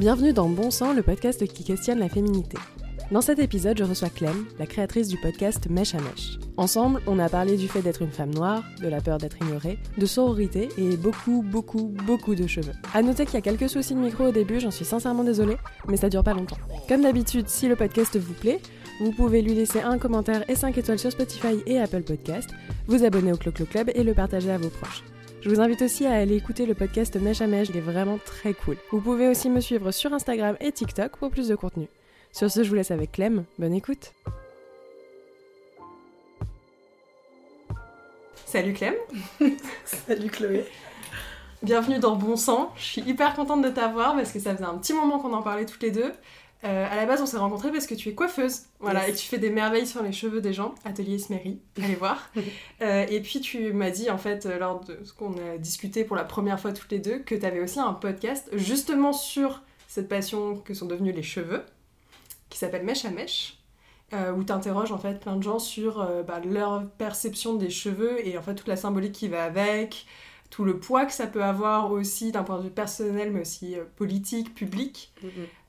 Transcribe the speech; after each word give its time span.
Bienvenue 0.00 0.32
dans 0.32 0.48
Bon 0.48 0.70
Sang, 0.70 0.94
le 0.94 1.02
podcast 1.02 1.46
qui 1.46 1.62
questionne 1.62 1.98
la 1.98 2.08
féminité. 2.08 2.56
Dans 3.10 3.20
cet 3.20 3.38
épisode, 3.38 3.76
je 3.76 3.84
reçois 3.84 4.08
Clem, 4.08 4.46
la 4.58 4.64
créatrice 4.64 5.08
du 5.08 5.18
podcast 5.18 5.68
Mèche 5.68 5.94
à 5.94 5.98
Mèche. 5.98 6.38
Ensemble, 6.56 7.02
on 7.06 7.18
a 7.18 7.28
parlé 7.28 7.58
du 7.58 7.68
fait 7.68 7.82
d'être 7.82 8.00
une 8.00 8.10
femme 8.10 8.32
noire, 8.32 8.64
de 8.80 8.88
la 8.88 9.02
peur 9.02 9.18
d'être 9.18 9.36
ignorée, 9.42 9.78
de 9.98 10.06
sororité 10.06 10.70
et 10.78 10.96
beaucoup, 10.96 11.42
beaucoup, 11.42 11.92
beaucoup 12.06 12.34
de 12.34 12.46
cheveux. 12.46 12.72
À 12.94 13.02
noter 13.02 13.26
qu'il 13.26 13.34
y 13.34 13.36
a 13.36 13.42
quelques 13.42 13.68
soucis 13.68 13.92
de 13.92 13.98
micro 13.98 14.28
au 14.28 14.32
début, 14.32 14.58
j'en 14.58 14.70
suis 14.70 14.86
sincèrement 14.86 15.22
désolée, 15.22 15.58
mais 15.86 15.98
ça 15.98 16.08
dure 16.08 16.24
pas 16.24 16.32
longtemps. 16.32 16.56
Comme 16.88 17.02
d'habitude, 17.02 17.50
si 17.50 17.68
le 17.68 17.76
podcast 17.76 18.16
vous 18.16 18.32
plaît, 18.32 18.62
vous 19.00 19.12
pouvez 19.12 19.42
lui 19.42 19.52
laisser 19.52 19.82
un 19.82 19.98
commentaire 19.98 20.48
et 20.48 20.54
5 20.54 20.78
étoiles 20.78 20.98
sur 20.98 21.12
Spotify 21.12 21.62
et 21.66 21.78
Apple 21.78 22.04
Podcast, 22.04 22.48
vous 22.86 23.04
abonner 23.04 23.34
au 23.34 23.36
Clo-Clo 23.36 23.66
Club 23.66 23.90
et 23.94 24.02
le 24.02 24.14
partager 24.14 24.50
à 24.50 24.56
vos 24.56 24.70
proches. 24.70 25.04
Je 25.42 25.48
vous 25.48 25.58
invite 25.58 25.80
aussi 25.80 26.04
à 26.04 26.12
aller 26.16 26.36
écouter 26.36 26.66
le 26.66 26.74
podcast 26.74 27.16
Mèche 27.16 27.40
à 27.40 27.46
Mèche, 27.46 27.70
il 27.70 27.76
est 27.78 27.80
vraiment 27.80 28.18
très 28.18 28.52
cool. 28.52 28.76
Vous 28.90 29.00
pouvez 29.00 29.26
aussi 29.26 29.48
me 29.48 29.60
suivre 29.60 29.90
sur 29.90 30.12
Instagram 30.12 30.54
et 30.60 30.70
TikTok 30.70 31.16
pour 31.16 31.30
plus 31.30 31.48
de 31.48 31.54
contenu. 31.54 31.88
Sur 32.30 32.50
ce, 32.50 32.62
je 32.62 32.68
vous 32.68 32.74
laisse 32.74 32.90
avec 32.90 33.12
Clem, 33.12 33.44
bonne 33.58 33.72
écoute 33.72 34.12
Salut 38.44 38.74
Clem 38.74 38.94
Salut 39.86 40.28
Chloé 40.28 40.66
Bienvenue 41.62 41.98
dans 41.98 42.16
Bon 42.16 42.36
Sang, 42.36 42.74
je 42.76 42.84
suis 42.84 43.02
hyper 43.02 43.34
contente 43.34 43.62
de 43.62 43.70
t'avoir 43.70 44.16
parce 44.16 44.32
que 44.32 44.40
ça 44.40 44.54
faisait 44.54 44.68
un 44.68 44.76
petit 44.76 44.92
moment 44.92 45.20
qu'on 45.20 45.32
en 45.32 45.42
parlait 45.42 45.64
toutes 45.64 45.82
les 45.82 45.90
deux. 45.90 46.12
Euh, 46.62 46.86
à 46.90 46.94
la 46.96 47.06
base, 47.06 47.22
on 47.22 47.26
s'est 47.26 47.38
rencontrés 47.38 47.72
parce 47.72 47.86
que 47.86 47.94
tu 47.94 48.10
es 48.10 48.14
coiffeuse, 48.14 48.64
voilà, 48.80 49.06
Yes. 49.06 49.16
et 49.16 49.18
tu 49.22 49.26
fais 49.28 49.38
des 49.38 49.48
merveilles 49.48 49.86
sur 49.86 50.02
les 50.02 50.12
cheveux 50.12 50.42
des 50.42 50.52
gens, 50.52 50.74
Atelier 50.84 51.18
Smery, 51.18 51.60
allez 51.82 51.94
voir. 51.94 52.30
Euh, 52.82 53.06
et 53.10 53.20
puis 53.20 53.40
tu 53.40 53.72
m'as 53.74 53.90
dit, 53.90 54.10
en 54.10 54.16
fait, 54.18 54.46
euh, 54.46 54.58
lors 54.58 54.80
de 54.84 54.98
ce 55.04 55.12
qu'on 55.12 55.32
a 55.34 55.58
discuté 55.58 56.02
pour 56.04 56.16
la 56.16 56.24
première 56.24 56.58
fois 56.58 56.72
toutes 56.72 56.90
les 56.92 56.98
deux, 56.98 57.18
que 57.18 57.34
tu 57.34 57.44
avais 57.44 57.60
aussi 57.60 57.78
un 57.78 57.92
podcast 57.92 58.48
justement 58.54 59.12
sur 59.12 59.62
cette 59.88 60.08
passion 60.08 60.56
que 60.56 60.72
sont 60.74 60.86
devenus 60.86 61.14
les 61.14 61.22
cheveux, 61.22 61.62
qui 62.48 62.58
s'appelle 62.58 62.84
Mèche 62.84 63.04
à 63.04 63.10
Mèche, 63.10 63.58
euh, 64.14 64.32
où 64.32 64.44
tu 64.44 64.52
interroges 64.52 64.92
en 64.92 64.98
fait 64.98 65.20
plein 65.20 65.36
de 65.36 65.42
gens 65.42 65.58
sur 65.58 65.98
bah, 66.26 66.40
leur 66.44 66.86
perception 66.98 67.54
des 67.54 67.70
cheveux 67.70 68.26
et 68.26 68.36
en 68.38 68.42
fait 68.42 68.54
toute 68.54 68.68
la 68.68 68.76
symbolique 68.76 69.12
qui 69.12 69.28
va 69.28 69.44
avec, 69.44 70.06
tout 70.50 70.64
le 70.64 70.78
poids 70.78 71.06
que 71.06 71.12
ça 71.12 71.26
peut 71.26 71.42
avoir 71.44 71.92
aussi 71.92 72.32
d'un 72.32 72.42
point 72.42 72.58
de 72.58 72.64
vue 72.64 72.70
personnel, 72.70 73.30
mais 73.30 73.40
aussi 73.42 73.76
euh, 73.76 73.84
politique, 73.96 74.54
public. 74.54 75.12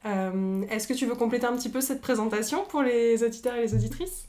Euh, 0.06 0.64
Est-ce 0.70 0.88
que 0.88 0.94
tu 0.94 1.06
veux 1.06 1.16
compléter 1.16 1.46
un 1.46 1.56
petit 1.56 1.70
peu 1.70 1.82
cette 1.82 2.02
présentation 2.02 2.66
pour 2.66 2.82
les 2.82 3.24
auditeurs 3.24 3.56
et 3.56 3.62
les 3.62 3.74
auditrices? 3.76 4.26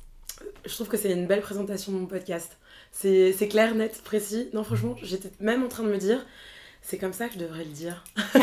Je 0.67 0.75
trouve 0.75 0.89
que 0.89 0.97
c'est 0.97 1.11
une 1.13 1.27
belle 1.27 1.41
présentation 1.41 1.93
de 1.93 1.99
mon 1.99 2.07
podcast. 2.07 2.59
C'est 2.91 3.49
clair, 3.49 3.75
net, 3.75 4.03
précis. 4.05 4.51
Non, 4.53 4.63
franchement, 4.65 4.95
j'étais 5.03 5.31
même 5.41 5.63
en 5.65 5.69
train 5.69 5.85
de 5.85 5.89
me 5.89 5.97
dire, 5.99 6.25
c'est 6.83 6.99
comme 6.99 7.13
ça 7.15 7.29
que 7.29 7.35
je 7.35 7.39
devrais 7.39 7.65
le 7.65 7.71
dire. 7.71 8.05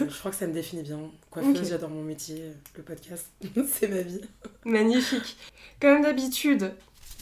je 0.00 0.18
crois 0.18 0.30
que 0.30 0.36
ça 0.36 0.46
me 0.46 0.52
définit 0.52 0.82
bien. 0.82 0.98
Coiffeuse, 1.30 1.58
Ok. 1.60 1.64
j'adore 1.64 1.90
mon 1.90 2.02
métier, 2.02 2.42
le 2.76 2.82
podcast, 2.82 3.26
c'est 3.72 3.88
ma 3.88 4.02
vie. 4.02 4.20
Magnifique. 4.64 5.36
Comme 5.80 6.02
d'habitude, 6.02 6.72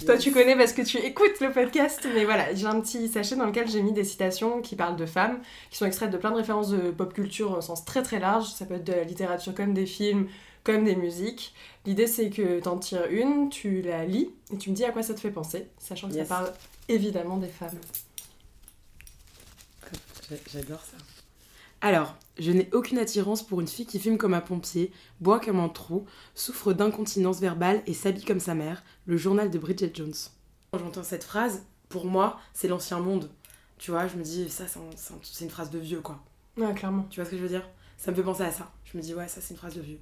toi 0.05 0.19
tu 0.19 0.31
connais 0.33 0.57
parce 0.57 0.73
que 0.73 0.83
tu 0.83 0.99
écoutes 0.99 1.41
le 1.41 1.51
podcast, 1.53 2.07
mais 2.15 2.25
voilà, 2.25 2.55
j'ai 2.55 2.67
un 2.67 2.81
petit 2.81 3.09
sachet 3.09 3.37
dans 3.37 3.47
lequel 3.47 3.69
j'ai 3.69 3.83
mis 3.83 3.93
des 3.93 4.05
citations 4.05 4.61
qui 4.61 4.77
parlent 4.77 4.97
de 4.97 5.07
femmes, 5.07 5.41
qui 5.71 5.79
sont 5.79 5.87
extraites 5.87 6.11
de 6.11 6.19
plein 6.19 6.31
de 6.31 6.37
références 6.37 6.69
de 6.69 6.91
pop 6.91 7.13
culture 7.15 7.53
au 7.57 7.61
sens 7.63 7.85
très 7.85 8.03
très 8.03 8.19
large. 8.19 8.47
Ça 8.49 8.67
peut 8.67 8.75
être 8.75 8.85
de 8.85 8.93
la 8.93 9.05
littérature 9.05 9.55
comme 9.55 9.73
des 9.73 9.87
films, 9.87 10.29
comme 10.65 10.85
des 10.85 10.97
musiques. 10.97 11.55
L'idée 11.87 12.07
c'est 12.07 12.29
que 12.31 12.61
t'en 12.61 12.77
tires 12.79 13.07
une, 13.11 13.49
tu 13.49 13.81
la 13.83 14.05
lis 14.05 14.31
et 14.53 14.59
tu 14.59 14.71
me 14.71 14.75
dis 14.75 14.85
à 14.85 14.91
quoi 14.91 15.03
ça 15.03 15.15
te 15.15 15.21
fait 15.21 15.31
penser, 15.31 15.67
sachant 15.79 16.09
que 16.09 16.15
Yes. 16.15 16.29
ça 16.29 16.35
parle 16.35 16.53
évidemment 16.89 17.37
des 17.39 17.49
femmes. 17.49 17.79
J'a- 20.29 20.37
J'adore 20.53 20.81
ça. 20.81 20.97
Alors, 21.87 22.17
je 22.37 22.51
n'ai 22.51 22.69
aucune 22.73 22.99
attirance 22.99 23.45
pour 23.47 23.61
une 23.61 23.69
fille 23.69 23.87
qui 23.87 24.01
fume 24.01 24.19
comme 24.19 24.35
un 24.35 24.41
pompier, 24.41 24.91
boit 25.21 25.39
comme 25.39 25.61
un 25.61 25.69
trou, 25.69 26.05
souffre 26.35 26.73
d'incontinence 26.73 27.39
verbale 27.39 27.81
et 27.87 27.95
s'habille 27.95 28.25
comme 28.25 28.41
sa 28.41 28.57
mère. 28.57 28.83
Le 29.07 29.17
journal 29.17 29.53
de 29.53 29.57
Bridget 29.61 29.93
Jones. 29.95 30.13
Quand 30.73 30.81
j'entends 30.81 31.05
cette 31.05 31.23
phrase, 31.23 31.65
pour 31.89 32.05
moi, 32.07 32.41
c'est 32.55 32.67
l'ancien 32.67 32.99
monde. 32.99 33.31
Tu 33.79 33.93
vois, 33.93 34.09
je 34.09 34.17
me 34.17 34.25
dis, 34.25 34.51
ça, 34.51 34.67
c'est 34.67 34.81
un- 34.81 34.91
c'est 34.97 35.15
un- 35.15 35.19
c'est 35.23 35.45
une 35.45 35.51
phrase 35.53 35.71
de 35.71 35.79
vieux, 35.79 36.01
quoi. 36.01 36.19
Ouais, 36.57 36.75
clairement. 36.75 37.07
Tu 37.09 37.21
vois 37.21 37.25
ce 37.25 37.31
que 37.31 37.37
je 37.37 37.43
veux 37.43 37.49
dire? 37.49 37.69
Ça 37.99 38.11
me 38.11 38.17
fait 38.17 38.25
penser 38.25 38.43
à 38.43 38.51
ça. 38.51 38.69
Je 38.85 38.97
me 38.99 39.03
dis, 39.03 39.15
ouais, 39.15 39.29
ça, 39.29 39.41
c'est 39.41 39.55
une 39.55 39.59
phrase 39.59 39.77
de 39.77 39.81
vieux. 39.83 40.01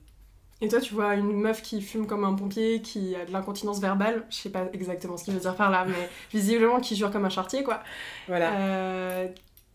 Et 0.62 0.69
toi, 0.69 0.81
tu 0.81 0.95
vois 0.95 1.16
une 1.16 1.33
meuf 1.39 1.61
qui 1.61 1.83
fume 1.83 2.06
comme 2.06 2.25
un 2.25 2.33
pompier, 2.33 2.81
qui 2.81 3.15
a 3.15 3.27
de 3.27 3.31
l'incontinence 3.33 3.78
verbale, 3.78 4.25
je 4.31 4.37
sais 4.37 4.49
pas 4.49 4.69
exactement 4.72 5.19
ce 5.19 5.25
qu'il 5.25 5.34
veut 5.34 5.41
dire 5.41 5.55
par 5.55 5.71
là, 5.71 5.84
mais 5.87 6.09
visiblement 6.33 6.81
qui 6.81 6.97
jure 6.97 7.11
comme 7.11 7.27
un 7.27 7.31
chartier, 7.31 7.62
quoi. 7.62 7.83
Voilà. 8.27 8.55
Euh, 8.59 9.28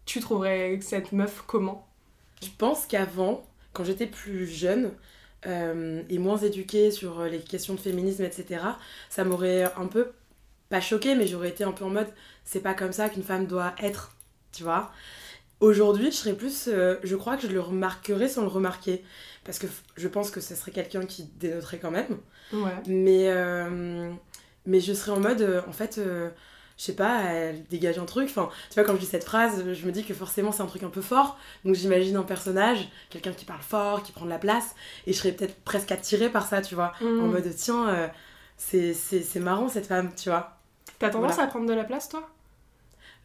tu 0.06 0.22
trouverais 0.22 0.80
cette 0.82 1.12
meuf 1.12 1.44
comment? 1.46 1.86
Je 2.42 2.50
pense 2.58 2.86
qu'avant, 2.86 3.46
quand 3.74 3.84
j'étais 3.84 4.08
plus 4.08 4.48
jeune 4.48 4.92
euh, 5.46 6.04
et 6.10 6.18
moins 6.18 6.38
éduquée 6.38 6.92
sur 6.92 7.20
euh, 7.20 7.30
les 7.30 7.40
questions 7.40 7.74
de 7.74 7.80
féminisme, 7.80 8.24
etc., 8.24 8.62
ça 9.10 9.24
m'aurait 9.24 9.64
un 9.78 9.88
peu, 9.88 10.12
pas 10.70 10.82
choqué, 10.82 11.16
mais 11.16 11.28
j'aurais 11.28 11.50
été 11.50 11.64
un 11.64 11.72
peu 11.72 11.86
en 11.86 11.90
mode, 11.90 12.10
c'est 12.46 12.62
pas 12.62 12.74
comme 12.74 12.94
ça 12.94 13.10
qu'une 13.10 13.24
femme 13.24 13.46
doit 13.46 13.76
être, 13.82 14.12
tu 14.52 14.64
vois. 14.64 14.92
Aujourd'hui, 15.60 16.06
je 16.12 16.16
serais 16.16 16.34
plus, 16.34 16.70
euh, 16.70 16.96
je 17.04 17.16
crois 17.18 17.36
que 17.36 17.44
je 17.48 17.52
le 17.52 17.60
remarquerais 17.60 18.30
sans 18.30 18.44
le 18.44 18.48
remarquer, 18.48 19.04
parce 19.44 19.60
que 19.60 19.68
je 19.98 20.08
pense 20.08 20.32
que 20.32 20.40
ce 20.40 20.56
serait 20.56 20.72
quelqu'un 20.72 21.06
qui 21.06 21.24
dénoterait 21.38 21.80
quand 21.80 21.92
même. 21.92 22.18
Ouais. 22.54 22.72
Mais, 22.88 23.30
euh, 23.30 24.12
mais 24.66 24.80
je 24.80 24.94
serais 24.94 25.12
en 25.12 25.20
mode, 25.20 25.42
euh, 25.42 25.62
en 25.68 25.74
fait, 25.74 26.00
je 26.80 26.86
sais 26.86 26.96
pas, 26.96 27.24
elle 27.24 27.64
dégage 27.66 28.00
un 28.00 28.06
truc. 28.06 28.30
Enfin, 28.30 28.50
tu 28.70 28.76
vois, 28.76 28.86
quand 28.86 28.94
je 28.96 29.02
dis 29.02 29.06
cette 29.06 29.26
phrase, 29.26 29.74
je 29.74 29.86
me 29.86 29.92
dis 29.92 30.06
que 30.06 30.14
forcément 30.14 30.54
c'est 30.54 30.62
un 30.64 30.66
truc 30.66 30.82
un 30.84 30.90
peu 30.90 31.02
fort. 31.02 31.38
Donc 31.66 31.76
j'imagine 31.76 32.16
un 32.16 32.24
personnage, 32.24 32.88
quelqu'un 33.10 33.34
qui 33.34 33.44
parle 33.46 33.62
fort, 33.62 34.02
qui 34.02 34.14
prend 34.14 34.24
de 34.24 34.30
la 34.30 34.40
place. 34.40 34.76
Et 35.06 35.12
je 35.12 35.18
serais 35.18 35.34
peut-être 35.34 35.62
presque 35.66 35.92
attirée 35.92 36.30
par 36.30 36.48
ça, 36.48 36.62
tu 36.62 36.76
vois. 36.76 36.94
En 37.02 37.06
Mm. 37.06 37.32
mode, 37.32 37.54
tiens, 37.56 37.90
euh, 37.90 38.08
c'est 38.58 38.94
c'est- 38.94 39.22
c'est 39.24 39.40
marrant 39.42 39.68
cette 39.68 39.88
femme, 39.88 40.12
tu 40.16 40.30
vois. 40.30 40.58
T'as 41.00 41.10
tendance 41.10 41.34
Voilà. 41.34 41.50
à 41.50 41.52
prendre 41.52 41.66
de 41.68 41.74
la 41.74 41.84
place, 41.84 42.08
toi? 42.10 42.30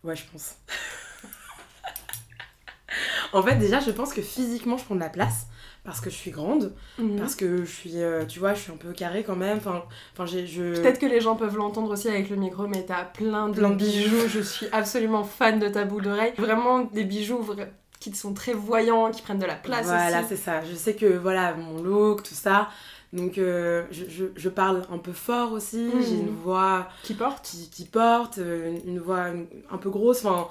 Ouais, 0.02 0.16
je 0.16 0.24
pense. 0.32 0.56
en 3.32 3.42
fait, 3.42 3.56
déjà, 3.56 3.80
je 3.80 3.90
pense 3.90 4.12
que 4.12 4.20
physiquement, 4.22 4.76
je 4.76 4.84
prends 4.84 4.94
de 4.96 5.00
la 5.00 5.08
place. 5.08 5.46
Parce 5.84 6.00
que 6.00 6.08
je 6.08 6.14
suis 6.14 6.30
grande, 6.30 6.72
Mhm. 6.98 7.18
parce 7.18 7.34
que 7.34 7.58
je 7.64 7.70
suis, 7.70 8.00
euh, 8.02 8.24
tu 8.24 8.38
vois, 8.38 8.54
je 8.54 8.60
suis 8.60 8.72
un 8.72 8.76
peu 8.76 8.92
carrée 8.92 9.22
quand 9.22 9.36
même. 9.36 9.58
Enfin, 9.58 9.82
enfin 10.14 10.24
j'ai, 10.24 10.46
je... 10.46 10.80
Peut-être 10.80 10.98
que 10.98 11.04
les 11.06 11.20
gens 11.20 11.36
peuvent 11.36 11.56
l'entendre 11.58 11.90
aussi 11.92 12.08
avec 12.08 12.30
le 12.30 12.36
micro, 12.36 12.66
mais 12.66 12.84
t'as 12.86 13.04
plein 13.04 13.48
de 13.48 13.54
Plein 13.58 13.68
de 13.70 13.74
bijoux. 13.76 14.26
Je 14.28 14.40
suis 14.40 14.66
absolument 14.72 15.24
fan 15.24 15.58
de 15.58 15.68
ta 15.68 15.84
boule 15.84 16.02
d'oreille. 16.04 16.32
Vraiment 16.38 16.80
des 16.80 17.04
bijoux 17.04 17.42
vra- 17.42 17.68
qui 18.00 18.14
sont 18.14 18.32
très 18.32 18.54
voyants, 18.54 19.10
qui 19.10 19.20
prennent 19.20 19.38
de 19.38 19.44
la 19.46 19.56
place 19.56 19.84
Voilà, 19.86 20.22
c'est 20.24 20.36
ça. 20.36 20.62
Je 20.64 20.74
sais 20.74 20.94
que 20.94 21.06
voilà, 21.18 21.54
mon 21.54 21.82
look, 21.82 22.22
tout 22.22 22.34
ça. 22.34 22.68
Donc, 23.12 23.36
euh, 23.38 23.84
je, 23.90 24.04
je- 24.08 24.24
je 24.34 24.48
parle 24.48 24.82
un 24.90 24.98
peu 24.98 25.12
fort 25.12 25.52
aussi. 25.52 25.90
Mhm. 25.94 26.02
J'ai 26.02 26.14
une 26.14 26.34
voix 26.34 26.88
Qui 27.02 27.12
portent 27.14 27.44
qui, 27.44 27.68
qui 27.68 27.84
porte, 27.84 28.38
euh, 28.38 28.70
une, 28.86 28.94
une 28.94 28.98
voix 29.00 29.26
un 29.70 29.76
peu 29.76 29.90
grosse. 29.90 30.24
Enfin, 30.24 30.48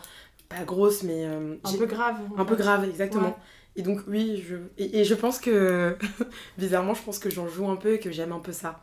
pas 0.48 0.64
grosse, 0.64 1.02
mais. 1.02 1.26
euh, 1.26 1.56
un 1.64 1.74
peu 1.78 1.86
graves. 1.88 2.18
un 2.38 2.46
peu 2.46 2.56
grave, 2.56 2.86
exactement. 2.86 3.30
Ouais. 3.30 3.36
Et 3.75 3.81
donc, 3.81 4.01
oui, 4.07 4.44
je, 4.47 4.56
et, 4.78 5.00
et 5.00 5.03
je 5.06 5.16
pense 5.16 5.39
que. 5.39 5.97
bizarrement, 6.57 6.94
je 6.94 7.01
pense 7.03 7.19
que 7.19 7.29
j'en 7.29 7.47
joue 7.47 7.69
un 7.69 7.75
peu 7.75 7.94
et 7.95 8.00
que 8.00 8.11
j'aime 8.11 8.31
un 8.31 8.39
peu 8.39 8.51
ça. 8.51 8.81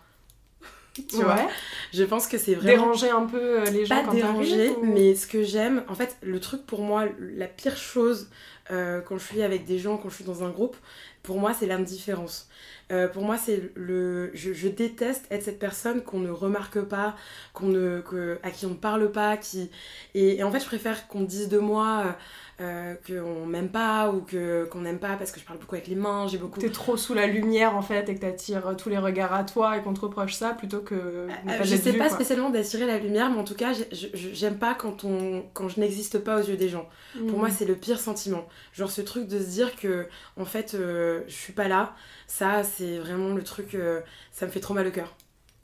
Tu 1.09 1.25
ouais. 1.25 1.25
vois 1.25 1.51
Je 1.93 2.03
pense 2.05 2.27
que 2.27 2.37
c'est 2.39 2.55
vraiment 2.55 2.87
Déranger 2.87 3.11
un 3.11 3.27
peu 3.27 3.61
euh, 3.61 3.71
les 3.71 3.87
gens 3.87 3.97
pas 3.97 4.03
quand 4.03 4.13
déranger, 4.15 4.71
ou- 4.77 4.85
mais 4.85 5.15
ce 5.15 5.27
que 5.27 5.43
j'aime, 5.43 5.85
en 5.89 5.95
fait, 5.95 6.17
le 6.23 6.41
truc 6.41 6.67
pour 6.67 6.83
moi, 6.83 7.07
la 7.19 7.47
pire 7.47 7.77
chose 7.77 8.29
euh, 8.71 9.01
quand 9.01 9.17
je 9.19 9.25
suis 9.25 9.43
avec 9.43 9.65
des 9.65 9.79
gens, 9.79 9.97
quand 9.97 10.09
je 10.11 10.17
suis 10.17 10.25
dans 10.25 10.45
un 10.45 10.51
groupe, 10.51 10.77
pour 11.23 11.39
moi, 11.39 11.55
c'est 11.55 11.67
l'indifférence. 11.67 12.49
Euh, 12.93 13.09
pour 13.09 13.23
moi, 13.25 13.37
c'est 13.39 13.71
le. 13.77 14.31
Je, 14.35 14.53
je 14.53 14.69
déteste 14.69 15.27
être 15.31 15.45
cette 15.45 15.59
personne 15.61 16.03
qu'on 16.03 16.19
ne 16.21 16.31
remarque 16.31 16.81
pas, 16.83 17.17
qu'on 17.55 17.67
ne, 17.69 18.01
que, 18.01 18.39
à 18.43 18.51
qui 18.51 18.67
on 18.67 18.71
ne 18.71 18.75
parle 18.75 19.11
pas, 19.13 19.37
qui. 19.37 19.71
Et, 20.15 20.37
et 20.39 20.43
en 20.43 20.51
fait, 20.51 20.61
je 20.61 20.67
préfère 20.67 21.07
qu'on 21.09 21.23
dise 21.23 21.49
de 21.49 21.59
moi 21.59 22.03
euh, 22.07 22.13
euh, 22.61 22.95
qu'on 23.07 23.47
m'aime 23.47 23.71
pas 23.71 24.11
ou 24.11 24.21
que 24.21 24.65
qu'on 24.67 24.83
n'aime 24.83 24.99
pas 24.99 25.17
parce 25.17 25.33
que 25.33 25.41
je 25.41 25.45
parle 25.47 25.59
beaucoup 25.59 25.75
avec 25.77 25.89
les 25.89 25.95
mains, 25.95 26.27
j'ai 26.29 26.37
beaucoup. 26.39 26.61
T'es 26.61 26.71
trop 26.71 26.97
sous 26.97 27.15
la 27.15 27.27
lumière 27.27 27.75
en 27.77 27.83
fait 27.83 28.09
et 28.09 28.15
que 28.15 28.21
t'attires 28.21 28.77
tous 28.77 28.89
les 28.91 28.99
regards 28.99 29.33
à 29.33 29.45
toi 29.45 29.77
et 29.79 29.83
qu'on 29.83 29.95
te 29.95 30.01
reproche 30.01 30.35
ça 30.35 30.51
plutôt 30.55 30.81
que 30.81 30.95
Euh, 30.95 31.29
pas 31.47 31.63
je 31.65 31.75
sais 31.77 31.93
pas 31.95 32.07
quoi. 32.09 32.15
spécialement 32.17 32.51
d'attirer 32.51 32.87
la 32.87 32.99
lumière, 32.99 33.31
mais 33.31 33.39
en 33.39 33.45
tout 33.45 33.55
cas, 33.55 33.73
j'aime 33.93 34.59
pas 34.59 34.75
quand, 34.75 35.05
on, 35.05 35.43
quand 35.55 35.69
je 35.69 35.81
n'existe 35.81 36.19
pas 36.19 36.39
aux 36.39 36.43
yeux 36.45 36.57
des 36.57 36.69
gens. 36.69 36.89
Pour 37.29 37.39
moi, 37.39 37.49
c'est 37.51 37.65
le 37.65 37.75
pire 37.77 37.99
sentiment. 37.99 38.47
Genre 38.73 38.91
ce 38.91 39.01
truc 39.01 39.27
de 39.27 39.39
se 39.39 39.49
dire 39.49 39.75
que, 39.77 40.07
en 40.37 40.45
fait, 40.45 40.75
euh, 40.75 41.23
je 41.29 41.35
suis 41.35 41.53
pas 41.53 41.67
là, 41.69 41.95
ça, 42.27 42.63
c'est 42.63 42.99
vraiment 42.99 43.35
le 43.35 43.43
truc, 43.43 43.75
euh, 43.75 44.01
ça 44.33 44.47
me 44.47 44.51
fait 44.51 44.61
trop 44.61 44.75
mal 44.75 44.87
au 44.87 44.91
cœur. 44.91 45.15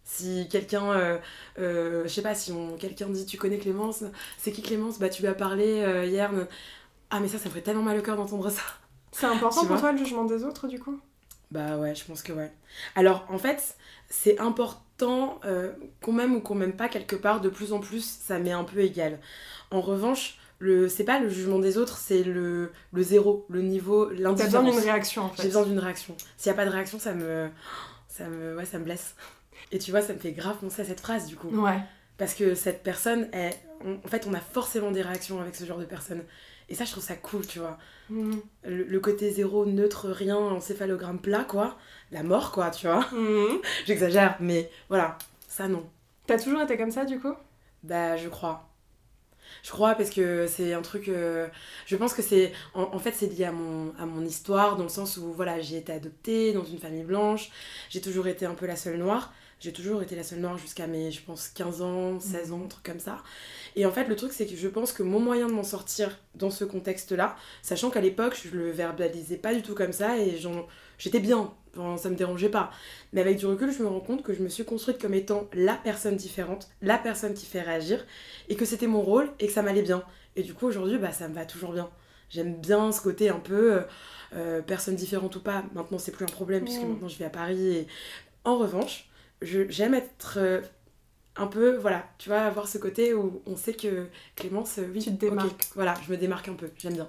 Si 0.08 0.46
quelqu'un, 0.48 0.92
euh, 0.92 1.18
euh, 1.58 2.02
je 2.04 2.08
sais 2.08 2.22
pas, 2.22 2.34
si 2.36 2.52
quelqu'un 2.78 3.08
dit 3.08 3.26
tu 3.26 3.36
connais 3.38 3.58
Clémence, 3.58 4.04
c'est 4.38 4.52
qui 4.52 4.62
Clémence? 4.62 4.98
Bah 5.00 5.08
tu 5.08 5.22
lui 5.22 5.28
as 5.28 5.34
parlé 5.34 5.82
euh, 5.82 6.04
hier. 6.06 6.30
Ah 7.10 7.20
mais 7.20 7.28
ça, 7.28 7.38
ça 7.38 7.44
me 7.46 7.50
ferait 7.50 7.62
tellement 7.62 7.82
mal 7.82 7.98
au 7.98 8.02
cœur 8.02 8.16
d'entendre 8.16 8.50
ça. 8.50 8.62
C'est 9.12 9.26
important 9.26 9.62
Tu 9.62 9.66
pour 9.68 9.80
toi 9.80 9.92
le 9.92 9.98
jugement 9.98 10.24
des 10.24 10.44
autres 10.44 10.66
du 10.68 10.78
coup? 10.78 11.00
Bah 11.50 11.78
ouais, 11.78 11.94
je 11.94 12.04
pense 12.04 12.22
que 12.22 12.32
ouais. 12.32 12.52
Alors 12.96 13.24
en 13.28 13.38
fait, 13.38 13.76
c'est 14.10 14.38
important 14.40 15.40
euh, 15.44 15.72
qu'on 16.02 16.12
m'aime 16.12 16.34
ou 16.34 16.40
qu'on 16.40 16.54
m'aime 16.56 16.74
pas 16.76 16.88
quelque 16.88 17.16
part, 17.16 17.40
de 17.40 17.48
plus 17.48 17.72
en 17.72 17.78
plus, 17.80 18.02
ça 18.04 18.38
m'est 18.38 18.52
un 18.52 18.64
peu 18.64 18.80
égal. 18.80 19.20
En 19.70 19.80
revanche, 19.80 20.38
le 20.58 20.88
c'est 20.88 21.04
pas 21.04 21.20
le 21.20 21.28
jugement 21.28 21.58
des 21.60 21.78
autres, 21.78 21.96
c'est 21.98 22.24
le, 22.24 22.72
le 22.92 23.02
zéro, 23.02 23.46
le 23.48 23.62
niveau, 23.62 24.06
T'as 24.06 24.14
l'indifférence. 24.14 24.64
besoin 24.64 24.70
d'une 24.72 24.80
réaction 24.90 25.22
en 25.22 25.28
fait. 25.30 25.42
J'ai 25.42 25.48
besoin 25.48 25.64
d'une 25.64 25.78
réaction. 25.78 26.16
S'il 26.36 26.50
n'y 26.50 26.58
a 26.58 26.60
pas 26.62 26.66
de 26.66 26.72
réaction, 26.74 26.98
ça 26.98 27.14
me, 27.14 27.48
ça 28.08 28.26
me, 28.28 28.56
ouais, 28.56 28.64
ça 28.64 28.78
me 28.78 28.84
blesse. 28.84 29.14
Et 29.72 29.78
tu 29.78 29.90
vois, 29.92 30.02
ça 30.02 30.12
me 30.14 30.18
fait 30.18 30.32
grave 30.32 30.56
penser 30.58 30.82
à 30.82 30.84
cette 30.84 31.00
phrase 31.00 31.26
du 31.26 31.36
coup. 31.36 31.48
Ouais. 31.48 31.78
Parce 32.18 32.34
que 32.34 32.54
cette 32.54 32.82
personne, 32.82 33.28
on- 33.84 33.98
en 34.04 34.08
fait, 34.08 34.26
on 34.26 34.34
a 34.34 34.40
forcément 34.40 34.90
des 34.90 35.02
réactions 35.02 35.40
avec 35.40 35.54
ce 35.54 35.64
genre 35.64 35.78
de 35.78 35.84
personne. 35.84 36.22
Et 36.68 36.74
ça, 36.74 36.84
je 36.84 36.90
trouve 36.92 37.04
ça 37.04 37.16
cool, 37.16 37.46
tu 37.46 37.58
vois. 37.60 37.78
Mhm. 38.10 38.40
Le, 38.64 38.84
le 38.84 39.00
côté 39.00 39.30
zéro, 39.30 39.66
neutre, 39.66 40.08
rien, 40.10 40.36
encéphalogramme 40.36 41.20
plat, 41.20 41.44
quoi. 41.44 41.78
La 42.10 42.22
mort, 42.22 42.52
quoi, 42.52 42.70
tu 42.70 42.86
vois. 42.86 43.06
Mhm. 43.12 43.60
J'exagère, 43.86 44.36
mais 44.40 44.70
voilà. 44.88 45.18
Ça, 45.48 45.68
non. 45.68 45.88
T'as 46.26 46.38
toujours 46.38 46.60
été 46.62 46.76
comme 46.76 46.90
ça 46.90 47.04
du 47.04 47.20
coup? 47.20 47.34
Bah, 47.82 48.16
je 48.16 48.28
crois. 48.28 48.68
Je 49.62 49.70
crois 49.70 49.94
parce 49.94 50.10
que 50.10 50.46
c'est 50.46 50.74
un 50.74 50.82
truc. 50.82 51.08
euh, 51.08 51.48
je 51.86 51.96
pense 51.96 52.14
que 52.14 52.22
c'est. 52.22 52.52
En, 52.74 52.82
en 52.82 52.98
fait, 52.98 53.12
c'est 53.12 53.26
lié 53.26 53.44
à 53.44 53.52
mon, 53.52 53.92
à 53.98 54.06
mon 54.06 54.24
histoire, 54.24 54.76
dans 54.76 54.82
le 54.84 54.88
sens 54.88 55.16
où, 55.18 55.32
voilà, 55.32 55.60
j'ai 55.60 55.78
été 55.78 55.92
adoptée 55.92 56.52
dans 56.52 56.64
une 56.64 56.78
famille 56.78 57.04
blanche. 57.04 57.50
J'ai 57.90 58.00
toujours 58.00 58.26
été 58.28 58.46
un 58.46 58.54
peu 58.54 58.66
la 58.66 58.76
seule 58.76 58.98
noire. 58.98 59.32
J'ai 59.58 59.72
toujours 59.72 60.02
été 60.02 60.14
la 60.14 60.22
seule 60.22 60.40
noire 60.40 60.58
jusqu'à 60.58 60.86
mes, 60.86 61.10
je 61.10 61.22
pense, 61.22 61.48
15 61.48 61.82
ans, 61.82 62.20
16 62.20 62.52
ans, 62.52 62.62
un 62.64 62.68
truc 62.68 62.84
comme 62.84 63.00
ça. 63.00 63.22
Et 63.74 63.86
en 63.86 63.90
fait, 63.90 64.04
le 64.04 64.14
truc, 64.14 64.32
c'est 64.32 64.46
que 64.46 64.54
je 64.54 64.68
pense 64.68 64.92
que 64.92 65.02
mon 65.02 65.18
moyen 65.18 65.46
de 65.46 65.52
m'en 65.52 65.62
sortir 65.62 66.18
dans 66.34 66.50
ce 66.50 66.64
contexte-là, 66.64 67.36
sachant 67.62 67.90
qu'à 67.90 68.00
l'époque, 68.00 68.38
je 68.42 68.54
le 68.56 68.70
verbalisais 68.70 69.38
pas 69.38 69.54
du 69.54 69.62
tout 69.62 69.74
comme 69.74 69.92
ça 69.92 70.18
et 70.18 70.38
j'étais 70.98 71.20
bien, 71.20 71.54
Enfin, 71.78 71.96
ça 71.96 72.10
me 72.10 72.16
dérangeait 72.16 72.48
pas. 72.48 72.70
Mais 73.12 73.20
avec 73.20 73.38
du 73.38 73.46
recul, 73.46 73.70
je 73.70 73.82
me 73.82 73.88
rends 73.88 74.00
compte 74.00 74.22
que 74.22 74.32
je 74.32 74.42
me 74.42 74.48
suis 74.48 74.64
construite 74.64 75.00
comme 75.00 75.14
étant 75.14 75.48
la 75.52 75.74
personne 75.74 76.16
différente, 76.16 76.68
la 76.82 76.98
personne 76.98 77.34
qui 77.34 77.46
fait 77.46 77.60
réagir, 77.60 78.04
et 78.48 78.56
que 78.56 78.64
c'était 78.64 78.86
mon 78.86 79.02
rôle 79.02 79.30
et 79.40 79.46
que 79.46 79.52
ça 79.52 79.62
m'allait 79.62 79.82
bien. 79.82 80.02
Et 80.36 80.42
du 80.42 80.54
coup, 80.54 80.66
aujourd'hui, 80.66 80.98
bah, 80.98 81.12
ça 81.12 81.28
me 81.28 81.34
va 81.34 81.44
toujours 81.44 81.72
bien. 81.72 81.90
J'aime 82.28 82.54
bien 82.56 82.92
ce 82.92 83.00
côté 83.00 83.28
un 83.28 83.38
peu 83.38 83.74
euh, 83.74 83.82
euh, 84.34 84.62
personne 84.62 84.96
différente 84.96 85.36
ou 85.36 85.40
pas. 85.40 85.64
Maintenant, 85.74 85.98
c'est 85.98 86.12
plus 86.12 86.24
un 86.24 86.28
problème 86.28 86.64
puisque 86.64 86.82
maintenant 86.82 87.08
je 87.08 87.16
vis 87.16 87.24
à 87.24 87.30
Paris. 87.30 87.68
Et... 87.68 87.86
En 88.44 88.58
revanche, 88.58 89.08
j'aime 89.42 89.94
être 89.94 90.34
euh, 90.38 90.60
un 91.36 91.46
peu, 91.46 91.76
voilà, 91.76 92.04
tu 92.18 92.28
vois, 92.28 92.40
avoir 92.40 92.68
ce 92.68 92.78
côté 92.78 93.14
où 93.14 93.42
on 93.46 93.56
sait 93.56 93.74
que 93.74 94.06
Clémence, 94.34 94.78
euh, 94.78 94.88
oui, 94.92 95.00
Tu 95.02 95.10
te 95.10 95.20
démarques. 95.20 95.68
voilà, 95.74 95.94
je 96.06 96.10
me 96.12 96.16
démarque 96.16 96.48
un 96.48 96.54
peu, 96.54 96.70
j'aime 96.78 96.94
bien. 96.94 97.08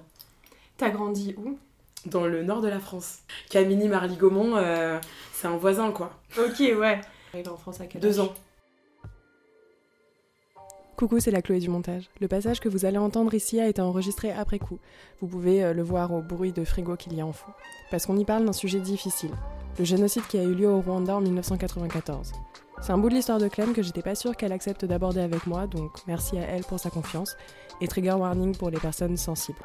T'as 0.76 0.90
grandi 0.90 1.34
où? 1.38 1.58
Dans 2.06 2.26
le 2.26 2.42
nord 2.44 2.60
de 2.60 2.68
la 2.68 2.78
France. 2.78 3.18
Camini 3.50 3.88
Marly-Gaumont, 3.88 4.56
euh, 4.56 4.98
c'est 5.32 5.48
un 5.48 5.56
voisin, 5.56 5.90
quoi. 5.90 6.18
Ok, 6.38 6.58
ouais. 6.60 7.00
Arrivé 7.34 7.48
en 7.48 7.56
France 7.56 7.80
à 7.80 7.86
quel 7.86 8.00
Deux 8.00 8.20
ans. 8.20 8.32
Coucou, 10.98 11.20
c'est 11.20 11.30
la 11.30 11.42
Chloé 11.42 11.60
du 11.60 11.68
montage. 11.68 12.10
Le 12.20 12.26
passage 12.26 12.58
que 12.58 12.68
vous 12.68 12.84
allez 12.84 12.98
entendre 12.98 13.32
ici 13.32 13.60
a 13.60 13.68
été 13.68 13.80
enregistré 13.80 14.32
après 14.32 14.58
coup. 14.58 14.80
Vous 15.20 15.28
pouvez 15.28 15.62
euh, 15.62 15.72
le 15.72 15.84
voir 15.84 16.12
au 16.12 16.22
bruit 16.22 16.50
de 16.50 16.64
frigo 16.64 16.96
qu'il 16.96 17.14
y 17.14 17.20
a 17.20 17.24
en 17.24 17.32
fond. 17.32 17.52
Parce 17.92 18.04
qu'on 18.04 18.16
y 18.16 18.24
parle 18.24 18.44
d'un 18.44 18.52
sujet 18.52 18.80
difficile. 18.80 19.30
Le 19.78 19.84
génocide 19.84 20.26
qui 20.26 20.38
a 20.38 20.42
eu 20.42 20.54
lieu 20.54 20.68
au 20.68 20.80
Rwanda 20.80 21.14
en 21.14 21.20
1994. 21.20 22.32
C'est 22.82 22.90
un 22.90 22.98
bout 22.98 23.10
de 23.10 23.14
l'histoire 23.14 23.38
de 23.38 23.46
Clem 23.46 23.74
que 23.74 23.82
j'étais 23.82 24.02
pas 24.02 24.16
sûre 24.16 24.36
qu'elle 24.36 24.50
accepte 24.50 24.84
d'aborder 24.84 25.20
avec 25.20 25.46
moi, 25.46 25.68
donc 25.68 25.92
merci 26.08 26.36
à 26.36 26.42
elle 26.42 26.64
pour 26.64 26.80
sa 26.80 26.90
confiance. 26.90 27.36
Et 27.80 27.86
trigger 27.86 28.14
warning 28.14 28.56
pour 28.56 28.70
les 28.70 28.80
personnes 28.80 29.16
sensibles. 29.16 29.62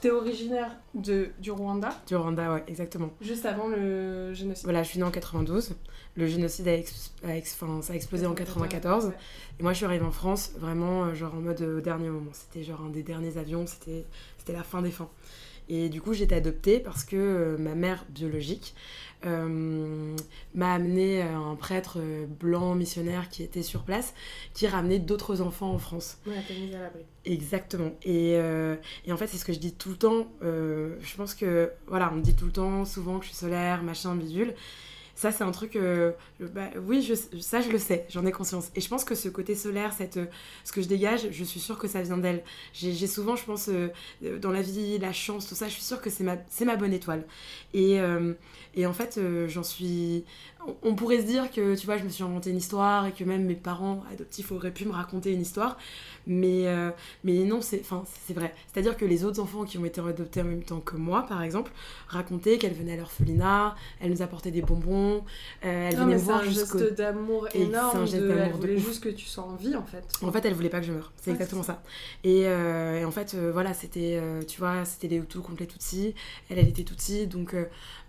T'es 0.00 0.10
originaire 0.10 0.70
de, 0.94 1.30
du 1.40 1.50
Rwanda, 1.50 1.88
Du 2.06 2.14
Rwanda, 2.16 2.54
ouais, 2.54 2.64
exactement. 2.68 3.10
juste 3.20 3.44
avant 3.46 3.66
le 3.68 4.32
génocide. 4.32 4.64
Voilà, 4.64 4.82
je 4.82 4.88
suis 4.90 4.98
née 4.98 5.04
en 5.04 5.10
92. 5.10 5.74
Le 6.14 6.26
génocide 6.26 6.68
a, 6.68 6.74
ex- 6.74 7.12
a 7.24 7.36
ex- 7.36 7.56
enfin, 7.60 7.82
ça 7.82 7.92
a 7.92 7.96
explosé 7.96 8.26
en 8.26 8.34
94. 8.34 9.12
Et 9.58 9.62
moi, 9.62 9.72
je 9.72 9.78
suis 9.78 9.86
arrivée 9.86 10.04
en 10.04 10.10
France 10.12 10.52
vraiment, 10.58 11.04
euh, 11.04 11.14
genre 11.14 11.34
en 11.34 11.40
mode 11.40 11.60
euh, 11.62 11.78
au 11.78 11.80
dernier 11.80 12.10
moment. 12.10 12.30
C'était 12.32 12.62
genre 12.64 12.80
un 12.82 12.90
des 12.90 13.02
derniers 13.02 13.36
avions, 13.38 13.66
c'était 13.66 14.04
c'était 14.38 14.52
la 14.52 14.62
fin 14.62 14.82
des 14.82 14.90
fins. 14.90 15.08
Et 15.68 15.88
du 15.88 16.00
coup, 16.00 16.12
j'ai 16.14 16.24
été 16.24 16.34
adoptée 16.34 16.80
parce 16.80 17.04
que 17.04 17.16
euh, 17.16 17.58
ma 17.58 17.74
mère 17.74 18.04
biologique 18.10 18.74
euh, 19.26 20.16
m'a 20.54 20.72
amené 20.74 21.22
à 21.22 21.36
un 21.36 21.56
prêtre 21.56 21.98
euh, 22.00 22.26
blanc 22.26 22.74
missionnaire 22.74 23.28
qui 23.28 23.42
était 23.42 23.62
sur 23.62 23.82
place, 23.82 24.14
qui 24.54 24.66
ramenait 24.66 24.98
d'autres 25.00 25.40
enfants 25.40 25.72
en 25.72 25.78
France. 25.78 26.18
Ouais, 26.26 26.34
t'es 26.46 26.54
mise 26.54 26.74
à 26.74 26.80
l'abri. 26.80 27.00
Exactement. 27.24 27.90
Et, 28.04 28.36
euh, 28.36 28.76
et 29.06 29.12
en 29.12 29.16
fait, 29.16 29.26
c'est 29.26 29.36
ce 29.38 29.44
que 29.44 29.52
je 29.52 29.58
dis 29.58 29.72
tout 29.74 29.90
le 29.90 29.96
temps. 29.96 30.28
euh, 30.42 30.96
je 31.00 31.16
pense 31.16 31.34
que, 31.34 31.70
voilà, 31.86 32.10
on 32.12 32.16
me 32.16 32.22
dit 32.22 32.34
tout 32.34 32.46
le 32.46 32.52
temps, 32.52 32.84
souvent 32.84 33.18
que 33.18 33.24
je 33.24 33.30
suis 33.30 33.38
solaire, 33.38 33.82
machin, 33.82 34.14
bidule. 34.14 34.54
Ça, 35.18 35.32
c'est 35.32 35.42
un 35.42 35.50
truc. 35.50 35.74
euh, 35.74 36.12
bah, 36.38 36.70
oui, 36.86 37.02
ça, 37.40 37.60
je 37.60 37.70
le 37.70 37.78
sais, 37.78 38.06
j'en 38.08 38.24
ai 38.24 38.30
conscience. 38.30 38.70
Et 38.76 38.80
je 38.80 38.88
pense 38.88 39.02
que 39.04 39.16
ce 39.16 39.28
côté 39.28 39.56
solaire, 39.56 39.92
cette, 39.92 40.16
euh, 40.16 40.26
ce 40.62 40.70
que 40.70 40.80
je 40.80 40.86
dégage, 40.86 41.26
je 41.32 41.42
suis 41.42 41.58
sûre 41.58 41.76
que 41.76 41.88
ça 41.88 42.02
vient 42.02 42.18
d'elle. 42.18 42.44
J'ai 42.72 43.08
souvent, 43.08 43.34
je 43.34 43.44
pense, 43.44 43.68
euh, 43.68 43.88
dans 44.38 44.52
la 44.52 44.62
vie, 44.62 44.96
la 44.98 45.12
chance, 45.12 45.48
tout 45.48 45.56
ça, 45.56 45.66
je 45.66 45.72
suis 45.72 45.82
sûre 45.82 46.00
que 46.00 46.08
c'est 46.08 46.22
ma, 46.22 46.36
ma 46.64 46.76
bonne 46.76 46.92
étoile. 46.92 47.24
Et, 47.74 48.00
en 48.00 48.92
fait, 48.92 49.18
j'en 49.48 49.64
suis. 49.64 50.24
On, 50.82 50.94
pourrait 50.94 51.18
se 51.20 51.26
dire 51.26 51.50
que, 51.50 51.76
tu 51.76 51.86
vois, 51.86 51.96
je 51.96 52.04
me 52.04 52.08
suis 52.08 52.24
inventé 52.24 52.50
une 52.50 52.56
histoire 52.56 53.06
et 53.06 53.12
que 53.12 53.24
même 53.24 53.44
mes 53.44 53.54
parents 53.54 54.02
adoptifs 54.12 54.52
auraient 54.52 54.72
pu 54.72 54.84
me 54.84 54.92
raconter 54.92 55.32
une 55.32 55.40
histoire. 55.40 55.78
Mais, 56.26 56.66
euh, 56.66 56.90
mais 57.24 57.44
non, 57.44 57.62
c'est 57.62 57.80
enfin, 57.80 58.04
c'est 58.26 58.34
vrai. 58.34 58.52
C'est-à-dire 58.70 58.96
que 58.96 59.06
les 59.06 59.24
autres 59.24 59.40
enfants 59.40 59.64
qui 59.64 59.78
ont 59.78 59.84
été 59.86 60.00
adoptés 60.00 60.42
en 60.42 60.44
même 60.44 60.62
temps 60.62 60.80
que 60.80 60.96
moi, 60.96 61.22
par 61.26 61.42
exemple, 61.42 61.72
racontaient 62.08 62.58
qu'elles 62.58 62.74
venaient 62.74 62.94
à 62.94 62.96
l'orphelinat, 62.96 63.76
elles 64.00 64.10
nous 64.10 64.20
apportaient 64.20 64.50
des 64.50 64.60
bonbons, 64.60 65.24
euh, 65.64 65.88
elles 65.88 65.96
Non, 65.96 66.04
venaient 66.04 66.14
me 66.16 66.20
voir 66.20 66.40
un 66.40 66.44
jusqu'au... 66.44 66.78
geste 66.80 66.94
d'amour 66.98 67.46
Et 67.48 67.50
c'est 67.52 67.60
énorme. 67.64 67.98
un 67.98 68.06
geste 68.06 68.26
d'amour 68.26 68.58
Elle 68.62 68.70
de 68.70 68.76
juste 68.76 69.02
que 69.02 69.08
tu 69.08 69.24
sois 69.24 69.44
en 69.44 69.54
vie 69.54 69.74
en 69.74 69.84
fait. 69.86 70.04
En 70.22 70.30
fait, 70.32 70.44
elle 70.44 70.54
voulait 70.54 70.68
pas 70.68 70.80
que 70.80 70.86
je 70.86 70.92
meure. 70.92 71.12
C'est 71.16 71.30
Ouais, 71.30 71.36
exactement 71.36 71.62
ça. 71.62 71.82
Et, 72.24 72.42
euh, 72.46 73.00
et 73.00 73.04
en 73.06 73.10
fait, 73.10 73.34
voilà, 73.36 73.72
c'était, 73.72 74.20
tu 74.46 74.58
vois, 74.58 74.84
c'était 74.84 75.08
les 75.08 75.16
Hutus 75.16 75.40
contre 75.40 75.60
les 75.60 75.66
Tutsis. 75.66 76.14
Elle, 76.50 76.58
elle 76.58 76.68
était 76.68 76.84
Tutsi, 76.84 77.26
donc 77.26 77.54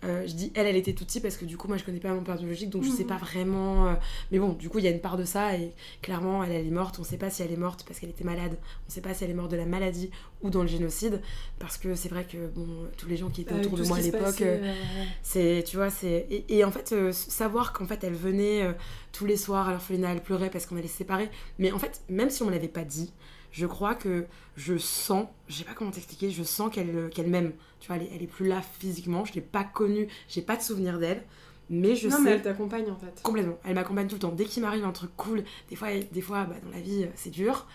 euh, 0.03 0.07
euh, 0.23 0.27
je 0.27 0.33
dis 0.33 0.51
elle, 0.55 0.65
elle 0.67 0.75
était 0.75 0.93
Tutsi 0.93 1.19
parce 1.21 1.37
que 1.37 1.45
du 1.45 1.57
coup, 1.57 1.67
moi, 1.67 1.77
je 1.77 1.83
connais 1.83 1.99
pas 1.99 2.13
mon 2.13 2.23
père 2.23 2.37
biologique, 2.37 2.69
donc 2.69 2.83
je 2.83 2.89
sais 2.89 3.03
Mhm. 3.03 3.09
pas 3.09 3.17
vraiment. 3.17 3.87
euh, 3.87 3.93
mais 4.31 4.39
bon, 4.39 4.53
du 4.53 4.69
coup, 4.69 4.79
il 4.79 4.85
y 4.85 4.87
a 4.87 4.91
une 4.91 5.01
part 5.01 5.17
de 5.17 5.25
ça 5.25 5.55
et 5.55 5.71
clairement, 6.01 6.43
elle, 6.43 6.51
elle 6.53 6.65
est 6.67 6.71
morte. 6.71 6.97
On 6.99 7.03
sait 7.03 7.17
pas 7.17 7.29
si 7.29 7.41
elle 7.43 7.51
est 7.51 7.57
morte 7.57 7.83
parce 7.87 7.99
qu'elle 7.99 8.09
était 8.09 8.23
malade. 8.23 8.57
On 8.87 8.91
sait 8.91 9.01
pas 9.01 9.13
si 9.13 9.23
elle 9.23 9.29
est 9.31 9.33
morte 9.35 9.51
de 9.51 9.57
la 9.57 9.65
maladie 9.65 10.09
ou 10.41 10.49
dans 10.49 10.61
le 10.61 10.67
génocide, 10.69 11.21
parce 11.59 11.77
que 11.77 11.95
c'est 11.95 12.07
vrai 12.09 12.23
que 12.25 12.47
bon, 12.47 12.65
tous 12.97 13.07
les 13.07 13.17
gens 13.17 13.29
qui 13.29 13.41
étaient 13.41 13.51
Avec 13.53 13.65
autour 13.65 13.77
de 13.77 13.83
tout 13.83 13.89
moi 13.89 13.97
à 13.97 14.01
l'époque. 14.01 14.41
euh, 14.41 14.57
euh, 14.63 15.03
c'est, 15.21 15.63
tu 15.67 15.75
vois, 15.77 15.89
c'est... 15.89 16.27
Et, 16.29 16.57
et 16.57 16.63
en 16.63 16.71
fait, 16.71 16.91
euh, 16.93 17.11
savoir 17.11 17.73
qu'en 17.73 17.85
fait, 17.85 18.03
elle 18.03 18.13
venait 18.13 18.63
euh, 18.63 18.71
tous 19.11 19.25
les 19.25 19.35
soirs 19.37 19.67
à 19.67 19.71
l'orphelinat, 19.71 20.13
elle 20.13 20.21
pleurait 20.23 20.49
parce 20.49 20.65
qu'on 20.65 20.77
allait 20.77 20.87
se 20.87 20.97
séparer. 20.97 21.29
Mais 21.57 21.71
en 21.73 21.79
fait, 21.79 22.01
même 22.09 22.29
si 22.29 22.41
on 22.41 22.45
ne 22.47 22.51
l'avait 22.51 22.67
pas 22.69 22.83
dit, 22.85 23.11
je 23.51 23.65
crois 23.65 23.95
que 23.95 24.25
je 24.55 24.77
sens, 24.77 25.27
je 25.47 25.55
sais 25.55 25.63
pas 25.63 25.73
comment 25.73 25.91
t'expliquer, 25.91 26.29
je 26.29 26.43
sens 26.43 26.71
qu'elle, 26.73 26.95
euh, 26.95 27.09
qu'elle 27.09 27.29
m'aime. 27.29 27.53
Tu 27.79 27.87
vois, 27.87 27.97
elle 27.97 28.03
est, 28.03 28.11
elle 28.15 28.23
est 28.23 28.27
plus 28.27 28.47
là 28.47 28.61
physiquement, 28.79 29.25
je 29.25 29.33
l'ai 29.33 29.41
pas 29.41 29.63
connue, 29.63 30.07
j'ai 30.27 30.41
pas 30.41 30.55
de 30.55 30.61
souvenir 30.61 30.99
d'elle. 30.99 31.23
Mais 31.71 31.95
je 31.95 32.07
non, 32.07 32.17
sais... 32.17 32.23
mais 32.23 32.31
elle 32.31 32.41
t'accompagne 32.41 32.89
en 32.89 32.97
fait. 32.97 33.21
Complètement. 33.21 33.59
Elle 33.63 33.75
m'accompagne 33.75 34.07
tout 34.07 34.15
le 34.15 34.19
temps. 34.21 34.31
Dès 34.31 34.45
qu'il 34.45 34.63
m'arrive 34.63 34.85
un 34.85 34.91
truc 34.91 35.11
cool, 35.15 35.43
des 35.69 35.75
fois, 35.75 35.89
des 36.11 36.21
fois 36.21 36.45
bah, 36.45 36.55
dans 36.63 36.71
la 36.71 36.81
vie, 36.81 37.03
euh, 37.03 37.11
c'est 37.13 37.29
dur. 37.29 37.67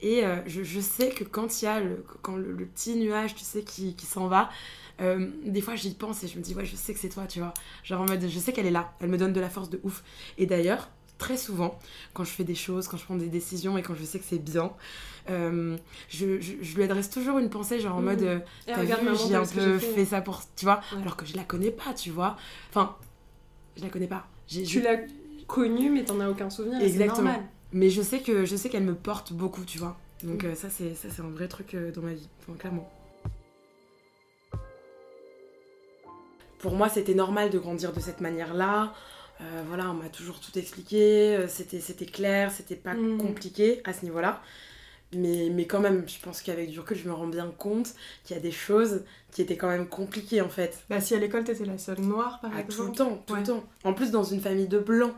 Et 0.00 0.24
euh, 0.24 0.36
je, 0.46 0.62
je 0.62 0.80
sais 0.80 1.10
que 1.10 1.22
quand 1.22 1.60
il 1.60 1.66
y 1.66 1.68
a 1.68 1.80
le, 1.80 2.02
quand 2.22 2.36
le, 2.36 2.50
le 2.50 2.64
petit 2.64 2.96
nuage, 2.96 3.34
tu 3.34 3.44
sais, 3.44 3.62
qui, 3.62 3.94
qui 3.94 4.06
s'en 4.06 4.26
va, 4.26 4.48
euh, 5.00 5.28
des 5.44 5.60
fois, 5.60 5.74
j'y 5.74 5.92
pense 5.94 6.24
et 6.24 6.28
je 6.28 6.38
me 6.38 6.42
dis, 6.42 6.54
ouais, 6.54 6.64
je 6.64 6.76
sais 6.76 6.94
que 6.94 6.98
c'est 6.98 7.10
toi, 7.10 7.26
tu 7.26 7.40
vois. 7.40 7.52
Genre 7.84 8.00
en 8.00 8.06
mode, 8.06 8.26
je 8.26 8.38
sais 8.38 8.52
qu'elle 8.54 8.66
est 8.66 8.70
là. 8.70 8.94
Elle 9.00 9.10
me 9.10 9.18
donne 9.18 9.34
de 9.34 9.40
la 9.40 9.50
force 9.50 9.68
de 9.68 9.80
ouf. 9.82 10.02
Et 10.38 10.46
d'ailleurs, 10.46 10.88
très 11.22 11.36
souvent, 11.36 11.78
quand 12.14 12.24
je 12.24 12.30
fais 12.30 12.44
des 12.44 12.54
choses, 12.54 12.88
quand 12.88 12.96
je 12.96 13.04
prends 13.04 13.16
des 13.16 13.28
décisions 13.28 13.78
et 13.78 13.82
quand 13.82 13.94
je 13.94 14.04
sais 14.04 14.18
que 14.18 14.24
c'est 14.28 14.38
bien, 14.42 14.72
euh, 15.30 15.76
je, 16.08 16.40
je, 16.40 16.52
je 16.60 16.74
lui 16.76 16.82
adresse 16.82 17.10
toujours 17.10 17.38
une 17.38 17.48
pensée, 17.48 17.78
genre 17.80 17.96
en 17.96 18.00
Mhm. 18.00 18.04
mode, 18.04 18.22
euh, 18.22 18.38
T'as 18.66 18.82
vu, 18.82 18.92
j'ai 19.28 19.34
un 19.36 19.46
peu 19.46 19.78
fait. 19.78 20.04
ça 20.04 20.20
pour. 20.20 20.42
Tu 20.56 20.64
vois 20.64 20.80
Ouais. 20.92 21.00
Alors 21.02 21.16
que 21.16 21.24
je 21.24 21.36
la 21.36 21.44
connais 21.44 21.70
pas, 21.70 21.94
tu 21.94 22.10
vois. 22.10 22.36
Enfin, 22.70 22.96
je 23.76 23.82
la 23.82 23.88
connais 23.88 24.08
pas. 24.08 24.26
J'ai- 24.48 24.64
Tu 24.64 24.80
je- 24.80 24.84
l'as 24.84 24.98
connue, 25.46 25.90
mais 25.90 26.04
t'en 26.04 26.18
as 26.20 26.28
aucun 26.28 26.50
souvenir. 26.50 26.78
c'est 26.80 26.86
Exactement. 26.86 27.40
Mais 27.72 27.88
je 27.88 28.02
sais 28.02 28.20
que 28.20 28.44
je 28.44 28.56
sais 28.56 28.68
qu'elle 28.68 28.82
me 28.82 28.94
porte 28.94 29.32
beaucoup, 29.32 29.64
tu 29.64 29.78
vois. 29.78 29.96
Donc 30.24 30.42
Mm. 30.44 30.46
euh, 30.48 30.54
ça 30.54 30.68
c'est 30.70 30.94
ça 30.94 31.08
c'est 31.14 31.22
un 31.22 31.30
vrai 31.30 31.46
truc 31.48 31.76
dans 31.94 32.02
ma 32.02 32.12
vie, 32.14 32.28
enfin, 32.40 32.56
clairement. 32.58 32.90
Pour 36.58 36.74
moi, 36.76 36.88
c'était 36.88 37.14
normal 37.14 37.50
de 37.50 37.58
grandir 37.58 37.92
de 37.92 38.00
cette 38.00 38.20
manière-là. 38.20 38.94
Euh, 39.42 39.62
voilà, 39.66 39.90
on 39.90 39.94
m'a 39.94 40.08
toujours 40.08 40.40
tout 40.40 40.56
expliqué. 40.58 41.36
euh, 41.36 41.48
C'était 41.48 41.80
c'était 41.80 42.06
clair, 42.06 42.50
c'était 42.52 42.76
pas 42.76 42.94
Mm. 42.94 43.18
compliqué 43.18 43.80
à 43.84 43.92
ce 43.92 44.04
niveau-là. 44.04 44.40
Mais, 45.14 45.50
mais 45.52 45.66
quand 45.66 45.80
même, 45.80 46.08
je 46.08 46.18
pense 46.24 46.40
qu'avec 46.40 46.70
du 46.70 46.80
recul, 46.80 46.96
je 46.96 47.06
me 47.06 47.12
rends 47.12 47.26
bien 47.26 47.50
compte 47.58 47.88
qu'il 48.24 48.34
y 48.34 48.38
a 48.38 48.42
des 48.42 48.52
choses 48.52 49.04
qui 49.30 49.42
étaient 49.42 49.56
quand 49.58 49.68
même 49.68 49.86
compliquées 49.86 50.40
en 50.40 50.48
fait. 50.48 50.82
Bah, 50.88 51.00
si 51.00 51.14
à 51.14 51.18
l'école 51.18 51.44
t'étais 51.44 51.66
la 51.66 51.76
seule 51.78 52.00
noire, 52.00 52.40
par 52.40 52.50
Ah, 52.54 52.62
tout 52.62 52.66
exemple. 52.68 52.90
le 52.90 52.96
temps, 52.96 53.22
tout 53.26 53.34
Ouais. 53.34 53.40
le 53.40 53.46
temps. 53.46 53.64
En 53.84 53.92
plus, 53.92 54.10
dans 54.10 54.22
une 54.24 54.40
famille 54.40 54.68
de 54.68 54.78
blancs. 54.78 55.14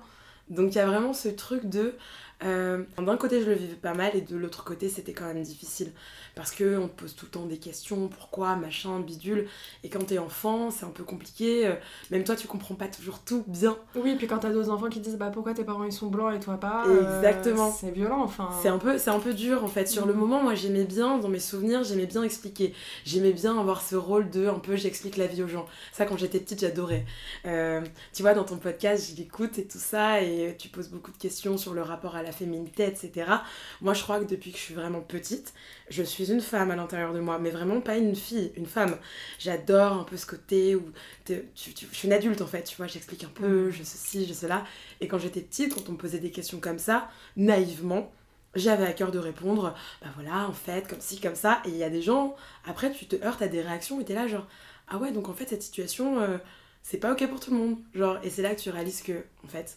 Donc 0.51 0.73
il 0.73 0.77
y 0.77 0.81
a 0.81 0.87
vraiment 0.87 1.13
ce 1.15 1.29
truc 1.29 1.67
de. 1.67 1.95
Euh, 2.43 2.83
d'un 2.99 3.17
côté, 3.17 3.41
je 3.41 3.47
le 3.47 3.55
vivais 3.55 3.75
pas 3.77 3.95
mal 3.95 4.15
et 4.15 4.21
de 4.21 4.37
l'autre 4.37 4.65
côté, 4.65 4.89
c'était 4.89 5.13
quand 5.13 5.25
même 5.27 5.43
difficile. 5.43 5.93
Parce 6.35 6.51
que 6.51 6.77
on 6.79 6.89
te 6.89 7.01
pose 7.03 7.15
tout 7.15 7.27
le 7.27 7.31
temps 7.31 7.47
des 7.47 7.59
questions, 7.59 8.09
pourquoi, 8.09 8.57
machin, 8.57 8.99
bidule. 9.01 9.47
Et 9.85 9.89
quand 9.89 10.05
t'es 10.05 10.19
enfant, 10.19 10.71
c'est 10.71 10.85
un 10.85 10.91
peu 10.91 11.05
compliqué. 11.05 11.67
euh, 11.67 11.75
Même 12.11 12.25
toi, 12.25 12.35
tu 12.35 12.49
comprends 12.49 12.75
pas 12.75 12.89
toujours 12.89 13.21
tout 13.21 13.45
bien. 13.47 13.79
Oui, 13.95 14.17
puis 14.17 14.27
quand 14.27 14.39
t'as 14.39 14.51
deux 14.53 14.69
enfants 14.69 14.89
qui 14.89 14.99
disent 15.01 15.17
bah 15.17 15.31
pourquoi 15.33 15.55
tes 15.55 15.63
parents 15.65 15.85
ils 15.85 15.93
sont 15.93 16.09
blancs 16.09 16.35
et 16.35 16.41
toi 16.41 16.59
pas. 16.59 16.87
euh, 16.89 17.01
Exactement. 17.01 17.71
c'est 17.71 17.93
violent, 17.93 18.23
enfin. 18.25 18.51
C'est 18.61 18.69
un 18.69 18.79
peu, 18.79 18.99
c'est 18.99 19.11
un 19.11 19.21
peu 19.21 19.33
dur 19.33 19.63
en 19.65 19.69
fait. 19.69 19.87
Sur 19.87 20.05
le 20.05 20.13
Mhm. 20.13 20.19
moment, 20.19 20.43
moi, 20.43 20.55
j'aimais 20.57 20.85
bien, 20.85 21.19
dans 21.19 21.29
mes 21.29 21.39
souvenirs, 21.39 21.85
j'aimais 21.85 22.07
bien 22.07 22.25
expliquer. 22.25 22.75
J'aimais 23.05 23.33
bien 23.33 23.57
avoir 23.59 23.81
ce 23.81 23.95
rôle 23.95 24.29
de 24.31 24.49
un 24.49 24.59
peu, 24.59 24.75
j'explique 24.77 25.17
la 25.17 25.29
vie 25.29 25.43
aux 25.45 25.49
gens. 25.49 25.67
Ça, 25.93 26.05
quand 26.05 26.17
j'étais 26.17 26.41
petite, 26.41 26.61
j'adorais. 26.61 27.07
Euh, 27.47 27.81
tu 28.13 28.23
vois, 28.23 28.35
dans 28.35 28.45
ton 28.45 28.57
podcast, 28.57 29.09
je 29.13 29.17
l'écoute 29.17 29.59
et 29.59 29.67
tout 29.69 29.79
ça, 29.79 30.21
et 30.21 30.57
tu 30.59 30.69
poses 30.69 30.89
beaucoup 30.89 31.13
de 31.13 31.17
questions 31.17 31.57
sur 31.59 31.75
le 31.75 31.83
rapport 31.83 32.17
à 32.17 32.24
la 32.25 32.33
féminité, 32.33 32.85
etc. 32.87 33.43
Moi, 33.81 33.95
je 33.95 34.03
crois 34.03 34.19
que 34.21 34.25
depuis 34.25 34.51
que 34.53 34.59
je 34.59 34.63
suis 34.63 34.75
vraiment 34.75 35.01
petite, 35.01 35.55
je 35.91 36.03
suis 36.03 36.33
une 36.33 36.41
femme 36.41 36.71
à 36.71 36.77
l'intérieur 36.77 37.13
de 37.13 37.21
moi, 37.21 37.39
mais 37.39 37.51
vraiment 37.51 37.81
pas 37.81 37.97
une 37.97 38.17
fille, 38.17 38.53
une 38.57 38.67
femme. 38.67 38.97
J'adore 39.39 39.93
un 39.95 40.05
peu 40.05 40.17
ce 40.17 40.27
côté 40.27 40.75
où 40.77 40.83
t'es- 41.25 41.45
tu- 41.55 41.73
tu- 41.75 41.87
je 41.91 41.97
suis 41.97 42.09
une 42.09 42.15
adulte 42.15 42.41
en 42.43 42.47
fait, 42.47 42.63
tu 42.65 42.77
vois, 42.77 42.87
j'explique 42.87 43.25
un 43.25 43.29
peu, 43.35 43.71
je 43.71 43.83
ceci, 43.85 44.27
je 44.27 44.33
cela. 44.33 44.65
Et 45.01 45.09
quand 45.09 45.19
j'étais 45.19 45.41
petite, 45.43 45.75
quand 45.75 45.89
on 45.89 45.93
me 45.93 45.97
posait 45.99 46.19
des 46.19 46.31
questions 46.31 46.61
comme 46.61 46.79
ça, 46.79 47.09
naïvement, 47.37 48.13
j'avais 48.55 48.87
à 48.87 48.93
cœur 48.93 49.11
de 49.11 49.19
répondre, 49.19 49.75
bah 50.03 50.09
voilà, 50.15 50.47
en 50.49 50.53
fait, 50.53 50.87
comme 50.89 51.01
ci, 51.01 51.21
comme 51.21 51.35
ça. 51.35 51.61
Et 51.65 51.71
il 51.71 51.77
y 51.77 51.85
a 51.85 51.91
des 51.91 52.03
gens, 52.03 52.37
après, 52.67 52.93
tu 52.93 53.07
te 53.07 53.17
heurtes 53.25 53.43
à 53.43 53.49
des 53.49 53.61
réactions 53.63 54.01
et 54.01 54.05
t'es 54.05 54.15
là, 54.15 54.29
genre, 54.29 54.47
ah 54.89 54.99
ouais, 54.99 55.13
donc 55.13 55.29
en 55.29 55.35
fait, 55.35 55.49
cette 55.49 55.63
situation, 55.63 56.21
euh, 56.21 56.39
c'est 56.83 56.99
pas 56.99 57.13
ok 57.13 57.27
pour 57.29 57.41
tout 57.41 57.51
le 57.51 57.57
monde. 57.59 57.79
Genre, 57.95 58.19
et 58.23 58.31
c'est 58.31 58.43
là 58.43 58.55
que 58.55 58.61
tu 58.61 58.71
réalises 58.71 59.03
que, 59.03 59.25
en 59.45 59.49
fait, 59.49 59.77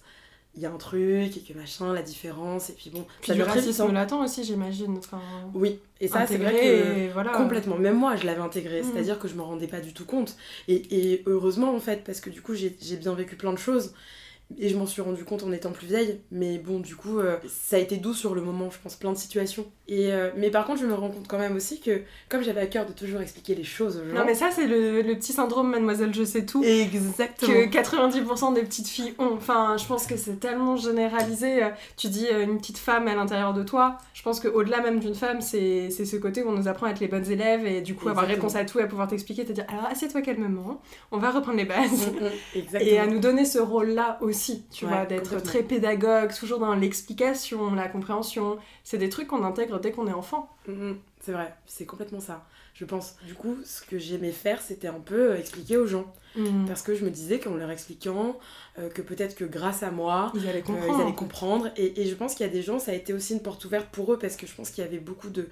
il 0.58 0.64
y 0.64 0.66
a 0.66 0.72
un 0.72 0.78
truc 0.78 1.38
et 1.38 1.40
que 1.48 1.58
machin, 1.58 1.94
la 1.94 2.02
différence, 2.02 2.70
et 2.70 2.74
puis 2.74 2.90
bon, 2.90 3.06
Puis 3.22 3.28
ça 3.30 3.34
du 3.36 3.44
racisme 3.44 3.94
latent 3.94 4.14
aussi, 4.14 4.44
j'imagine. 4.44 4.98
Enfin, 4.98 5.22
Oui, 5.54 5.80
et 6.02 6.08
ça, 6.08 6.26
c'est 6.28 6.38
vrai 6.38 6.52
que. 6.54 6.98
et 7.06 7.08
voilà. 7.10 7.32
Complètement, 7.32 7.78
même 7.78 7.96
moi 7.98 8.16
je 8.16 8.26
l'avais 8.26 8.42
intégré, 8.42 8.82
Mhm. 8.82 8.90
c'est-à-dire 8.92 9.20
que 9.20 9.28
je 9.28 9.36
me 9.36 9.42
rendais 9.44 9.68
pas 9.68 9.80
du 9.80 9.94
tout 9.94 10.06
compte. 10.06 10.36
Et, 10.68 11.14
et 11.14 11.24
heureusement 11.28 11.74
en 11.76 11.80
fait, 11.80 12.04
parce 12.04 12.20
que 12.20 12.30
du 12.30 12.42
coup 12.42 12.54
j'ai 12.56 12.76
bien 13.00 13.14
vécu 13.14 13.36
plein 13.36 13.54
de 13.54 13.60
choses 13.60 13.94
et 14.58 14.70
je 14.70 14.78
m'en 14.78 14.86
suis 14.86 15.02
rendu 15.02 15.24
compte 15.26 15.44
en 15.44 15.52
étant 15.52 15.72
plus 15.72 15.88
vieille. 15.88 16.22
Mais 16.32 16.58
bon, 16.58 16.80
du 16.80 16.96
coup, 16.96 17.20
euh, 17.20 17.38
ça 17.48 17.76
a 17.76 17.80
été 17.80 17.98
doux 17.98 18.14
sur 18.14 18.34
le 18.34 18.42
moment, 18.42 18.70
je 18.72 18.78
pense, 18.82 18.96
plein 18.96 19.12
de 19.12 19.18
situations. 19.18 19.66
Et, 19.90 20.12
euh, 20.12 20.30
mais 20.38 20.50
par 20.50 20.66
contre, 20.66 20.82
je 20.82 20.86
me 20.86 20.94
rends 20.94 21.10
compte 21.10 21.28
quand 21.28 21.38
même 21.38 21.56
aussi 21.56 21.80
que 21.80 22.02
comme 22.30 22.44
j'avais 22.44 22.62
à 22.62 22.66
cœur 22.68 22.86
de 22.86 22.92
toujours 22.94 23.22
expliquer 23.22 23.56
les 23.56 23.64
choses 23.64 23.98
aux 23.98 24.08
gens. 24.10 24.16
Non 24.16 24.26
mais 24.26 24.36
ça 24.36 24.50
c'est 24.54 24.68
le, 24.68 25.02
le 25.02 25.16
petit 25.16 25.32
syndrome 25.34 25.70
mademoiselle 25.70 26.14
je 26.14 26.24
sais 26.24 26.46
tout. 26.46 26.64
Exactement. 26.64 27.54
que 27.54 27.66
90% 27.70 28.54
des 28.54 28.64
petites 28.64 28.88
filles 28.88 29.14
ont. 29.20 29.34
Enfin, 29.36 29.76
je 29.78 29.86
pense 29.86 30.08
que 30.08 30.18
c'est 30.18 30.40
tellement 30.40 30.76
généralisé. 30.76 31.64
Euh, 31.64 31.70
Tu 31.96 32.08
dis 32.08 32.28
une 32.28 32.58
petite 32.58 32.78
femme 32.78 33.08
à 33.08 33.16
l'intérieur 33.16 33.54
de 33.54 33.64
toi. 33.64 33.98
Je 34.14 34.24
pense 34.24 34.40
qu'au-delà 34.40 34.82
même 34.82 35.00
d'une 35.00 35.16
femme, 35.16 35.42
c'est 35.42 35.90
ce 35.90 36.16
côté 36.18 36.44
où 36.44 36.50
on 36.50 36.54
nous 36.54 36.68
apprend 36.68 36.88
à 36.88 36.92
être 36.92 37.00
les 37.00 37.08
bonnes 37.08 37.30
élèves 37.30 37.66
et 37.66 37.82
du 37.82 37.96
coup 37.96 38.10
avoir 38.10 38.26
Exactement. 38.26 38.48
réponse 38.50 38.62
à 38.62 38.66
tout 38.66 38.80
et 38.80 38.84
à 38.84 38.88
pouvoir 38.88 39.08
t'expliquer, 39.08 39.46
te 39.46 39.52
dire 39.54 39.66
alors 39.70 39.86
assieds-toi 39.86 40.22
calmement, 40.22 40.82
on 41.12 41.18
va 41.18 41.32
reprendre 41.32 41.58
les 41.58 41.66
bases. 41.66 42.08
Mm, 42.08 42.26
mm, 42.26 42.30
Exactement. 42.56 42.92
Et 42.92 42.98
à 43.00 43.08
nous 43.08 43.20
donner 43.20 43.46
ce 43.46 43.60
rôle-là 43.60 44.18
aussi, 44.22 44.37
tu 44.72 44.86
Ouais, 44.86 44.92
vois, 44.92 45.06
d'être 45.06 45.40
très 45.42 45.64
pédagogue, 45.64 46.34
toujours 46.34 46.60
dans 46.60 46.76
l'explication, 46.76 47.74
la 47.76 47.88
compréhension. 47.90 48.58
C'est 48.84 48.98
des 48.98 49.10
trucs 49.10 49.28
qu'on 49.28 49.44
intègre 49.44 49.80
dès 49.80 49.92
qu'on 49.92 50.08
est 50.08 50.14
enfant. 50.14 50.50
Mm, 50.68 50.72
mm, 50.92 51.02
C'est 51.20 51.32
vrai, 51.32 51.56
c'est 51.66 51.86
complètement 51.86 52.20
ça. 52.20 52.46
Je 52.80 52.86
pense. 52.86 53.16
Du 53.26 53.34
coup, 53.34 53.58
ce 53.66 53.82
que 53.82 53.98
j'aimais 53.98 54.32
faire, 54.32 54.62
c'était 54.62 54.88
un 54.88 55.00
peu 55.00 55.32
euh, 55.32 55.38
expliquer 55.40 55.78
aux 55.78 55.88
gens. 55.88 56.06
Parce 56.68 56.84
que 56.84 56.94
je 56.94 57.04
me 57.04 57.10
disais 57.10 57.40
qu'en 57.40 57.56
leur 57.56 57.72
expliquant, 57.72 58.38
euh, 58.78 58.90
que 58.90 59.02
peut-être 59.02 59.36
que 59.36 59.44
grâce 59.44 59.82
à 59.82 59.90
moi, 59.90 60.32
Ils 60.36 60.48
allaient 60.48 60.60
Euh, 60.60 60.62
comprendre. 60.62 60.96
ils 60.96 61.02
allaient 61.02 61.16
comprendre. 61.16 61.70
Et, 61.78 62.00
et 62.02 62.06
je 62.06 62.14
pense 62.14 62.36
qu'il 62.36 62.46
y 62.46 62.50
a 62.50 62.52
des 62.54 62.62
gens, 62.62 62.78
ça 62.78 62.92
a 62.92 62.94
été 62.94 63.12
aussi 63.12 63.34
une 63.34 63.40
porte 63.42 63.66
ouverte 63.66 63.88
pour 63.92 64.14
eux 64.14 64.20
parce 64.20 64.36
que 64.36 64.46
je 64.46 64.54
pense 64.54 64.70
qu'il 64.70 64.84
y 64.84 64.88
avait 64.88 65.00
beaucoup 65.00 65.30
de. 65.30 65.48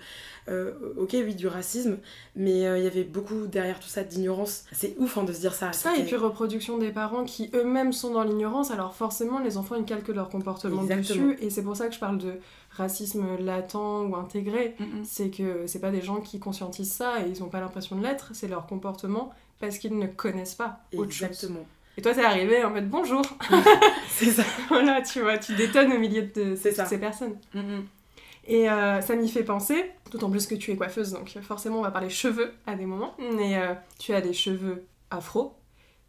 euh, 0.48 0.74
ok, 0.98 1.10
oui, 1.14 1.34
du 1.34 1.48
racisme, 1.48 1.98
mais 2.36 2.68
euh, 2.68 2.78
il 2.78 2.84
y 2.84 2.88
avait 2.88 3.04
beaucoup 3.04 3.48
derrière 3.48 3.80
tout 3.80 3.88
ça 3.88 4.04
d'ignorance. 4.04 4.66
C'est 4.74 4.94
ouf 5.00 5.18
hein, 5.18 5.24
de 5.24 5.34
se 5.34 5.40
dire 5.40 5.56
ça. 5.56 5.74
Ça, 5.74 5.98
et 5.98 6.04
puis 6.04 6.18
reproduction 6.18 6.78
des 6.78 6.92
parents 6.92 7.24
qui 7.24 7.50
eux-mêmes 7.56 7.92
sont 7.92 8.14
dans 8.14 8.24
l'ignorance, 8.24 8.70
alors 8.70 8.94
forcément 8.94 9.40
les 9.40 9.58
enfants 9.58 9.74
ils 9.76 9.86
calquent 9.86 10.10
leur 10.10 10.30
comportement 10.30 10.84
Exactement. 10.84 11.30
dessus, 11.32 11.38
et 11.44 11.50
c'est 11.50 11.64
pour 11.64 11.76
ça 11.76 11.88
que 11.88 11.96
je 11.96 12.00
parle 12.00 12.20
de 12.20 12.34
racisme 12.76 13.38
latent 13.40 13.76
ou 13.76 14.16
intégré. 14.16 14.76
Mm, 14.80 14.84
mm. 14.84 15.04
C'est 15.04 15.30
que 15.30 15.68
c'est 15.68 15.80
pas 15.80 15.92
des 15.92 16.02
gens 16.02 16.22
qui 16.22 16.40
conscientisent 16.40 16.94
ça 16.94 17.22
et 17.22 17.30
ils 17.30 17.44
ont 17.44 17.50
pas 17.50 17.60
l'impression 17.60 17.96
de 17.96 18.04
l'être, 18.04 18.32
c'est 18.34 18.48
leur 18.48 18.68
comportement 18.68 19.32
parce 19.60 19.78
qu'ils 19.78 19.98
ne 19.98 20.08
connaissent 20.08 20.56
pas 20.56 20.80
autre 20.96 21.12
chose. 21.12 21.28
Exactement. 21.28 21.66
Et 21.98 22.02
toi 22.02 22.14
t'es 22.14 22.24
arrivé 22.26 22.64
en 22.64 22.72
mode 22.72 22.90
bonjour, 22.90 23.22
C'est 24.10 24.32
ça. 24.32 24.44
voilà 24.68 25.02
tu 25.02 25.22
vois, 25.22 25.38
tu 25.38 25.56
détonnes 25.56 25.94
au 25.94 26.00
milieu 26.00 26.24
de 26.24 26.56
toutes 26.56 26.74
ça. 26.74 26.86
ces 26.86 27.00
personnes. 27.00 27.38
Mm, 27.54 27.60
mm. 27.60 27.86
Et 28.48 28.70
euh, 28.70 29.02
ça 29.02 29.16
m'y 29.16 29.28
fait 29.28 29.44
penser, 29.44 29.92
d'autant 30.12 30.30
plus 30.30 30.46
que 30.46 30.54
tu 30.56 30.72
es 30.72 30.76
coiffeuse, 30.76 31.14
donc 31.14 31.36
forcément 31.42 31.80
on 31.80 31.82
va 31.82 31.92
parler 31.92 32.10
cheveux 32.10 32.54
à 32.68 32.76
des 32.76 32.86
moments. 32.86 33.16
Mais 33.36 33.58
euh, 33.58 33.74
tu 33.98 34.14
as 34.14 34.22
des 34.22 34.34
cheveux 34.34 34.86
afro. 35.10 35.56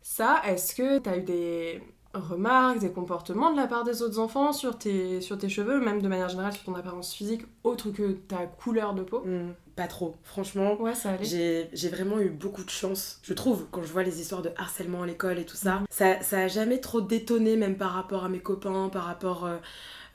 Ça, 0.02 0.42
est-ce 0.46 0.74
que 0.74 0.98
tu 0.98 1.08
as 1.08 1.16
eu 1.16 1.22
des 1.22 1.82
remarques, 2.20 2.78
des 2.80 2.90
comportements 2.90 3.50
de 3.52 3.56
la 3.56 3.66
part 3.66 3.84
des 3.84 4.02
autres 4.02 4.18
enfants 4.18 4.52
sur 4.52 4.78
tes, 4.78 5.20
sur 5.20 5.38
tes 5.38 5.48
cheveux, 5.48 5.80
même 5.80 6.00
de 6.02 6.08
manière 6.08 6.28
générale 6.28 6.52
sur 6.52 6.64
ton 6.64 6.74
apparence 6.74 7.12
physique, 7.14 7.42
autre 7.64 7.90
que 7.90 8.12
ta 8.12 8.46
couleur 8.46 8.94
de 8.94 9.02
peau 9.02 9.20
Mm, 9.24 9.52
Pas 9.76 9.86
trop. 9.88 10.14
Franchement, 10.22 10.80
Ouais, 10.80 10.94
ça 10.94 11.10
allait. 11.10 11.24
J'ai 11.24 11.68
j'ai 11.72 11.88
vraiment 11.88 12.18
eu 12.18 12.30
beaucoup 12.30 12.64
de 12.64 12.70
chance, 12.70 13.20
je 13.22 13.34
trouve, 13.34 13.66
quand 13.70 13.82
je 13.82 13.92
vois 13.92 14.02
les 14.02 14.20
histoires 14.20 14.42
de 14.42 14.50
harcèlement 14.56 15.02
à 15.02 15.06
l'école 15.06 15.38
et 15.38 15.44
tout 15.46 15.56
ça. 15.56 15.80
Mhm. 15.80 15.86
Ça, 15.90 16.20
ça 16.22 16.38
a 16.40 16.48
jamais 16.48 16.80
trop 16.80 17.00
détonné, 17.00 17.56
même 17.56 17.76
par 17.76 17.92
rapport 17.92 18.24
à 18.24 18.28
mes 18.28 18.40
copains, 18.40 18.88
par 18.90 19.04
rapport. 19.04 19.44
euh, 19.44 19.56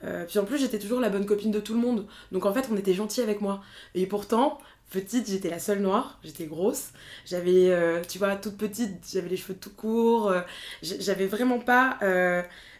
euh, 0.04 0.24
puis 0.26 0.40
en 0.40 0.44
plus, 0.44 0.58
j'étais 0.58 0.80
toujours 0.80 0.98
la 1.00 1.10
bonne 1.10 1.26
copine 1.26 1.52
de 1.52 1.60
tout 1.60 1.74
le 1.74 1.80
monde. 1.80 2.06
Donc 2.32 2.44
en 2.44 2.52
fait, 2.52 2.68
on 2.72 2.76
était 2.76 2.92
gentils 2.92 3.20
avec 3.20 3.40
moi. 3.40 3.60
Et 3.94 4.06
pourtant, 4.06 4.58
petite, 4.92 5.28
j'étais 5.28 5.50
la 5.50 5.58
seule 5.58 5.80
noire, 5.80 6.18
j'étais 6.24 6.46
grosse. 6.46 6.90
J'avais, 7.26 7.70
euh, 7.70 8.02
tu 8.08 8.18
vois, 8.18 8.36
toute 8.36 8.56
petite, 8.56 8.92
j'avais 9.12 9.28
les 9.30 9.36
cheveux 9.36 9.58
tout 9.58 9.70
courts. 9.74 10.28
euh, 10.30 10.42
j'avais 10.82 11.26
vraiment 11.26 11.58
pas. 11.60 11.98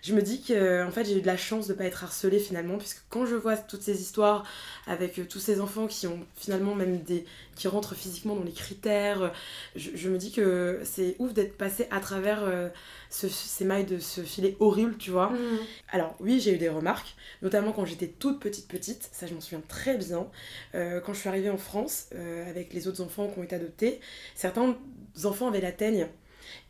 Euh, 0.03 0.09
je 0.09 0.15
me 0.15 0.23
dis 0.23 0.43
que 0.43 0.85
en 0.87 0.91
fait 0.91 1.05
j'ai 1.05 1.19
eu 1.19 1.23
de 1.23 1.27
la 1.27 1.37
chance 1.37 1.67
de 1.69 1.75
pas 1.75 1.85
être 1.85 2.05
harcelée 2.05 2.39
finalement 2.39 2.79
puisque 2.79 3.03
quand 3.09 3.27
je 3.27 3.35
vois 3.37 3.57
toutes 3.57 3.83
ces 3.83 4.01
histoires 4.01 4.45
avec 4.87 5.19
euh, 5.19 5.25
tous 5.25 5.39
ces 5.41 5.61
enfants 5.61 5.87
qui 5.87 6.07
ont 6.07 6.21
finalement 6.37 6.75
même 6.75 6.99
des 7.03 7.25
qui 7.55 7.69
rentrent 7.69 7.95
physiquement 7.95 8.35
dans 8.35 8.43
les 8.45 8.53
critères 8.53 9.23
euh, 9.23 9.29
je, 9.77 9.91
je 9.95 10.09
me 10.09 10.19
dis 10.19 10.33
que 10.33 10.81
c'est 10.85 11.17
ouf 11.19 11.33
d'être 11.35 11.57
passé 11.57 11.87
à 11.91 12.01
travers 12.01 12.43
euh, 12.43 12.69
ce- 13.11 13.29
ces 13.29 13.65
mailles 13.65 13.85
de 13.87 13.99
ce 13.99 14.23
filet 14.23 14.57
horrible 14.61 14.97
tu 14.99 15.11
vois 15.11 15.31
Mhm. 15.31 15.59
alors 15.93 16.17
oui, 16.21 16.41
j'ai 16.41 16.55
eu 16.55 16.59
des 16.59 16.69
remarques, 16.69 17.15
notamment 17.43 17.73
quand 17.73 17.85
j'étais 17.85 18.07
toute 18.09 18.41
petite 18.41 18.67
petite, 18.69 19.09
ça 19.13 19.27
je 19.27 19.35
m'en 19.35 19.41
souviens 19.41 19.63
très 19.69 19.97
bien. 19.97 20.27
Euh, 20.75 21.01
quand 21.01 21.13
je 21.15 21.21
suis 21.21 21.29
arrivée 21.29 21.51
en 21.51 21.59
France 21.59 22.07
euh, 22.15 22.49
avec 22.49 22.73
les 22.73 22.89
autres 22.89 23.03
enfants 23.03 23.29
qui 23.29 23.39
ont 23.39 23.43
été 23.43 23.55
adoptés, 23.57 24.01
certains 24.35 24.77
enfants 25.25 25.49
avaient 25.49 25.61
la 25.61 25.73
teigne. 25.73 26.07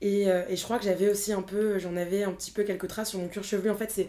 Et, 0.01 0.29
euh, 0.31 0.43
et 0.49 0.57
je 0.57 0.63
crois 0.65 0.79
que 0.79 0.85
j'avais 0.85 1.09
aussi 1.09 1.33
un 1.33 1.43
peu, 1.43 1.79
j'en 1.79 1.97
avais 1.97 2.25
un 2.25 2.33
petit 2.33 2.51
peu 2.51 2.65
quelques 2.65 2.89
traces 2.89 3.11
sur 3.11 3.19
mon 3.19 3.29
cuir 3.29 3.45
chevelu. 3.45 3.71
En 3.71 3.77
fait, 3.77 3.91
c'est 3.91 4.09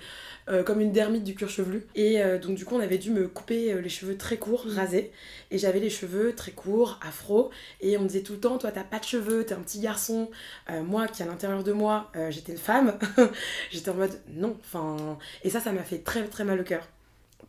euh, 0.49 0.63
comme 0.63 0.81
une 0.81 0.91
dermite 0.91 1.23
du 1.23 1.35
cuir 1.35 1.49
chevelu. 1.49 1.85
Et 1.95 2.21
euh, 2.21 2.37
donc, 2.39 2.55
du 2.55 2.65
coup, 2.65 2.75
on 2.75 2.79
avait 2.79 2.97
dû 2.97 3.11
me 3.11 3.27
couper 3.27 3.73
les 3.81 3.89
cheveux 3.89 4.17
très 4.17 4.37
courts, 4.37 4.65
Mhm. 4.67 4.75
rasés. 4.75 5.11
Et 5.51 5.57
j'avais 5.57 5.79
les 5.79 5.89
cheveux 5.89 6.33
très 6.35 6.51
courts, 6.51 6.99
afro. 7.05 7.51
Et 7.81 7.97
on 7.97 8.01
me 8.01 8.07
disait 8.07 8.23
tout 8.23 8.33
le 8.33 8.39
temps, 8.39 8.57
toi, 8.57 8.71
t'as 8.71 8.83
pas 8.83 8.99
de 8.99 9.05
cheveux, 9.05 9.45
t'es 9.45 9.53
un 9.53 9.61
petit 9.61 9.79
garçon. 9.79 10.29
Moi, 10.69 11.07
qui 11.07 11.21
à 11.23 11.25
l'intérieur 11.25 11.63
de 11.63 11.71
moi, 11.71 12.11
j'étais 12.29 12.51
une 12.53 12.57
femme. 12.57 12.97
j'étais 13.71 13.89
en 13.89 13.95
mode, 13.95 14.19
non. 14.29 14.57
Enfin, 14.59 15.17
et 15.43 15.49
ça, 15.49 15.59
ça 15.59 15.71
m'a 15.71 15.83
fait 15.83 15.99
très, 15.99 16.23
très 16.27 16.43
mal 16.43 16.59
au 16.59 16.63
cœur. 16.63 16.87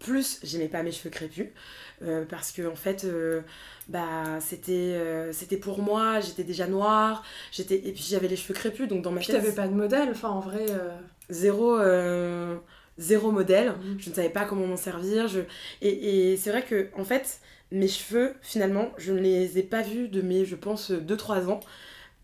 Plus, 0.00 0.40
j'aimais 0.42 0.68
pas 0.68 0.82
mes 0.82 0.92
cheveux 0.92 1.10
crépus. 1.10 1.46
Euh, 2.02 2.24
parce 2.28 2.52
que, 2.52 2.66
en 2.66 2.74
fait, 2.74 3.04
euh, 3.04 3.40
bah, 3.88 4.38
c'était 4.40 4.72
euh, 4.72 5.32
c'était 5.32 5.56
pour 5.56 5.80
moi. 5.80 6.20
J'étais 6.20 6.44
déjà 6.44 6.66
noire. 6.66 7.24
J'étais 7.52 7.76
et 7.76 7.92
puis 7.92 8.04
j'avais 8.08 8.28
les 8.28 8.36
cheveux 8.36 8.54
crépus. 8.54 8.88
Donc, 8.88 9.02
dans 9.02 9.12
ma 9.12 9.18
Puis 9.20 9.28
tête, 9.28 9.36
t'avais 9.36 9.54
pas 9.54 9.68
de 9.68 9.74
modèle, 9.74 10.08
enfin 10.10 10.30
en 10.30 10.40
vrai. 10.40 10.66
zéro, 11.30 11.78
zéro 12.98 13.30
modèle. 13.30 13.68
Mhm. 13.68 13.96
Je 13.98 14.10
ne 14.10 14.14
savais 14.14 14.30
pas 14.30 14.44
comment 14.44 14.66
m'en 14.66 14.76
servir. 14.76 15.28
Je... 15.28 15.40
Et, 15.82 16.32
et 16.32 16.36
c'est 16.36 16.50
vrai 16.50 16.62
que, 16.62 16.88
en 16.96 17.04
fait, 17.04 17.40
mes 17.70 17.88
cheveux, 17.88 18.34
finalement, 18.42 18.90
je 18.98 19.12
ne 19.12 19.20
les 19.20 19.58
ai 19.58 19.62
pas 19.62 19.82
vus 19.82 20.08
de 20.08 20.22
mes, 20.22 20.44
je 20.44 20.56
pense, 20.56 20.90
2-3 20.90 21.48
ans. 21.48 21.60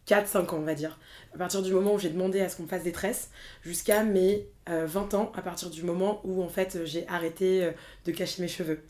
4-5 0.06 0.38
ans, 0.54 0.58
on 0.58 0.62
va 0.62 0.74
dire. 0.74 0.98
À 1.34 1.38
partir 1.38 1.62
du 1.62 1.72
moment 1.72 1.94
où 1.94 1.98
j'ai 1.98 2.10
demandé 2.10 2.40
à 2.40 2.48
ce 2.48 2.56
qu'on 2.56 2.64
me 2.64 2.68
fasse 2.68 2.82
des 2.82 2.92
tresses, 2.92 3.30
jusqu'à 3.62 4.02
mes 4.02 4.48
euh, 4.68 4.86
20 4.86 5.14
ans, 5.14 5.32
à 5.36 5.42
partir 5.42 5.70
du 5.70 5.82
moment 5.84 6.20
où, 6.24 6.42
en 6.42 6.48
fait, 6.48 6.84
j'ai 6.84 7.06
arrêté 7.08 7.64
euh, 7.64 7.70
de 8.06 8.12
cacher 8.12 8.42
mes 8.42 8.48
cheveux. 8.48 8.82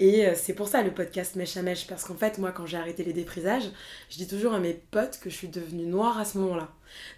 Et 0.00 0.26
euh, 0.26 0.34
c'est 0.36 0.54
pour 0.54 0.68
ça 0.68 0.82
le 0.82 0.92
podcast 0.94 1.34
Mèche 1.36 1.56
à 1.56 1.62
Mèche, 1.62 1.86
parce 1.88 2.04
qu'en 2.04 2.14
fait, 2.14 2.38
moi, 2.38 2.52
quand 2.52 2.66
j'ai 2.66 2.76
arrêté 2.76 3.04
les 3.04 3.12
déprisages, 3.12 3.70
je 4.10 4.16
dis 4.16 4.28
toujours 4.28 4.52
à 4.54 4.60
mes 4.60 4.74
potes 4.74 5.18
que 5.20 5.28
je 5.30 5.34
suis 5.34 5.48
devenue 5.48 5.86
noire 5.86 6.18
à 6.18 6.24
ce 6.24 6.38
moment-là. 6.38 6.68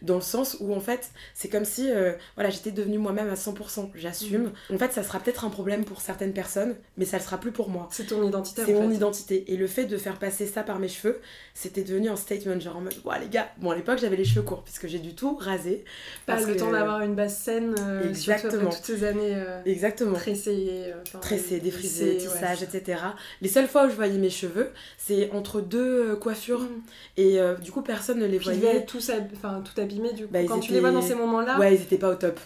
Dans 0.02 0.16
le 0.16 0.20
sens 0.20 0.56
où 0.60 0.74
en 0.74 0.80
fait 0.80 1.10
c'est 1.34 1.48
comme 1.48 1.64
si 1.64 1.90
euh, 1.90 2.12
voilà 2.36 2.50
j'étais 2.50 2.70
devenue 2.70 2.98
moi-même 2.98 3.28
à 3.30 3.34
100%, 3.34 3.90
j'assume. 3.94 4.52
En 4.72 4.78
fait 4.78 4.92
ça 4.92 5.02
sera 5.02 5.18
peut-être 5.20 5.44
un 5.44 5.50
problème 5.50 5.84
pour 5.84 6.00
certaines 6.00 6.32
personnes, 6.32 6.76
mais 6.96 7.04
ça 7.04 7.18
ne 7.18 7.22
sera 7.22 7.38
plus 7.38 7.52
pour 7.52 7.68
moi. 7.70 7.88
C'est 7.92 8.06
ton 8.06 8.26
identité. 8.26 8.62
C'est 8.66 8.72
mon 8.74 8.88
fait. 8.88 8.94
identité. 8.96 9.52
Et 9.52 9.56
le 9.56 9.66
fait 9.66 9.84
de 9.86 9.96
faire 9.96 10.18
passer 10.18 10.46
ça 10.46 10.62
par 10.62 10.78
mes 10.78 10.88
cheveux, 10.88 11.20
c'était 11.54 11.82
devenu 11.82 12.08
un 12.08 12.16
statement, 12.16 12.58
genre 12.60 12.76
en 12.76 12.80
mode, 12.82 12.94
ouais 13.04 13.20
les 13.20 13.28
gars, 13.28 13.50
bon 13.58 13.70
à 13.70 13.76
l'époque 13.76 13.98
j'avais 14.00 14.16
les 14.16 14.24
cheveux 14.24 14.42
courts, 14.42 14.62
puisque 14.62 14.86
j'ai 14.86 14.98
du 14.98 15.14
tout 15.14 15.36
rasé. 15.36 15.84
Pas 16.26 16.34
parce 16.34 16.46
le 16.46 16.54
que- 16.54 16.58
temps 16.58 16.70
d'avoir 16.72 17.00
une 17.02 17.14
base 17.14 17.36
saine, 17.36 17.74
euh, 17.78 18.02
surtout 18.14 18.40
Exactement. 18.48 18.70
toutes 18.70 18.84
ces 18.84 19.04
années 19.04 19.34
euh, 19.34 19.60
Exactement. 19.64 20.14
tressées. 20.14 20.66
euh, 20.86 21.00
enfin, 21.06 21.18
Tressé, 21.20 21.60
défrisé, 21.60 22.14
lissées, 22.14 22.26
ouais, 22.28 22.32
tissage, 22.34 22.58
ça. 22.58 22.64
etc. 22.64 23.00
Les 23.40 23.48
seules 23.48 23.66
fois 23.68 23.86
où 23.86 23.90
je 23.90 23.94
voyais 23.94 24.18
mes 24.18 24.30
cheveux, 24.30 24.70
c'est 24.98 25.30
entre 25.32 25.60
deux 25.60 26.16
coiffures. 26.16 26.60
Mm. 26.60 26.82
Et 27.16 27.40
euh, 27.40 27.54
du 27.56 27.70
coup, 27.72 27.82
personne 27.82 28.18
ne 28.18 28.26
les 28.26 28.38
Puis 28.38 28.46
voyait. 28.50 28.86
ab- 29.10 29.28
enfin, 29.36 29.59
tout 29.60 29.78
abîmés 29.80 30.12
du 30.12 30.26
coup. 30.26 30.32
Bah, 30.32 30.44
Quand 30.44 30.60
tu 30.60 30.72
les 30.72 30.80
vois 30.80 30.90
dans 30.90 31.02
ces 31.02 31.14
moments-là, 31.14 31.58
ouais, 31.58 31.66
Ouais, 31.66 31.74
ils 31.76 31.82
étaient 31.82 31.98
pas 31.98 32.10
au 32.10 32.14
top. 32.14 32.38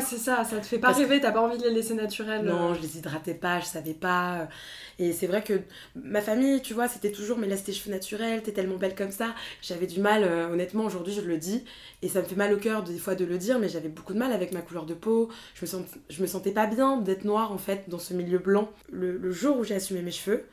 c'est 0.00 0.16
ça, 0.16 0.44
ça 0.44 0.58
te 0.58 0.66
fait 0.66 0.78
pas 0.78 0.88
Parce 0.88 0.98
rêver, 0.98 1.20
t'as 1.20 1.32
pas 1.32 1.40
envie 1.42 1.58
de 1.58 1.64
les 1.64 1.70
laisser 1.70 1.94
naturels. 1.94 2.44
Non, 2.44 2.70
euh. 2.70 2.74
je 2.74 2.80
les 2.82 2.98
hydratais 2.98 3.34
pas, 3.34 3.60
je 3.60 3.66
savais 3.66 3.94
pas. 3.94 4.48
Et 4.98 5.12
c'est 5.12 5.26
vrai 5.26 5.42
que 5.42 5.60
ma 5.96 6.20
famille, 6.20 6.60
tu 6.62 6.74
vois, 6.74 6.88
c'était 6.88 7.12
toujours 7.12 7.38
mais 7.38 7.46
laisse 7.46 7.64
tes 7.64 7.72
cheveux 7.72 7.90
naturels, 7.90 8.42
t'es 8.42 8.52
tellement 8.52 8.76
belle 8.76 8.94
comme 8.94 9.10
ça. 9.10 9.34
J'avais 9.62 9.86
du 9.86 10.00
mal, 10.00 10.22
euh, 10.24 10.52
honnêtement, 10.52 10.84
aujourd'hui 10.84 11.12
je 11.14 11.20
le 11.22 11.38
dis. 11.38 11.64
Et 12.02 12.08
ça 12.08 12.20
me 12.20 12.26
fait 12.26 12.36
mal 12.36 12.52
au 12.52 12.58
cœur 12.58 12.82
des 12.82 12.98
fois 12.98 13.14
de 13.14 13.24
le 13.24 13.38
dire, 13.38 13.58
mais 13.58 13.68
j'avais 13.68 13.88
beaucoup 13.88 14.12
de 14.12 14.18
mal 14.18 14.32
avec 14.32 14.52
ma 14.52 14.60
couleur 14.60 14.86
de 14.86 14.94
peau. 14.94 15.28
Je 15.54 15.64
me, 15.64 15.84
je 16.08 16.22
me 16.22 16.26
sentais 16.26 16.52
pas 16.52 16.66
bien 16.66 16.98
d'être 16.98 17.24
noire 17.24 17.52
en 17.52 17.58
fait 17.58 17.84
dans 17.88 17.98
ce 17.98 18.14
milieu 18.14 18.38
blanc. 18.38 18.70
Le, 18.90 19.16
le 19.16 19.30
jour 19.32 19.58
où 19.58 19.64
j'ai 19.64 19.74
assumé 19.74 20.02
mes 20.02 20.10
cheveux, 20.10 20.44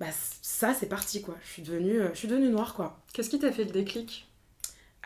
bah 0.00 0.06
ça 0.42 0.74
c'est 0.74 0.88
parti 0.88 1.22
quoi. 1.22 1.36
Je 1.44 1.50
suis 1.52 1.62
devenue, 1.62 2.00
euh, 2.00 2.08
je 2.12 2.18
suis 2.18 2.28
devenue 2.28 2.48
noire 2.48 2.74
quoi. 2.74 2.98
Qu'est-ce 3.12 3.30
qui 3.30 3.38
t'a 3.38 3.52
fait 3.52 3.64
le 3.64 3.70
déclic? 3.70 4.28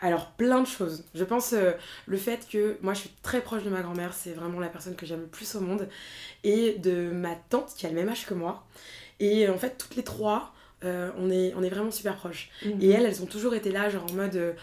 Alors, 0.01 0.31
plein 0.31 0.61
de 0.61 0.67
choses. 0.67 1.03
Je 1.13 1.23
pense 1.23 1.53
euh, 1.53 1.71
le 2.07 2.17
fait 2.17 2.47
que 2.49 2.77
moi 2.81 2.93
je 2.93 3.01
suis 3.01 3.11
très 3.21 3.41
proche 3.41 3.63
de 3.63 3.69
ma 3.69 3.81
grand-mère, 3.81 4.13
c'est 4.13 4.31
vraiment 4.31 4.59
la 4.59 4.69
personne 4.69 4.95
que 4.95 5.05
j'aime 5.05 5.21
le 5.21 5.27
plus 5.27 5.55
au 5.55 5.61
monde, 5.61 5.87
et 6.43 6.73
de 6.79 7.09
ma 7.11 7.35
tante 7.35 7.73
qui 7.75 7.85
a 7.85 7.89
le 7.89 7.95
même 7.95 8.09
âge 8.09 8.25
que 8.25 8.33
moi. 8.33 8.65
Et 9.19 9.49
en 9.49 9.57
fait, 9.57 9.77
toutes 9.77 9.95
les 9.97 10.03
trois, 10.03 10.53
euh, 10.85 11.09
on, 11.17 11.29
est, 11.29 11.53
on 11.57 11.63
est 11.63 11.69
vraiment 11.69 11.91
super 11.91 12.15
proches. 12.15 12.49
Mhm. 12.65 12.81
Et 12.81 12.89
elles, 12.89 13.05
elles 13.05 13.21
ont 13.21 13.25
toujours 13.25 13.53
été 13.53 13.71
là, 13.71 13.89
genre 13.89 14.05
en 14.09 14.13
mode 14.13 14.35
euh, 14.35 14.53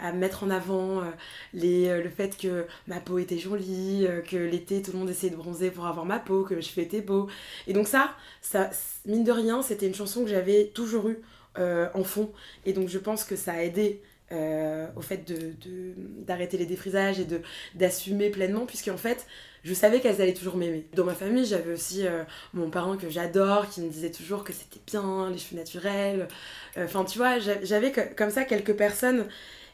à 0.00 0.12
mettre 0.12 0.44
en 0.44 0.50
avant 0.50 1.00
euh, 1.00 1.04
les, 1.52 2.00
le 2.00 2.08
fait 2.10 2.36
que 2.36 2.66
ma 2.86 3.00
peau 3.00 3.18
était 3.18 3.38
jolie, 3.38 4.06
que 4.28 4.36
l'été 4.36 4.82
tout 4.82 4.92
le 4.92 4.98
monde 4.98 5.10
essayait 5.10 5.32
de 5.32 5.36
bronzer 5.36 5.70
pour 5.70 5.86
avoir 5.86 6.04
ma 6.06 6.20
peau, 6.20 6.44
que 6.44 6.54
mes 6.54 6.62
cheveux 6.62 6.82
étaient 6.82 7.00
beaux. 7.00 7.28
Et 7.66 7.72
donc, 7.72 7.88
ça, 7.88 8.14
ça 8.40 8.70
mine 9.04 9.24
de 9.24 9.32
rien, 9.32 9.62
c'était 9.62 9.86
une 9.86 9.94
chanson 9.94 10.22
que 10.22 10.30
j'avais 10.30 10.66
toujours 10.74 11.08
eue 11.08 11.20
en 11.56 12.04
fond. 12.04 12.30
Et 12.64 12.72
donc, 12.72 12.88
je 12.88 12.98
pense 12.98 13.24
que 13.24 13.34
ça 13.34 13.52
a 13.54 13.62
aidé. 13.62 14.00
Euh, 14.32 14.86
au 14.96 15.00
fait 15.00 15.26
de, 15.26 15.34
de- 15.64 15.94
d'arrêter 16.26 16.58
les 16.58 16.66
défrisages 16.66 17.18
et 17.20 17.26
d'assumer 17.74 18.30
pleinement 18.30 18.66
puisque 18.66 18.88
en 18.88 18.96
fait 18.96 19.26
je 19.64 19.74
savais 19.74 20.00
qu'elles 20.00 20.20
allaient 20.22 20.34
toujours 20.34 20.56
m'aimer. 20.56 20.86
Dans 20.94 21.04
ma 21.04 21.14
famille 21.14 21.44
j'avais 21.46 21.72
aussi 21.72 22.06
euh, 22.06 22.24
mon 22.54 22.70
parent 22.70 22.96
que 22.96 23.08
j'adore 23.10 23.68
qui 23.68 23.80
me 23.80 23.88
disait 23.90 24.10
toujours 24.10 24.44
que 24.44 24.52
c'était 24.52 24.80
bien 24.86 25.30
les 25.30 25.38
cheveux 25.38 25.56
naturels. 25.60 26.28
Euh, 26.76 26.84
enfin 26.84 27.04
tu 27.04 27.18
vois 27.18 27.38
j'a- 27.38 27.62
j'avais 27.64 27.92
co- 27.92 28.00
comme 28.16 28.30
ça 28.30 28.44
quelques 28.44 28.74
personnes 28.76 29.26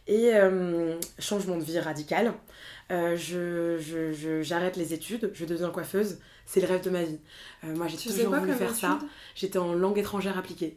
et 0.06 0.32
changement 1.18 1.56
de 1.56 1.64
vie 1.64 1.78
radical. 1.78 2.34
Euh, 2.90 3.16
je, 3.16 3.78
j'arrête 4.42 4.76
les 4.76 4.92
études 4.94 5.30
je 5.34 5.44
deviens 5.46 5.70
coiffeuse 5.70 6.18
c'est 6.46 6.60
le 6.60 6.66
rêve 6.66 6.82
de 6.84 6.90
ma 6.90 7.02
vie 7.02 7.18
Euh, 7.64 7.74
moi 7.74 7.86
j'ai 7.88 7.96
toujours 7.96 8.28
quoi 8.28 8.40
voulu 8.40 8.52
faire 8.52 8.74
ça 8.74 8.98
j'étais 9.34 9.58
en 9.58 9.72
langue 9.72 9.96
étrangère 9.98 10.36
appliquée 10.36 10.76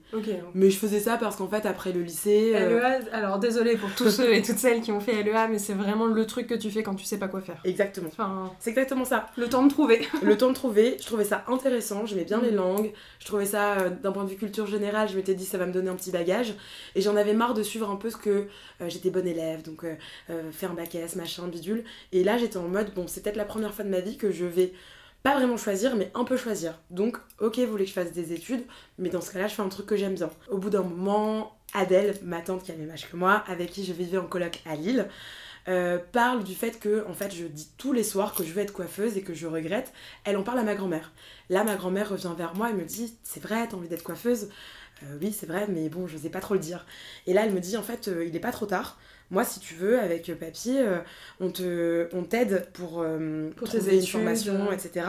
mais 0.53 0.69
je 0.69 0.77
faisais 0.77 1.01
ça 1.01 1.17
parce 1.17 1.36
qu'en 1.36 1.50
fait 1.50 1.65
après 1.65 1.91
le 1.91 2.01
lycée 2.01 2.53
euh, 2.55 2.79
LEA, 2.79 3.00
alors 3.12 3.38
désolé 3.39 3.75
pour 3.75 3.93
tous 3.93 4.09
ceux 4.09 4.33
et 4.33 4.41
toutes 4.41 4.57
celles 4.57 4.81
qui 4.81 4.91
ont 4.93 5.01
fait 5.01 5.21
LEA, 5.24 5.47
mais 5.50 5.59
c'est 5.59 5.74
vraiment 5.74 6.05
le 6.05 6.25
truc 6.25 6.47
que 6.47 6.53
tu 6.55 6.71
fais 6.71 6.83
quand 6.83 6.95
tu 6.95 7.03
sais 7.03 7.17
pas 7.19 7.27
quoi 7.27 7.41
faire. 7.41 7.59
exactement 7.65 8.07
Enfin, 8.12 8.53
c'est 8.59 8.69
exactement 8.69 9.03
ça 9.03 9.27
le 9.38 9.50
temps 9.50 9.63
de 9.65 9.69
trouver. 9.69 10.07
le 10.24 10.38
temps 10.38 10.47
de 10.50 10.53
trouver, 10.55 10.95
je 11.01 11.05
trouvais 11.05 11.25
ça 11.25 11.43
intéressant, 11.47 12.05
j'aimais 12.05 12.24
bien 12.24 12.38
Mm. 12.39 12.43
les 12.45 12.51
langues, 12.51 12.93
je 13.19 13.25
trouvais 13.25 13.45
ça 13.45 13.79
euh, 13.79 13.89
d'un 13.89 14.12
point 14.13 14.24
de 14.24 14.29
vue 14.29 14.38
culture 14.38 14.65
générale, 14.67 15.09
je 15.09 15.15
m'étais 15.17 15.36
dit 15.36 15.45
ça 15.45 15.57
va 15.57 15.65
me 15.65 15.74
donner 15.74 15.89
un 15.89 15.95
petit 15.95 16.12
bagage 16.12 16.53
et 16.95 17.01
j'en 17.01 17.15
avais 17.17 17.33
marre 17.33 17.53
de 17.53 17.63
suivre 17.63 17.89
un 17.89 17.97
peu 17.97 18.09
ce 18.09 18.17
que 18.17 18.47
j'étais 18.88 19.09
bonne 19.09 19.27
élève, 19.27 19.62
donc 19.63 19.86
faire 20.51 20.71
un 20.71 20.75
bac 20.75 20.95
S, 20.95 21.15
machin, 21.17 21.47
bidule. 21.47 21.83
Et 22.13 22.24
là 22.24 22.38
j'étais 22.38 22.57
en 22.57 22.67
mode 22.69 22.93
bon, 22.93 23.07
c'est 23.07 23.21
peut-être 23.24 23.36
la 23.36 23.45
première 23.45 23.74
fois 23.74 23.83
de 23.83 23.89
ma 23.89 24.00
vie 24.00 24.15
que 24.17 24.31
je 24.31 24.45
vais 24.45 24.71
pas 25.24 25.36
vraiment 25.36 25.57
choisir, 25.57 25.95
mais 25.95 26.12
un 26.15 26.24
peu 26.24 26.38
choisir. 26.38 26.79
Donc, 26.89 27.17
ok, 27.39 27.57
vous 27.59 27.67
voulez 27.71 27.83
que 27.83 27.89
je 27.89 27.93
fasse 27.95 28.12
des 28.13 28.33
études, 28.33 28.63
mais 28.97 29.09
dans 29.09 29.21
ce 29.21 29.31
cas-là, 29.31 29.47
je 29.47 29.55
fais 29.55 29.62
un 29.62 29.69
truc 29.69 29.86
que 29.86 29.97
j'aime 29.97 30.15
bien. 30.15 30.29
Au 30.50 30.57
bout 30.57 30.69
d'un 30.69 30.83
moment, 30.83 31.57
Adèle, 31.74 32.17
ma 32.24 32.41
tante 32.41 32.63
qui 32.63 32.71
a 32.71 32.75
le 32.75 32.81
même 32.81 32.91
âge 32.91 33.09
que 33.09 33.17
moi, 33.17 33.43
avec 33.47 33.71
qui 33.71 33.83
je 33.86 33.93
vivais 33.93 34.17
en 34.17 34.25
coloc 34.27 34.62
à 34.65 34.75
Lille, 34.75 35.09
euh, 35.67 36.00
parle 36.13 36.43
du 36.43 36.55
fait 36.55 36.79
que, 36.79 37.05
en 37.07 37.13
fait, 37.13 37.33
je 37.36 37.45
dis 37.45 37.69
tous 37.77 37.93
les 37.93 38.03
soirs 38.03 38.33
que 38.36 38.43
je 38.43 38.53
veux 38.53 38.62
être 38.62 38.74
coiffeuse 38.74 39.17
et 39.17 39.21
que 39.21 39.33
je 39.33 39.47
regrette. 39.47 39.91
Elle 40.24 40.38
en 40.38 40.43
parle 40.43 40.59
à 40.59 40.63
ma 40.63 40.75
grand-mère. 40.75 41.12
Là, 41.49 41.63
ma 41.65 41.75
grand-mère 41.75 42.10
revient 42.10 42.34
vers 42.38 42.56
moi 42.56 42.69
et 42.69 42.73
me 42.73 42.84
dit 42.86 43.17
C'est 43.23 43.41
vrai, 43.41 43.67
t'as 43.67 43.75
envie 43.77 43.89
d'être 43.89 44.03
coiffeuse? 44.03 44.49
Euh, 45.03 45.17
Oui, 45.21 45.34
c'est 45.38 45.45
vrai, 45.45 45.67
mais 45.69 45.89
bon, 45.89 46.08
je 46.08 46.17
sais 46.17 46.30
pas 46.30 46.39
trop 46.39 46.53
le 46.53 46.60
dire. 46.60 46.86
Et 47.27 47.34
là, 47.34 47.45
elle 47.45 47.53
me 47.53 47.60
dit 47.60 47.77
En 47.77 47.84
fait, 47.84 48.08
euh, 48.08 48.25
il 48.25 48.36
est 48.36 48.39
pas 48.39 48.51
trop 48.51 48.65
tard. 48.65 48.97
Moi, 49.29 49.43
si 49.43 49.59
tu 49.59 49.73
veux, 49.73 49.99
avec 49.99 50.29
euh, 50.29 50.35
papy, 50.35 50.77
euh, 50.77 50.99
on 51.41 51.49
te, 51.51 52.07
on 52.13 52.23
t'aide 52.23 52.65
pour, 52.71 53.01
euh, 53.01 53.49
Pour 53.57 53.69
tes 53.69 53.79
trouver 53.79 53.99
une 53.99 54.07
formation, 54.07 54.71
etc. 54.71 55.05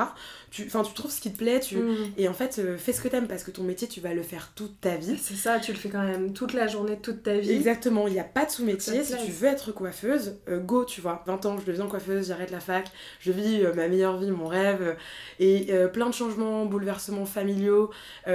Tu, 0.50 0.64
enfin, 0.66 0.83
tu 0.83 0.92
trouves 0.92 1.12
ce 1.12 1.20
qui 1.20 1.31
te 1.33 1.38
plaît, 1.38 1.61
tu, 1.61 1.76
Mm. 1.76 1.96
et 2.16 2.28
en 2.28 2.33
fait, 2.33 2.59
euh, 2.59 2.76
fais 2.76 2.92
ce 2.92 3.00
que 3.00 3.07
t'aimes 3.07 3.28
parce 3.28 3.44
que 3.44 3.52
ton 3.52 3.62
métier, 3.62 3.87
tu 3.87 4.00
vas 4.00 4.14
le 4.14 4.22
faire 4.22 4.50
toute 4.57 4.81
ta 4.81 4.96
vie. 4.96 5.16
C'est 5.22 5.35
ça, 5.37 5.61
tu 5.61 5.70
le 5.72 5.78
fais 5.78 5.88
quand 5.88 6.02
même 6.02 6.33
toute 6.33 6.52
la 6.52 6.66
journée, 6.66 6.98
toute 7.00 7.22
ta 7.22 7.38
vie. 7.38 7.52
Exactement, 7.52 8.09
il 8.09 8.14
n'y 8.14 8.18
a 8.20 8.24
pas 8.24 8.44
de 8.44 8.50
sous-métier. 8.50 9.04
Si 9.04 9.14
tu 9.24 9.31
veux 9.31 9.46
être 9.46 9.70
coiffeuse, 9.70 10.38
go, 10.48 10.85
tu 10.85 11.00
vois. 11.00 11.22
20 11.26 11.46
ans, 11.46 11.57
je 11.59 11.64
deviens 11.64 11.87
coiffeuse, 11.87 12.26
j'arrête 12.28 12.50
la 12.50 12.61
fac, 12.61 12.90
je 13.20 13.31
vis 13.31 13.62
ma 13.76 13.87
meilleure 13.87 14.18
vie, 14.18 14.33
mon 14.33 14.46
rêve. 14.48 14.96
et 15.38 15.72
plein 15.92 16.09
de 16.09 16.14
changements, 16.14 16.66
bouleversements 16.66 17.24
familiaux 17.26 17.90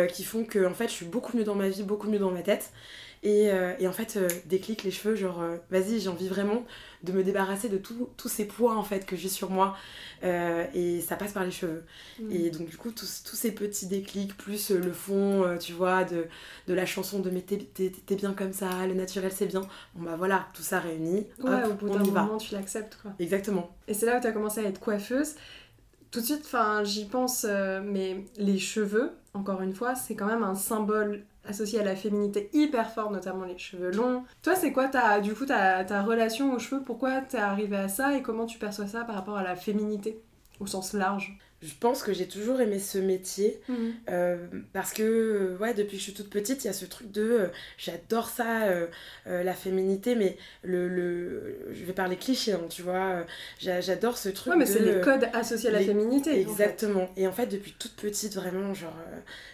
qui 0.09 0.23
font 0.23 0.45
que 0.45 0.65
en 0.65 0.73
fait, 0.73 0.87
je 0.87 0.93
suis 0.93 1.05
beaucoup 1.05 1.35
mieux 1.37 1.43
dans 1.43 1.55
ma 1.55 1.67
vie, 1.67 1.83
beaucoup 1.83 2.09
mieux 2.09 2.19
dans 2.19 2.31
ma 2.31 2.41
tête. 2.41 2.71
Et, 3.23 3.49
euh, 3.51 3.73
et 3.79 3.88
en 3.88 3.93
fait, 3.93 4.17
euh, 4.17 4.27
déclic 4.45 4.83
les 4.83 4.91
cheveux, 4.91 5.15
genre, 5.15 5.41
euh, 5.41 5.55
vas-y, 5.71 6.01
j'ai 6.01 6.09
envie 6.09 6.27
vraiment 6.27 6.65
de 7.03 7.13
me 7.13 7.23
débarrasser 7.23 7.69
de 7.69 7.77
tous 7.77 8.27
ces 8.27 8.45
poids 8.45 8.75
en 8.77 8.83
fait 8.83 9.05
que 9.05 9.15
j'ai 9.15 9.29
sur 9.29 9.49
moi. 9.49 9.75
Et 10.23 11.01
ça 11.01 11.17
passe 11.17 11.33
par 11.33 11.43
les 11.43 11.51
cheveux. 11.51 11.83
Mm. 12.19 12.31
Et 12.31 12.49
donc 12.49 12.69
du 12.69 12.77
coup, 12.77 12.91
tous, 12.91 13.23
tous 13.25 13.36
ces 13.36 13.51
petits 13.51 13.88
déclics, 13.88 14.38
plus 14.38 14.71
le 14.71 14.93
fond, 14.93 15.57
tu 15.59 15.73
vois, 15.73 16.05
de, 16.05 16.27
de 16.67 16.73
la 16.73 16.86
chanson 16.86 17.19
de 17.19 17.29
mais 17.29 17.41
t'es, 17.41 18.15
bien 18.15 18.33
comme 18.33 18.53
ça, 18.53 18.88
le 18.88 18.93
naturel 18.93 19.31
c'est 19.33 19.47
bien. 19.47 19.62
Bon 19.95 20.03
bah 20.05 20.15
voilà, 20.17 20.47
tout 20.53 20.62
ça 20.62 20.79
réuni, 20.79 21.27
Ouais, 21.43 21.63
hop, 21.65 21.71
au 21.71 21.73
bout 21.73 21.89
d'un 21.89 22.03
y 22.03 22.09
va. 22.09 22.23
moment, 22.23 22.38
tu 22.38 22.53
l'acceptes, 22.53 22.97
quoi. 23.01 23.12
Exactement. 23.19 23.75
Et 23.89 23.93
c'est 23.93 24.05
là 24.05 24.17
où 24.17 24.21
tu 24.21 24.27
as 24.27 24.31
commencé 24.31 24.62
à 24.62 24.63
être 24.63 24.79
coiffeuse. 24.79 25.36
Tout 26.13 26.19
de 26.19 26.26
suite, 26.26 26.47
j'y 26.84 27.06
pense, 27.06 27.43
euh, 27.49 27.82
mais 27.84 28.23
les 28.38 28.60
cheveux, 28.60 29.13
encore 29.34 29.63
une 29.63 29.73
fois, 29.73 29.95
c'est 29.95 30.13
quand 30.13 30.28
même 30.28 30.43
un 30.43 30.54
symbole 30.54 31.23
associé 31.43 31.80
à 31.80 31.84
la 31.84 31.95
féminité 31.95 32.52
hyper 32.54 32.91
fort, 32.91 33.10
notamment 33.10 33.45
les 33.45 33.58
cheveux 33.58 33.89
longs. 33.89 34.23
Toi, 34.43 34.54
c'est 34.56 34.71
quoi 34.71 34.88
ta, 34.89 35.19
du 35.21 35.34
coup 35.34 35.47
ta, 35.47 35.84
ta 35.84 36.04
relation 36.04 36.54
aux 36.54 36.60
cheveux? 36.60 36.84
Pourquoi 36.84 37.21
t'es 37.21 37.39
arrivée 37.39 37.78
à 37.78 37.88
ça 37.88 38.15
et 38.15 38.21
comment 38.21 38.45
tu 38.45 38.60
perçois 38.60 38.86
ça 38.86 39.04
par 39.06 39.15
rapport 39.15 39.38
à 39.38 39.43
la 39.43 39.56
féminité 39.56 40.21
au 40.60 40.67
sens 40.67 40.93
large? 40.93 41.36
Je 41.65 41.73
pense 41.80 42.04
que 42.04 42.12
j'ai 42.12 42.28
toujours 42.28 42.60
aimé 42.60 42.78
ce 42.78 42.97
métier 42.97 43.62
euh, 44.10 44.36
parce 44.73 44.91
que, 44.91 45.02
euh, 45.04 45.58
ouais, 45.62 45.73
depuis 45.73 45.91
que 45.93 45.97
je 45.97 46.04
suis 46.04 46.13
toute 46.13 46.30
petite, 46.30 46.63
il 46.65 46.67
y 46.67 46.69
a 46.69 46.73
ce 46.73 46.84
truc 46.84 47.10
de 47.12 47.21
euh, 47.21 47.47
j'adore 47.78 48.28
ça, 48.28 48.63
euh, 48.63 48.88
la 49.26 49.54
féminité, 49.54 50.15
mais 50.15 50.36
le, 50.63 50.89
le. 50.89 51.58
Je 51.71 51.86
vais 51.86 51.93
parler 51.93 52.17
cliché, 52.17 52.52
hein, 52.52 52.62
tu 52.69 52.82
vois, 52.82 53.26
j'a- 53.60 53.80
j'adore 53.80 54.17
ce 54.17 54.28
truc 54.30 54.52
Ouais, 54.54 54.60
mais 54.60 54.65
c'est 54.65 54.80
les 54.80 54.99
codes 54.99 55.30
associés 55.34 55.69
à 55.69 55.71
la 55.71 55.80
les- 55.80 55.86
féminité. 55.86 56.32
en 56.32 56.34
fait. 56.34 56.41
Exactement. 56.41 57.10
Et 57.15 57.28
en 57.28 57.32
fait, 57.32 57.47
depuis 57.47 57.73
toute 57.80 57.93
petite, 57.95 58.36
vraiment, 58.36 58.73
genre, 58.73 58.93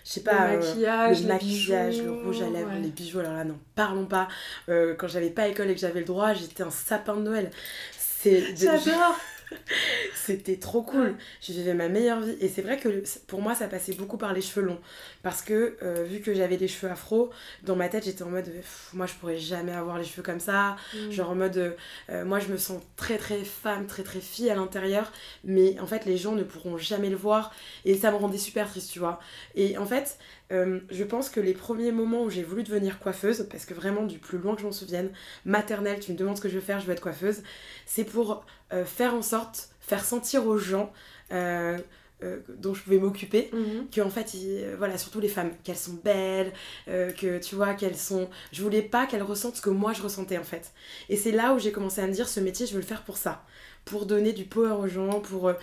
je 0.03 0.09
sais 0.09 0.19
Le 0.21 0.25
pas. 0.25 0.47
euh, 0.49 0.57
maquillage, 0.57 1.21
le 1.21 1.27
maquillage, 1.27 1.93
bijoux, 1.99 2.05
le 2.05 2.11
rouge 2.25 2.41
à 2.41 2.49
lèvres, 2.49 2.69
ouais. 2.71 2.79
les 2.81 2.89
bijoux, 2.89 3.19
alors 3.19 3.33
là, 3.33 3.43
n'en 3.43 3.59
parlons 3.75 4.05
pas. 4.07 4.27
Quand 4.67 5.07
j'avais 5.07 5.29
pas 5.29 5.47
école 5.47 5.69
et 5.69 5.75
que 5.75 5.79
j'avais 5.81 5.99
le 5.99 6.05
droit, 6.05 6.33
j'étais 6.33 6.63
un 6.63 6.71
sapin 6.71 7.15
de 7.17 7.21
Noël. 7.21 7.51
C'est, 7.97 8.55
J'adore 8.57 9.17
c'était 10.15 10.57
trop 10.57 10.81
cool. 10.81 11.15
Je 11.41 11.53
vivais 11.53 11.73
ma 11.73 11.89
meilleure 11.89 12.21
vie. 12.21 12.37
Et 12.41 12.47
c'est 12.47 12.61
vrai 12.61 12.77
que 12.77 13.03
pour 13.27 13.41
moi, 13.41 13.55
ça 13.55 13.67
passait 13.67 13.93
beaucoup 13.93 14.17
par 14.17 14.33
les 14.33 14.41
cheveux 14.41 14.65
longs. 14.65 14.79
Parce 15.23 15.41
que, 15.41 15.77
euh, 15.81 16.03
vu 16.03 16.21
que 16.21 16.33
j'avais 16.33 16.57
les 16.57 16.67
cheveux 16.67 16.91
afro, 16.91 17.29
dans 17.63 17.75
ma 17.75 17.89
tête, 17.89 18.05
j'étais 18.05 18.23
en 18.23 18.29
mode, 18.29 18.51
moi, 18.93 19.05
je 19.05 19.13
pourrais 19.13 19.37
jamais 19.37 19.73
avoir 19.73 19.97
les 19.97 20.05
cheveux 20.05 20.23
comme 20.23 20.39
ça. 20.39 20.75
Mm. 20.93 21.11
Genre 21.11 21.29
en 21.29 21.35
mode, 21.35 21.57
euh, 21.57 21.71
euh, 22.09 22.25
moi, 22.25 22.39
je 22.39 22.47
me 22.47 22.57
sens 22.57 22.81
très, 22.95 23.17
très 23.17 23.43
femme, 23.43 23.87
très, 23.87 24.03
très 24.03 24.21
fille 24.21 24.49
à 24.49 24.55
l'intérieur. 24.55 25.11
Mais 25.43 25.79
en 25.79 25.87
fait, 25.87 26.05
les 26.05 26.17
gens 26.17 26.33
ne 26.33 26.43
pourront 26.43 26.77
jamais 26.77 27.09
le 27.09 27.17
voir. 27.17 27.53
Et 27.85 27.95
ça 27.95 28.11
me 28.11 28.17
rendait 28.17 28.37
super 28.37 28.69
triste, 28.69 28.91
tu 28.91 28.99
vois. 28.99 29.19
Et 29.55 29.77
en 29.77 29.85
fait, 29.85 30.17
euh, 30.51 30.79
je 30.89 31.03
pense 31.03 31.29
que 31.29 31.39
les 31.39 31.53
premiers 31.53 31.91
moments 31.91 32.23
où 32.23 32.29
j'ai 32.29 32.43
voulu 32.43 32.63
devenir 32.63 32.99
coiffeuse, 32.99 33.47
parce 33.51 33.65
que 33.65 33.73
vraiment 33.73 34.03
du 34.03 34.17
plus 34.17 34.39
loin 34.39 34.55
que 34.55 34.61
je 34.61 34.65
m'en 34.65 34.71
souvienne, 34.71 35.11
maternelle, 35.45 35.99
tu 35.99 36.11
me 36.11 36.17
demandes 36.17 36.37
ce 36.37 36.41
que 36.41 36.49
je 36.49 36.55
veux 36.55 36.61
faire, 36.61 36.79
je 36.79 36.87
veux 36.87 36.93
être 36.93 37.01
coiffeuse, 37.01 37.43
c'est 37.85 38.03
pour 38.03 38.43
euh, 38.73 38.85
faire 38.85 39.13
en 39.15 39.21
sorte, 39.21 39.69
faire 39.79 40.03
sentir 40.05 40.45
aux 40.47 40.57
gens 40.57 40.91
euh, 41.31 41.77
euh, 42.23 42.39
dont 42.49 42.73
je 42.73 42.81
pouvais 42.83 42.97
m'occuper 42.97 43.49
Mhm. 43.53 43.87
que 43.91 44.01
en 44.01 44.09
fait 44.09 44.33
il- 44.33 44.75
voilà 44.77 44.97
surtout 44.97 45.19
les 45.21 45.29
femmes 45.29 45.51
qu'elles 45.63 45.77
sont 45.77 45.97
belles 46.03 46.51
que 46.87 47.37
tu 47.39 47.55
vois 47.55 47.73
qu'elles 47.75 47.95
sont 47.97 48.29
je 48.51 48.61
voulais 48.61 48.81
pas 48.81 49.05
qu'elles 49.05 49.23
ressentent 49.23 49.55
ce 49.55 49.61
que 49.61 49.69
moi 49.69 49.93
je 49.93 50.01
ressentais 50.01 50.37
en 50.37 50.43
fait 50.43 50.73
et 51.07 51.15
c'est 51.15 51.31
là 51.31 51.53
où 51.53 51.59
j'ai 51.59 51.71
commencé 51.71 52.01
à 52.01 52.07
me 52.07 52.11
dire 52.11 52.27
ce 52.27 52.41
métier 52.41 52.65
je 52.65 52.73
veux 52.73 52.81
le 52.81 52.85
faire 52.85 53.03
pour 53.03 53.15
ça 53.17 53.45
pour 53.85 54.05
donner 54.05 54.33
du 54.33 54.43
power 54.45 54.73
aux 54.73 54.87
gens 54.87 55.19
pour 55.19 55.47
euh, 55.47 55.53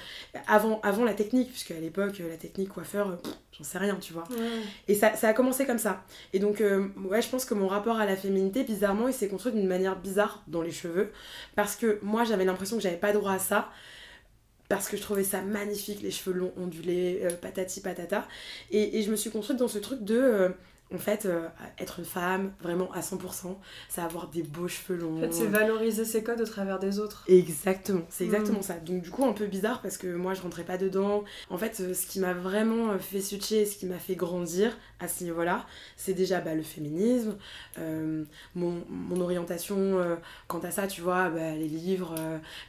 avant 0.48 0.80
avant 0.82 1.04
la 1.04 1.14
technique 1.14 1.50
puisque 1.50 1.70
à 1.70 1.78
l'époque 1.80 2.20
euh, 2.20 2.28
la 2.28 2.36
technique 2.36 2.70
coiffeur 2.70 3.08
euh, 3.10 3.16
j'en 3.56 3.62
sais 3.64 3.78
rien 3.78 3.96
tu 3.96 4.12
vois 4.12 4.24
Ouais. 4.30 4.36
et 4.88 4.94
ça, 4.96 5.14
ça 5.14 5.28
a 5.28 5.32
commencé 5.32 5.64
comme 5.64 5.78
ça. 5.78 6.04
Et 6.32 6.38
donc, 6.38 6.60
euh, 6.60 6.88
ouais, 7.04 7.22
je 7.22 7.28
pense 7.28 7.44
que 7.44 7.54
mon 7.54 7.68
rapport 7.68 7.96
à 7.98 8.04
la 8.06 8.16
féminité, 8.16 8.64
bizarrement, 8.64 9.06
il 9.08 9.14
s'est 9.14 9.28
construit 9.28 9.52
d'une 9.52 9.66
manière 9.68 9.96
bizarre 9.96 10.42
dans 10.48 10.60
les 10.62 10.72
cheveux. 10.72 11.12
Parce 11.54 11.76
que 11.76 11.98
moi, 12.02 12.24
j'avais 12.24 12.44
l'impression 12.44 12.76
que 12.76 12.82
j'avais 12.82 12.96
pas 12.98 13.12
droit 13.12 13.32
à 13.32 13.38
ça. 13.38 13.70
Parce 14.68 14.88
que 14.88 14.96
je 14.96 15.02
trouvais 15.02 15.22
ça 15.22 15.42
magnifique, 15.42 16.02
les 16.02 16.10
cheveux 16.10 16.36
longs, 16.36 16.52
ondulés, 16.56 17.20
euh, 17.22 17.30
patati 17.30 17.80
patata. 17.80 18.26
Et, 18.72 18.98
et 18.98 19.02
je 19.02 19.10
me 19.12 19.16
suis 19.16 19.30
construite 19.30 19.58
dans 19.58 19.68
ce 19.68 19.78
truc 19.78 20.02
de. 20.02 20.18
euh, 20.18 20.48
en 20.94 20.98
fait, 20.98 21.26
euh, 21.26 21.48
être 21.78 21.98
une 21.98 22.04
femme, 22.04 22.52
vraiment 22.60 22.92
à 22.92 23.00
100%, 23.00 23.56
c'est 23.88 24.00
avoir 24.00 24.28
des 24.28 24.42
beaux 24.44 24.68
cheveux 24.68 24.96
longs. 24.98 25.16
En 25.18 25.20
fait, 25.20 25.32
c'est 25.32 25.46
valoriser 25.46 26.04
ses 26.04 26.22
codes 26.22 26.40
au 26.40 26.44
travers 26.46 26.78
des 26.78 27.00
autres. 27.00 27.24
Exactement, 27.28 28.02
c'est 28.08 28.24
exactement 28.24 28.60
Mm. 28.60 28.62
ça. 28.62 28.74
Donc 28.74 29.02
du 29.02 29.10
coup 29.10 29.24
un 29.24 29.32
peu 29.32 29.46
bizarre 29.46 29.82
parce 29.82 29.98
que 29.98 30.06
moi 30.14 30.34
je 30.34 30.42
rentrais 30.42 30.62
pas 30.64 30.78
dedans. 30.78 31.24
En 31.50 31.58
fait 31.58 31.80
euh, 31.80 31.92
ce 31.92 32.06
qui 32.06 32.20
m'a 32.20 32.34
vraiment 32.34 32.90
euh, 32.92 32.98
fait 32.98 33.20
switcher, 33.20 33.66
ce 33.66 33.76
qui 33.76 33.86
m'a 33.86 33.98
fait 33.98 34.14
grandir 34.14 34.76
à 35.00 35.08
ce 35.08 35.24
niveau-là, 35.24 35.66
c'est 35.96 36.14
déjà 36.14 36.40
bah, 36.40 36.54
le 36.54 36.62
féminisme, 36.62 37.36
euh, 37.78 38.24
mon, 38.54 38.84
mon 38.88 39.20
orientation 39.20 39.76
euh, 39.76 40.14
quant 40.46 40.60
à 40.60 40.70
ça, 40.70 40.86
tu 40.86 41.00
vois, 41.00 41.30
bah, 41.30 41.50
les 41.56 41.68
livres, 41.68 42.14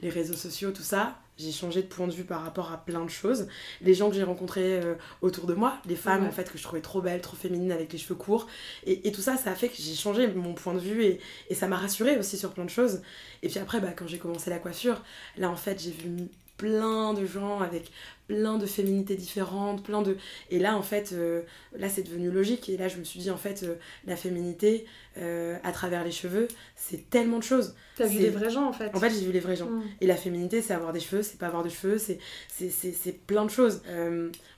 les 0.02 0.10
réseaux 0.10 0.34
sociaux, 0.36 0.72
tout 0.72 0.82
ça. 0.82 1.20
J'ai 1.38 1.52
changé 1.52 1.82
de 1.84 1.88
point 1.88 2.08
de 2.08 2.12
vue 2.14 2.24
par 2.24 2.42
rapport 2.44 2.72
à 2.72 2.78
plein 2.84 3.06
de 3.06 3.10
choses. 3.10 3.48
Les 3.82 3.94
gens 3.94 4.10
que 4.10 4.16
j'ai 4.16 4.24
rencontrés 4.24 4.80
euh, 4.82 4.96
autour 5.22 5.46
de 5.46 5.54
moi, 5.54 5.78
les 5.86 5.96
femmes 5.96 6.24
Ouais. 6.24 6.28
en 6.28 6.32
fait 6.32 6.52
que 6.52 6.58
je 6.58 6.64
trouvais 6.64 6.82
trop 6.82 7.02
belles, 7.02 7.22
trop 7.22 7.36
féminines 7.36 7.72
avec 7.72 7.92
les 7.94 8.00
cheveux 8.00 8.16
courts. 8.16 8.48
Et, 8.86 9.08
et 9.08 9.12
tout 9.12 9.22
ça, 9.22 9.38
ça 9.38 9.52
a 9.52 9.56
fait 9.56 9.70
que 9.70 9.76
j'ai 9.78 9.96
changé 9.96 10.28
mon 10.28 10.54
point 10.54 10.74
de 10.74 10.80
vue 10.80 11.04
et, 11.04 11.20
et 11.50 11.56
ça 11.56 11.68
m'a 11.68 11.78
rassurée 11.78 12.18
aussi 12.18 12.38
sur 12.38 12.52
plein 12.54 12.66
de 12.66 12.70
choses. 12.70 13.02
Et 13.44 13.50
puis 13.50 13.60
après, 13.60 13.80
bah, 13.80 13.92
quand 13.96 14.08
j'ai 14.08 14.18
commencé 14.18 14.50
la 14.50 14.60
coiffure, 14.60 15.02
là 15.38 15.50
en 15.50 15.56
fait 15.56 15.82
j'ai 15.82 15.92
vu 15.92 16.28
plein 16.58 17.14
de 17.14 17.26
gens 17.26 17.60
avec 17.62 17.92
plein 18.28 18.58
de 18.58 18.66
féminités 18.66 19.16
différentes, 19.16 19.84
plein 19.84 20.02
de... 20.02 20.18
Et 20.50 20.60
là 20.60 20.76
en 20.76 20.82
fait, 20.82 21.14
euh, 21.14 21.44
là 21.78 21.88
c'est 21.88 22.04
devenu 22.04 22.30
logique. 22.30 22.68
Et 22.70 22.78
là 22.78 22.88
je 22.88 22.98
me 22.98 23.04
suis 23.04 23.20
dit 23.20 23.32
en 23.32 23.38
fait, 23.38 23.64
euh, 23.64 23.76
la 24.06 24.16
féminité 24.16 24.86
euh, 25.18 25.58
à 25.64 25.72
travers 25.72 26.04
les 26.04 26.12
cheveux, 26.12 26.48
c'est 26.76 27.10
tellement 27.10 27.38
de 27.38 27.44
choses. 27.44 27.76
T'as 27.96 28.06
vu 28.06 28.20
les 28.20 28.30
vrais 28.30 28.50
gens 28.50 28.68
en 28.68 28.74
fait. 28.74 28.94
En 28.94 29.00
fait 29.00 29.10
j'ai 29.10 29.26
vu 29.26 29.32
les 29.32 29.40
vrais 29.40 29.56
gens. 29.56 29.70
Mm. 29.70 29.84
Et 30.02 30.08
la 30.08 30.16
féminité, 30.16 30.62
c'est 30.62 30.74
avoir 30.74 30.92
des 30.92 31.00
cheveux, 31.00 31.24
c'est 31.24 31.40
pas 31.40 31.48
avoir 31.48 31.64
de 31.64 31.70
cheveux, 31.70 31.98
c'est 31.98 32.20
c'est- 32.50 33.18
plein 33.26 33.46
de 33.46 33.50
choses. 33.50 33.82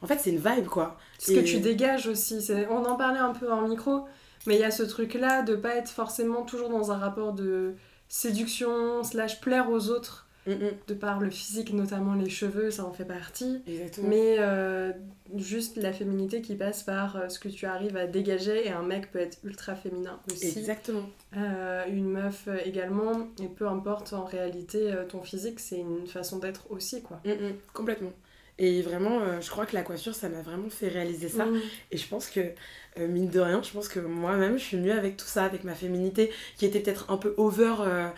En 0.01 0.07
fait, 0.07 0.19
c'est 0.19 0.31
une 0.31 0.37
vibe, 0.37 0.65
quoi. 0.65 0.97
Ce 1.17 1.31
que 1.31 1.39
tu 1.39 1.59
dégages 1.59 2.07
aussi, 2.07 2.39
on 2.69 2.85
en 2.85 2.95
parlait 2.95 3.19
un 3.19 3.33
peu 3.33 3.51
en 3.51 3.67
micro, 3.67 4.05
mais 4.47 4.55
il 4.55 4.61
y 4.61 4.63
a 4.63 4.71
ce 4.71 4.83
truc-là 4.83 5.43
de 5.43 5.55
pas 5.55 5.75
être 5.75 5.89
forcément 5.89 6.43
toujours 6.43 6.69
dans 6.69 6.91
un 6.91 6.97
rapport 6.97 7.33
de 7.33 7.75
séduction, 8.07 9.03
slash 9.03 9.39
plaire 9.39 9.69
aux 9.69 9.89
autres, 9.89 10.27
Mm, 10.49 10.63
mm. 10.65 10.71
de 10.87 10.93
par 10.93 11.19
le 11.19 11.29
physique, 11.29 11.73
notamment 11.73 12.15
les 12.15 12.29
cheveux, 12.29 12.71
ça 12.71 12.85
en 12.85 12.91
fait 12.91 13.05
partie. 13.05 13.61
Exactement. 13.67 14.07
Mais 14.09 14.37
euh, 14.39 14.91
juste 15.35 15.77
la 15.77 15.93
féminité 15.93 16.41
qui 16.41 16.55
passe 16.55 16.83
par 16.83 17.15
euh, 17.15 17.29
ce 17.29 17.39
que 17.39 17.49
tu 17.49 17.65
arrives 17.65 17.97
à 17.97 18.07
dégager, 18.07 18.67
et 18.67 18.71
un 18.71 18.83
mec 18.83 19.11
peut 19.11 19.19
être 19.19 19.37
ultra 19.43 19.75
féminin 19.75 20.19
aussi. 20.31 20.57
Exactement. 20.57 21.07
Euh, 21.37 21.83
une 21.89 22.09
meuf 22.09 22.47
également, 22.65 23.27
et 23.41 23.47
peu 23.47 23.67
importe 23.67 24.13
en 24.13 24.25
réalité 24.25 24.91
ton 25.09 25.21
physique, 25.21 25.59
c'est 25.59 25.79
une 25.79 26.07
façon 26.07 26.39
d'être 26.39 26.71
aussi 26.71 27.01
quoi. 27.01 27.21
Mm. 27.25 27.53
Complètement. 27.73 28.11
Et 28.61 28.81
vraiment, 28.81 29.21
euh, 29.21 29.39
je 29.39 29.49
crois 29.49 29.65
que 29.65 29.73
la 29.73 29.83
coiffure, 29.83 30.13
ça 30.13 30.27
m'a 30.27 30.41
vraiment 30.41 30.69
fait 30.69 30.89
réaliser 30.89 31.29
ça. 31.29 31.47
Et 31.91 31.97
je 31.97 32.05
pense 32.05 32.29
que, 32.29 32.41
euh, 32.41 33.07
mine 33.07 33.29
de 33.29 33.39
rien, 33.39 33.63
je 33.63 33.71
pense 33.71 33.87
que 33.87 34.01
moi-même, 34.01 34.57
je 34.59 34.63
suis 34.63 34.77
mieux 34.77 34.91
avec 34.91 35.15
tout 35.15 35.25
ça, 35.25 35.45
avec 35.45 35.63
ma 35.63 35.73
féminité, 35.73 36.29
qui 36.57 36.65
était 36.65 36.81
peut-être 36.81 37.09
un 37.09 37.15
peu 37.15 37.33
over. 37.37 37.75
euh, 37.79 38.09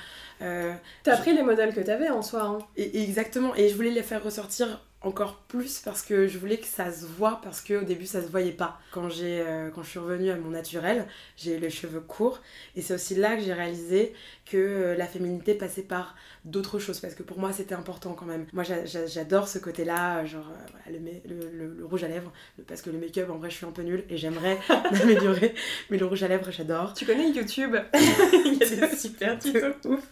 euh, 0.42 0.74
T'as 1.04 1.16
Je- 1.18 1.22
pris 1.22 1.34
les 1.34 1.44
modèles 1.44 1.74
que 1.74 1.82
t'avais 1.82 2.10
en 2.10 2.22
soi. 2.22 2.44
Hein. 2.44 2.60
et, 2.78 3.00
et 3.00 3.04
exactement. 3.04 3.54
Et 3.56 3.70
je 3.70 3.76
voulais 3.76 3.92
les 3.92 4.04
faire 4.04 4.24
ressortir 4.24 4.82
encore 5.02 5.38
plus 5.48 5.80
parce 5.80 6.04
que 6.04 6.28
je 6.28 6.38
voulais 6.38 6.58
que 6.58 6.68
ça 6.68 6.92
se 6.92 7.06
voit, 7.06 7.42
parce 7.44 7.62
qu'au 7.62 7.82
début, 7.82 8.06
ça 8.06 8.22
se 8.22 8.28
voyait 8.28 8.52
pas. 8.52 8.80
Quand, 8.92 9.10
j'ai, 9.10 9.42
euh, 9.42 9.70
quand 9.74 9.82
je 9.82 9.90
suis 9.90 10.00
revenue 10.00 10.30
à 10.30 10.36
mon 10.36 10.50
naturel, 10.52 11.08
j'ai 11.38 11.56
eu 11.58 11.60
les 11.60 11.72
cheveux 11.72 12.02
courts. 12.02 12.40
Et 12.76 12.82
c'est 12.82 12.94
aussi 12.94 13.16
là 13.16 13.36
que 13.36 13.42
j'ai 13.42 13.54
réalisé 13.54 14.14
que 14.46 14.58
euh, 14.58 14.96
la 14.96 15.08
féminité 15.08 15.56
passait 15.56 15.82
par 15.82 16.16
d'autres 16.46 16.78
choses, 16.80 17.00
parce 17.00 17.16
que 17.16 17.24
pour 17.24 17.40
moi, 17.40 17.52
c'était 17.52 17.74
important 17.76 18.14
quand 18.14 18.26
même. 18.26 18.46
Moi, 18.54 18.64
j'a- 18.64 18.86
j'a- 18.86 19.08
j'adore 19.08 19.48
ce 19.48 19.58
côté-là, 19.60 20.20
euh, 20.20 20.26
genre 20.26 20.48
euh, 20.52 20.66
voilà, 20.72 21.00
le, 21.00 21.04
ma- 21.04 21.20
le- 21.26 21.50
le- 21.58 21.76
le 21.80 21.86
rouge 21.86 22.04
à 22.04 22.08
lèvres, 22.08 22.32
parce 22.68 22.82
que 22.84 22.90
le 22.92 22.98
make-up, 23.00 23.30
en 23.32 23.38
vrai, 23.38 23.50
je 23.50 23.56
suis 23.56 23.66
un 23.66 23.72
peu 23.72 23.82
nulle 23.82 24.04
et 24.10 24.18
j'aimerais 24.18 24.60
m'améliorer. 24.92 25.56
Mais 25.90 25.98
le 25.98 26.06
rouge 26.06 26.24
à 26.24 26.28
lèvres, 26.28 26.52
j'adore. 26.52 26.94
Tu 26.94 27.06
connais 27.06 27.30
YouTube? 27.32 27.76
Il 27.94 28.58
y 28.60 28.64
a 28.84 28.88
des 28.88 28.96
super 28.96 29.40
tutos. 29.40 29.74
Ouf. 29.86 30.04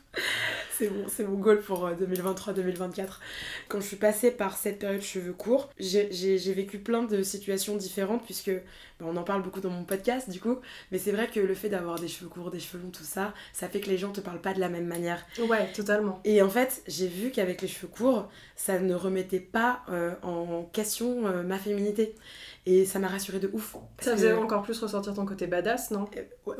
C'est 0.80 0.90
mon, 0.90 1.08
c'est 1.08 1.24
mon 1.26 1.38
goal 1.38 1.60
pour 1.62 1.86
euh, 1.86 1.94
2023-2024. 1.96 3.20
Quand 3.68 3.80
je 3.82 3.86
suis 3.86 3.98
passée 3.98 4.32
par 4.32 4.58
cette 4.58 4.80
période 4.80 5.02
cheveux 5.02 5.34
courts, 5.34 5.70
j'ai- 5.78 6.10
j'ai 6.12 6.38
j'ai 6.38 6.54
vécu 6.54 6.80
plein 6.80 7.04
de 7.04 7.22
situations 7.22 7.76
différentes 7.76 8.24
puisque 8.26 8.52
on 9.02 9.16
en 9.18 9.24
parle 9.24 9.44
beaucoup 9.44 9.62
dans 9.62 9.70
mon 9.70 9.84
podcast 9.84 10.30
du 10.30 10.40
coup, 10.40 10.58
mais 10.92 10.98
c'est 10.98 11.12
vrai 11.12 11.28
que 11.28 11.40
le 11.40 11.54
fait 11.54 11.70
d'avoir 11.70 12.00
des 12.00 12.08
cheveux 12.08 12.30
courts, 12.30 12.52
des 12.52 12.60
cheveux 12.60 12.82
longs, 12.84 12.90
tout 12.92 13.04
ça, 13.04 13.34
ça 13.54 13.68
fait 13.70 13.80
que 13.80 13.90
les 13.90 13.98
gens 13.98 14.12
te 14.12 14.20
parlent 14.22 14.42
pas 14.42 14.54
de 14.54 14.60
la 14.60 14.70
même 14.70 14.88
manière. 14.88 15.26
Ouais, 15.40 15.72
totalement. 15.74 16.20
Et 16.26 16.42
en 16.42 16.50
fait, 16.50 16.82
j'ai 16.88 17.08
vu 17.08 17.32
qu'avec 17.32 17.62
les 17.62 17.68
cheveux 17.68 17.88
courts, 17.88 18.30
ça 18.56 18.80
ne 18.80 18.94
remettait 18.94 19.40
pas 19.40 19.82
euh, 19.90 20.12
en 20.24 20.64
question 20.74 21.28
euh, 21.28 21.44
ma 21.44 21.58
féminité. 21.58 22.16
Et 22.72 22.86
ça 22.86 23.00
m'a 23.00 23.08
rassurée 23.08 23.40
de 23.40 23.50
ouf. 23.52 23.76
Ça 24.00 24.12
que- 24.12 24.18
faisait 24.18 24.34
encore 24.34 24.62
plus 24.62 24.78
ressortir 24.80 25.14
ton 25.16 25.26
côté 25.26 25.48
badass, 25.48 25.90
non? 25.90 26.08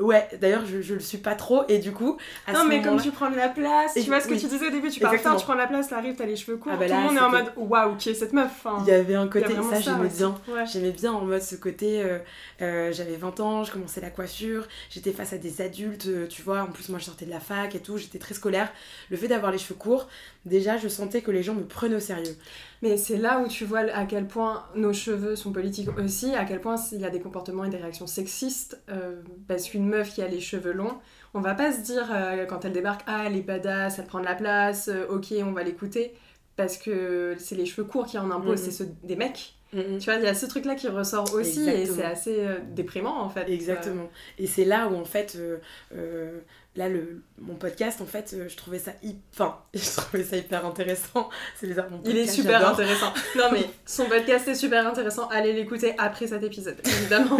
Ouais, 0.00 0.26
d'ailleurs, 0.40 0.66
je, 0.66 0.80
je 0.82 0.94
le 0.94 1.00
suis 1.00 1.18
pas 1.18 1.36
trop, 1.36 1.62
et 1.68 1.78
du 1.78 1.92
coup, 1.92 2.16
à 2.48 2.52
Non, 2.52 2.62
ce 2.62 2.66
mais 2.66 2.82
comme 2.82 3.00
tu 3.00 3.12
prends 3.12 3.30
de 3.30 3.36
la 3.36 3.48
place, 3.48 3.96
Et- 3.96 4.02
tu 4.02 4.08
vois 4.08 4.20
ce 4.20 4.26
que 4.26 4.34
tu 4.34 4.46
disais 4.46 4.66
au 4.66 4.70
début, 4.70 4.90
tu 4.90 4.98
parles, 4.98 5.14
Exactement. 5.14 5.34
putain, 5.36 5.36
tu 5.36 5.44
prends 5.44 5.54
de 5.54 5.58
la 5.60 5.66
place, 5.68 5.88
t'arrives, 5.88 6.16
t'as 6.16 6.26
les 6.26 6.34
cheveux 6.34 6.56
courts, 6.56 6.72
Ah 6.74 6.78
bah 6.78 6.86
tout 6.88 6.94
le 6.94 7.00
monde 7.00 7.16
est 7.16 7.20
en 7.20 7.30
mode 7.30 7.52
waouh, 7.56 7.96
qui 7.96 8.10
est 8.10 8.14
cette 8.14 8.32
meuf 8.32 8.66
Il 8.80 8.88
y 8.88 8.90
avait 8.92 9.14
un 9.14 9.28
côté, 9.28 9.54
ça, 9.70 9.80
j'aimais 9.80 10.08
bien. 10.08 10.34
Ouais. 10.48 10.66
J'aimais 10.66 10.90
bien 10.90 11.12
en 11.12 11.20
mode 11.24 11.42
ce 11.42 11.54
côté, 11.54 12.02
euh, 12.02 12.18
euh, 12.60 12.92
j'avais 12.92 13.16
20 13.16 13.38
ans, 13.38 13.62
je 13.62 13.70
commençais 13.70 14.00
la 14.00 14.10
coiffure, 14.10 14.66
j'étais 14.90 15.12
face 15.12 15.32
à 15.32 15.38
des 15.38 15.60
adultes, 15.60 16.06
euh, 16.08 16.26
tu 16.26 16.42
vois, 16.42 16.62
en 16.62 16.72
plus 16.72 16.88
moi 16.88 16.98
je 16.98 17.04
sortais 17.04 17.24
de 17.26 17.30
la 17.30 17.40
fac 17.40 17.74
et 17.76 17.80
tout, 17.80 17.98
j'étais 17.98 18.18
très 18.18 18.34
scolaire. 18.34 18.72
Le 19.10 19.16
fait 19.16 19.28
d'avoir 19.28 19.52
les 19.52 19.58
cheveux 19.58 19.74
courts, 19.78 20.08
déjà 20.44 20.76
je 20.76 20.88
sentais 20.88 21.22
que 21.22 21.30
les 21.30 21.42
gens 21.44 21.54
me 21.54 21.64
prenaient 21.64 21.96
au 21.96 22.00
sérieux. 22.00 22.36
Mais 22.82 22.96
c'est 22.96 23.18
là 23.18 23.40
où 23.40 23.46
tu 23.48 23.64
vois 23.66 23.80
à 23.80 24.06
quel 24.06 24.26
point 24.26 24.64
nos 24.74 24.92
cheveux 24.94 25.36
sont 25.36 25.52
politiques 25.52 25.90
aussi, 25.98 26.34
à 26.34 26.44
quel 26.46 26.60
point 26.62 26.76
il 26.92 27.00
y 27.00 27.04
a 27.04 27.10
des 27.10 27.20
comportements 27.20 27.64
et 27.64 27.68
des 27.68 27.76
réactions 27.76 28.06
sexistes, 28.06 28.80
euh, 28.88 29.20
parce 29.48 29.68
qu'une 29.68 29.86
meuf 29.86 30.14
qui 30.14 30.22
a 30.22 30.28
les 30.28 30.40
cheveux 30.40 30.72
longs, 30.72 30.96
on 31.34 31.40
va 31.40 31.54
pas 31.54 31.72
se 31.72 31.80
dire 31.80 32.08
euh, 32.10 32.46
quand 32.46 32.64
elle 32.64 32.72
débarque, 32.72 33.02
ah 33.06 33.24
elle 33.26 33.36
est 33.36 33.42
badass, 33.42 33.98
elle 33.98 34.06
prend 34.06 34.20
de 34.20 34.24
la 34.24 34.34
place, 34.34 34.88
euh, 34.88 35.06
ok 35.10 35.26
on 35.44 35.52
va 35.52 35.62
l'écouter, 35.62 36.14
parce 36.56 36.78
que 36.78 37.34
c'est 37.38 37.54
les 37.54 37.66
cheveux 37.66 37.84
courts 37.86 38.06
qui 38.06 38.16
en 38.18 38.30
imposent, 38.30 38.60
Mhm. 38.60 38.64
c'est 38.64 38.70
ceux 38.84 38.88
des 39.04 39.16
mecs. 39.16 39.54
Mm, 39.74 39.78
mm. 39.80 39.98
Tu 39.98 40.04
vois, 40.06 40.14
il 40.14 40.24
y 40.24 40.26
a 40.26 40.34
ce 40.34 40.46
truc 40.46 40.64
là 40.64 40.74
qui 40.74 40.88
ressort 40.88 41.32
aussi, 41.34 41.68
et 41.68 41.84
c'est 41.86 42.02
assez 42.04 42.44
déprimant 42.74 43.20
en 43.20 43.28
fait. 43.28 43.46
Exactement. 43.48 44.08
Et 44.38 44.46
c'est 44.46 44.64
là 44.64 44.88
où 44.88 44.96
en 44.96 45.04
fait, 45.04 45.38
là 46.76 46.88
le, 46.88 47.22
mon 47.38 47.54
podcast, 47.54 48.00
en 48.00 48.06
fait, 48.06 48.32
euh, 48.34 48.48
je 48.48 48.56
trouvais 48.56 48.78
ça 48.78 48.92
hyper, 49.02 49.20
enfin, 49.34 49.58
je 49.74 49.96
trouvais 49.96 50.24
ça 50.24 50.36
hyper 50.36 50.64
intéressant. 50.64 51.28
C'est 51.56 51.66
bizarre, 51.66 51.90
mon 51.90 52.00
Il 52.04 52.10
est 52.10 52.26
podcast, 52.26 52.34
super 52.34 52.68
intéressant. 52.68 53.12
Non 53.36 53.50
mais 53.52 53.64
son 53.86 54.06
podcast 54.06 54.48
est 54.48 54.54
super 54.54 54.86
intéressant. 54.86 55.28
Allez 55.28 55.52
l'écouter 55.52 55.94
après 55.98 56.26
cet 56.26 56.42
épisode, 56.42 56.76
évidemment. 56.84 57.38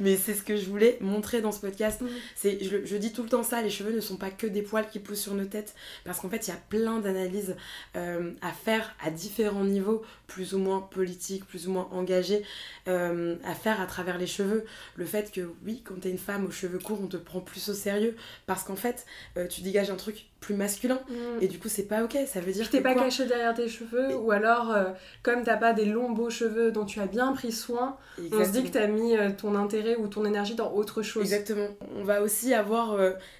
Mais 0.00 0.16
c'est 0.16 0.34
ce 0.34 0.42
que 0.42 0.56
je 0.56 0.66
voulais 0.66 0.98
montrer 1.00 1.40
dans 1.40 1.52
ce 1.52 1.60
podcast. 1.60 2.00
Mhm. 2.00 2.08
C'est, 2.34 2.62
je, 2.62 2.84
je 2.84 2.96
dis 2.96 3.12
tout 3.12 3.22
le 3.22 3.28
temps 3.28 3.42
ça, 3.42 3.62
les 3.62 3.70
cheveux 3.70 3.92
ne 3.92 4.00
sont 4.00 4.16
pas 4.16 4.30
que 4.30 4.46
des 4.46 4.62
poils 4.62 4.88
qui 4.88 4.98
poussent 4.98 5.20
sur 5.20 5.34
nos 5.34 5.44
têtes, 5.44 5.74
parce 6.04 6.20
qu'en 6.20 6.28
fait, 6.28 6.46
il 6.46 6.50
y 6.50 6.54
a 6.54 6.60
plein 6.68 6.98
d'analyses 7.00 7.56
euh, 7.96 8.32
à 8.42 8.52
faire 8.52 8.94
à 9.04 9.10
différents 9.10 9.64
niveaux, 9.64 10.02
plus 10.26 10.54
ou 10.54 10.58
moins 10.58 10.80
politiques, 10.80 11.46
plus 11.46 11.68
ou 11.68 11.72
moins 11.72 11.88
engagés, 11.92 12.42
euh, 12.88 13.36
à 13.44 13.54
faire 13.54 13.80
à 13.80 13.86
travers 13.86 14.18
les 14.18 14.26
cheveux. 14.26 14.64
Le 14.96 15.04
fait 15.04 15.32
que, 15.32 15.52
oui, 15.64 15.82
quand 15.84 16.00
t'es 16.00 16.10
une 16.10 16.18
femme 16.18 16.44
aux 16.46 16.50
cheveux 16.50 16.78
courts, 16.78 17.00
on 17.02 17.06
te 17.06 17.16
prend 17.16 17.40
plus 17.40 17.68
au 17.68 17.74
sérieux, 17.74 18.16
parce 18.46 18.62
qu'en 18.64 18.76
fait, 18.76 19.06
euh, 19.36 19.46
tu 19.46 19.62
dégages 19.62 19.90
un 19.90 19.96
truc 19.96 20.26
plus 20.40 20.54
masculin, 20.54 21.00
et 21.40 21.48
du 21.48 21.58
coup, 21.58 21.68
c'est 21.68 21.84
pas 21.88 22.04
ok, 22.04 22.16
ça 22.26 22.40
veut 22.40 22.52
dire 22.52 22.64
Tu 22.66 22.70
t'es 22.70 22.80
pas 22.80 22.92
quoi 22.92 23.04
caché 23.04 23.26
derrière 23.26 23.54
tes 23.54 23.68
cheveux, 23.68 24.10
Et- 24.10 24.14
ou 24.14 24.30
alors, 24.30 24.70
euh, 24.70 24.84
comme 25.22 25.42
t'as 25.42 25.56
pas 25.56 25.72
des 25.72 25.86
longs 25.86 26.10
beaux 26.10 26.30
cheveux 26.30 26.70
dont 26.70 26.84
tu 26.84 27.00
as 27.00 27.06
bien 27.06 27.32
pris 27.32 27.50
soin, 27.50 27.96
on 28.32 28.44
se 28.44 28.50
dit 28.50 28.62
que 28.62 28.68
t'as 28.68 28.86
mis 28.86 29.16
euh, 29.16 29.30
ton 29.36 29.54
intérêt 29.56 29.96
ou 29.96 30.06
ton 30.06 30.24
énergie 30.24 30.54
dans 30.54 30.72
autre 30.72 31.02
chose. 31.02 31.22
Exactement. 31.22 31.68
On 31.96 32.04
va 32.04 32.22
aussi 32.22 32.54
avoir 32.54 32.96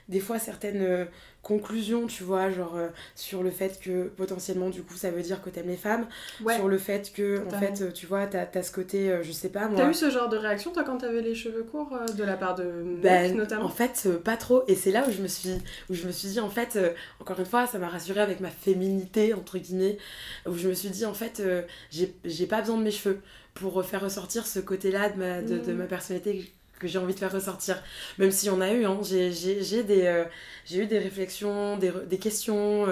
des 0.09 0.21
fois 0.21 0.39
certaines 0.39 1.07
conclusions, 1.47 2.09
tu 2.09 2.25
vois, 2.25 2.51
genre 2.51 2.75
euh, 2.77 2.89
sur 3.15 3.45
le 3.45 3.51
fait 3.53 3.79
que 3.81 4.09
potentiellement, 4.09 4.69
du 4.69 4.83
coup, 4.83 4.97
ça 4.97 5.11
veut 5.13 5.23
dire 5.23 5.41
que 5.41 5.49
t'aimes 5.49 5.69
les 5.69 5.77
femmes, 5.77 6.07
Ouais. 6.45 6.57
sur 6.57 6.67
le 6.67 6.77
fait 6.77 7.13
que, 7.15 7.45
en 7.47 7.51
fait, 7.61 7.83
euh, 7.83 7.93
tu 7.93 8.07
vois, 8.07 8.27
t'as 8.27 8.47
as 8.53 8.63
ce 8.65 8.73
côté, 8.73 9.11
euh, 9.13 9.23
je 9.23 9.31
sais 9.31 9.49
pas 9.49 9.69
moi. 9.69 9.79
T'as 9.81 9.89
eu 9.89 9.95
ce 9.95 10.11
genre 10.11 10.29
de 10.29 10.37
réaction 10.37 10.73
toi 10.73 10.83
quand 10.83 10.99
t'avais 10.99 11.23
les 11.23 11.37
cheveux 11.37 11.63
courts 11.63 11.97
de 12.17 12.25
la 12.25 12.37
part 12.37 12.57
de 12.57 12.65
Ben, 13.01 13.37
notamment 13.37 13.65
en 13.67 13.69
fait, 13.69 14.09
pas 14.25 14.37
trop. 14.37 14.65
Et 14.67 14.75
c'est 14.75 14.91
là 14.91 15.05
où 15.09 15.13
je 15.13 15.23
me 15.23 15.29
suis, 15.29 15.51
où 15.89 15.95
je 15.95 16.07
me 16.07 16.13
suis 16.13 16.29
dit, 16.29 16.41
en 16.41 16.51
fait, 16.51 16.77
encore 17.21 17.39
une 17.39 17.47
fois, 17.47 17.67
ça 17.69 17.79
m'a 17.79 17.89
rassurée 17.89 18.21
avec 18.21 18.41
ma 18.41 18.51
féminité, 18.51 19.33
entre 19.33 19.59
guillemets, 19.59 19.99
où 20.49 20.55
je 20.57 20.69
me 20.69 20.75
suis 20.75 20.91
dit, 20.91 21.05
en 21.07 21.15
fait, 21.15 21.41
j'ai 21.93 22.13
j'ai 22.25 22.47
pas 22.47 22.61
besoin 22.61 22.77
de 22.79 22.83
mes 22.83 22.91
cheveux 22.91 23.21
pour 23.55 23.83
faire 23.85 24.03
ressortir 24.03 24.47
ce 24.47 24.59
côté-là 24.59 25.11
de 25.11 25.17
ma, 25.19 25.43
de, 25.43 25.59
de 25.59 25.73
Mm. 25.73 25.77
ma 25.77 25.85
personnalité 25.87 26.53
que 26.79 26.89
j'ai 26.89 26.99
envie 26.99 27.15
de 27.15 27.19
faire 27.19 27.33
ressortir. 27.33 27.83
Même 28.19 28.31
si 28.31 28.51
on 28.51 28.61
a 28.61 28.73
eu, 28.73 28.85
hein, 28.87 28.99
j'ai 29.03 29.33
j'ai- 29.33 29.63
des, 29.85 30.07
euh, 30.07 30.25
eu 30.71 30.87
des 30.87 30.99
réflexions, 30.99 31.77
des, 31.79 31.93
des 32.07 32.19
questions. 32.19 32.87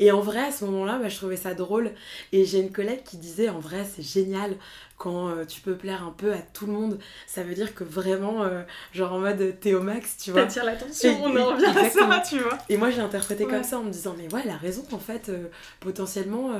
Et 0.00 0.10
en 0.10 0.20
vrai, 0.20 0.40
à 0.40 0.50
ce 0.50 0.64
moment-là, 0.64 0.98
bah, 0.98 1.08
je 1.08 1.16
trouvais 1.16 1.36
ça 1.36 1.54
drôle. 1.54 1.92
Et 2.32 2.44
j'ai 2.44 2.58
une 2.58 2.72
collègue 2.72 3.04
qui 3.04 3.16
disait, 3.18 3.48
en 3.48 3.60
vrai, 3.60 3.84
c'est 3.84 4.02
génial 4.02 4.56
quand 4.98 5.28
euh, 5.30 5.44
tu 5.46 5.62
peux 5.62 5.76
plaire 5.76 6.02
un 6.04 6.10
peu 6.10 6.32
à 6.34 6.38
tout 6.38 6.66
le 6.66 6.72
monde. 6.72 6.98
Ça 7.26 7.42
veut 7.42 7.54
dire 7.54 7.74
que 7.74 7.84
vraiment, 7.84 8.42
euh, 8.42 8.62
genre 8.92 9.14
en 9.14 9.18
mode 9.20 9.58
Théo 9.58 9.80
Max, 9.80 10.18
tu 10.18 10.30
vois. 10.30 10.42
T'attires 10.42 10.64
l'attention, 10.64 11.16
on 11.24 11.34
en 11.38 11.46
revient 11.54 11.64
à 11.78 11.88
ça, 11.88 12.22
tu 12.28 12.38
vois. 12.38 12.58
Et 12.68 12.76
moi, 12.76 12.90
j'ai 12.90 13.00
interprété 13.00 13.44
Ouais. 13.46 13.50
comme 13.50 13.62
ça 13.64 13.78
en 13.78 13.82
me 13.84 13.90
disant, 13.90 14.14
mais 14.18 14.30
ouais, 14.34 14.42
elle 14.44 14.50
a 14.50 14.56
raison, 14.58 14.84
en 14.92 14.98
fait, 14.98 15.28
euh, 15.30 15.46
potentiellement. 15.80 16.50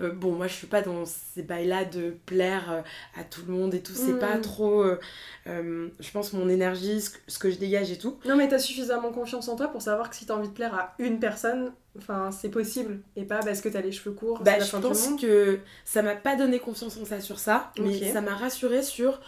bon, 0.00 0.32
moi, 0.32 0.46
je 0.46 0.54
suis 0.54 0.66
pas 0.66 0.80
dans 0.82 1.04
ces 1.04 1.42
bails-là 1.42 1.84
de 1.84 2.14
plaire 2.26 2.82
à 3.18 3.24
tout 3.24 3.42
le 3.46 3.52
monde 3.52 3.74
et 3.74 3.80
tout. 3.82 3.92
C'est 3.94 4.12
Mm. 4.14 4.18
pas 4.18 4.38
trop, 4.38 4.82
euh, 4.82 4.98
euh, 5.46 5.88
je 6.00 6.10
pense, 6.10 6.32
mon 6.32 6.48
énergie, 6.48 7.00
ce 7.02 7.10
que, 7.10 7.18
ce 7.26 7.38
que 7.38 7.50
je 7.50 7.56
dégage 7.58 7.90
et 7.90 7.98
tout. 7.98 8.18
Non, 8.24 8.36
mais 8.36 8.48
t'as 8.48 8.58
suffisamment 8.58 9.10
confiance 9.12 9.48
en 9.48 9.56
toi 9.56 9.68
pour 9.68 9.82
savoir 9.82 10.08
que 10.10 10.16
si 10.16 10.24
t'as 10.26 10.34
envie 10.34 10.48
de 10.48 10.54
plaire 10.54 10.74
à 10.74 10.94
une 10.98 11.18
personne, 11.20 11.72
enfin, 11.98 12.30
c'est 12.30 12.48
possible. 12.50 13.00
Et 13.16 13.24
pas 13.24 13.40
parce 13.40 13.60
que 13.60 13.68
t'as 13.68 13.80
les 13.80 13.92
cheveux 13.92 14.14
courts, 14.14 14.42
Bah, 14.42 14.58
la 14.58 14.64
je 14.64 14.76
pense 14.76 15.08
monde. 15.10 15.20
que 15.20 15.58
ça 15.84 16.02
m'a 16.02 16.16
pas 16.16 16.36
donné 16.36 16.58
confiance 16.58 16.96
en 16.96 17.04
ça 17.04 17.20
sur 17.20 17.38
ça, 17.38 17.72
mais 17.80 18.12
ça 18.12 18.20
m'a 18.20 18.34
rassurée 18.34 18.82
sur, 18.82 19.20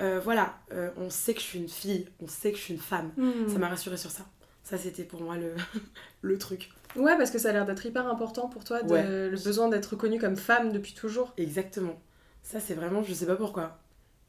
euh, 0.00 0.20
voilà, 0.22 0.54
euh, 0.72 0.90
on 0.96 1.10
sait 1.10 1.34
que 1.34 1.40
je 1.40 1.44
suis 1.46 1.58
une 1.58 1.68
fille, 1.68 2.08
on 2.20 2.28
sait 2.28 2.52
que 2.52 2.58
je 2.58 2.62
suis 2.62 2.74
une 2.74 2.80
femme. 2.80 3.12
Hmm. 3.16 3.48
Ça 3.48 3.58
m'a 3.58 3.68
rassurée 3.68 3.96
sur 3.96 4.10
ça. 4.10 4.24
Ça, 4.64 4.76
c'était 4.78 5.04
pour 5.04 5.22
moi 5.22 5.36
le, 5.36 5.54
le 6.22 6.38
truc. 6.38 6.70
Ouais, 6.96 7.16
parce 7.16 7.30
que 7.30 7.38
ça 7.38 7.50
a 7.50 7.52
l'air 7.52 7.66
d'être 7.66 7.84
hyper 7.86 8.06
important 8.06 8.48
pour 8.48 8.64
toi, 8.64 8.82
de- 8.82 8.90
Ouais. 8.92 9.02
le 9.28 9.36
besoin 9.42 9.68
d'être 9.68 9.86
reconnue 9.86 10.18
comme 10.18 10.36
femme 10.36 10.72
depuis 10.72 10.94
toujours. 10.94 11.32
Exactement. 11.36 12.00
Ça, 12.42 12.60
c'est 12.60 12.74
vraiment, 12.74 13.02
je 13.02 13.12
sais 13.14 13.26
pas 13.26 13.36
pourquoi. 13.36 13.78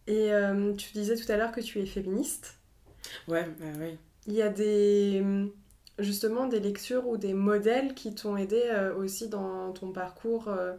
Et 0.08 0.34
euh, 0.34 0.74
tu 0.74 0.92
disais 0.94 1.16
tout 1.16 1.30
à 1.32 1.38
l'heure 1.38 1.52
que 1.52 1.62
tu 1.62 1.80
es 1.80 1.86
féministe. 1.86 2.56
Ouais, 3.28 3.48
bah 3.60 3.66
ouais. 3.80 3.98
Il 4.28 4.34
y 4.34 4.42
a 4.42 4.50
des 4.50 5.24
justement 6.00 6.48
des 6.48 6.60
lectures 6.60 7.08
ou 7.08 7.18
des 7.18 7.34
modèles 7.34 7.94
qui 7.96 8.14
t'ont 8.16 8.38
aidé 8.38 8.62
euh, 8.66 8.96
aussi 8.96 9.30
dans 9.30 9.72
ton 9.74 9.92
parcours 9.92 10.48
euh, 10.50 10.76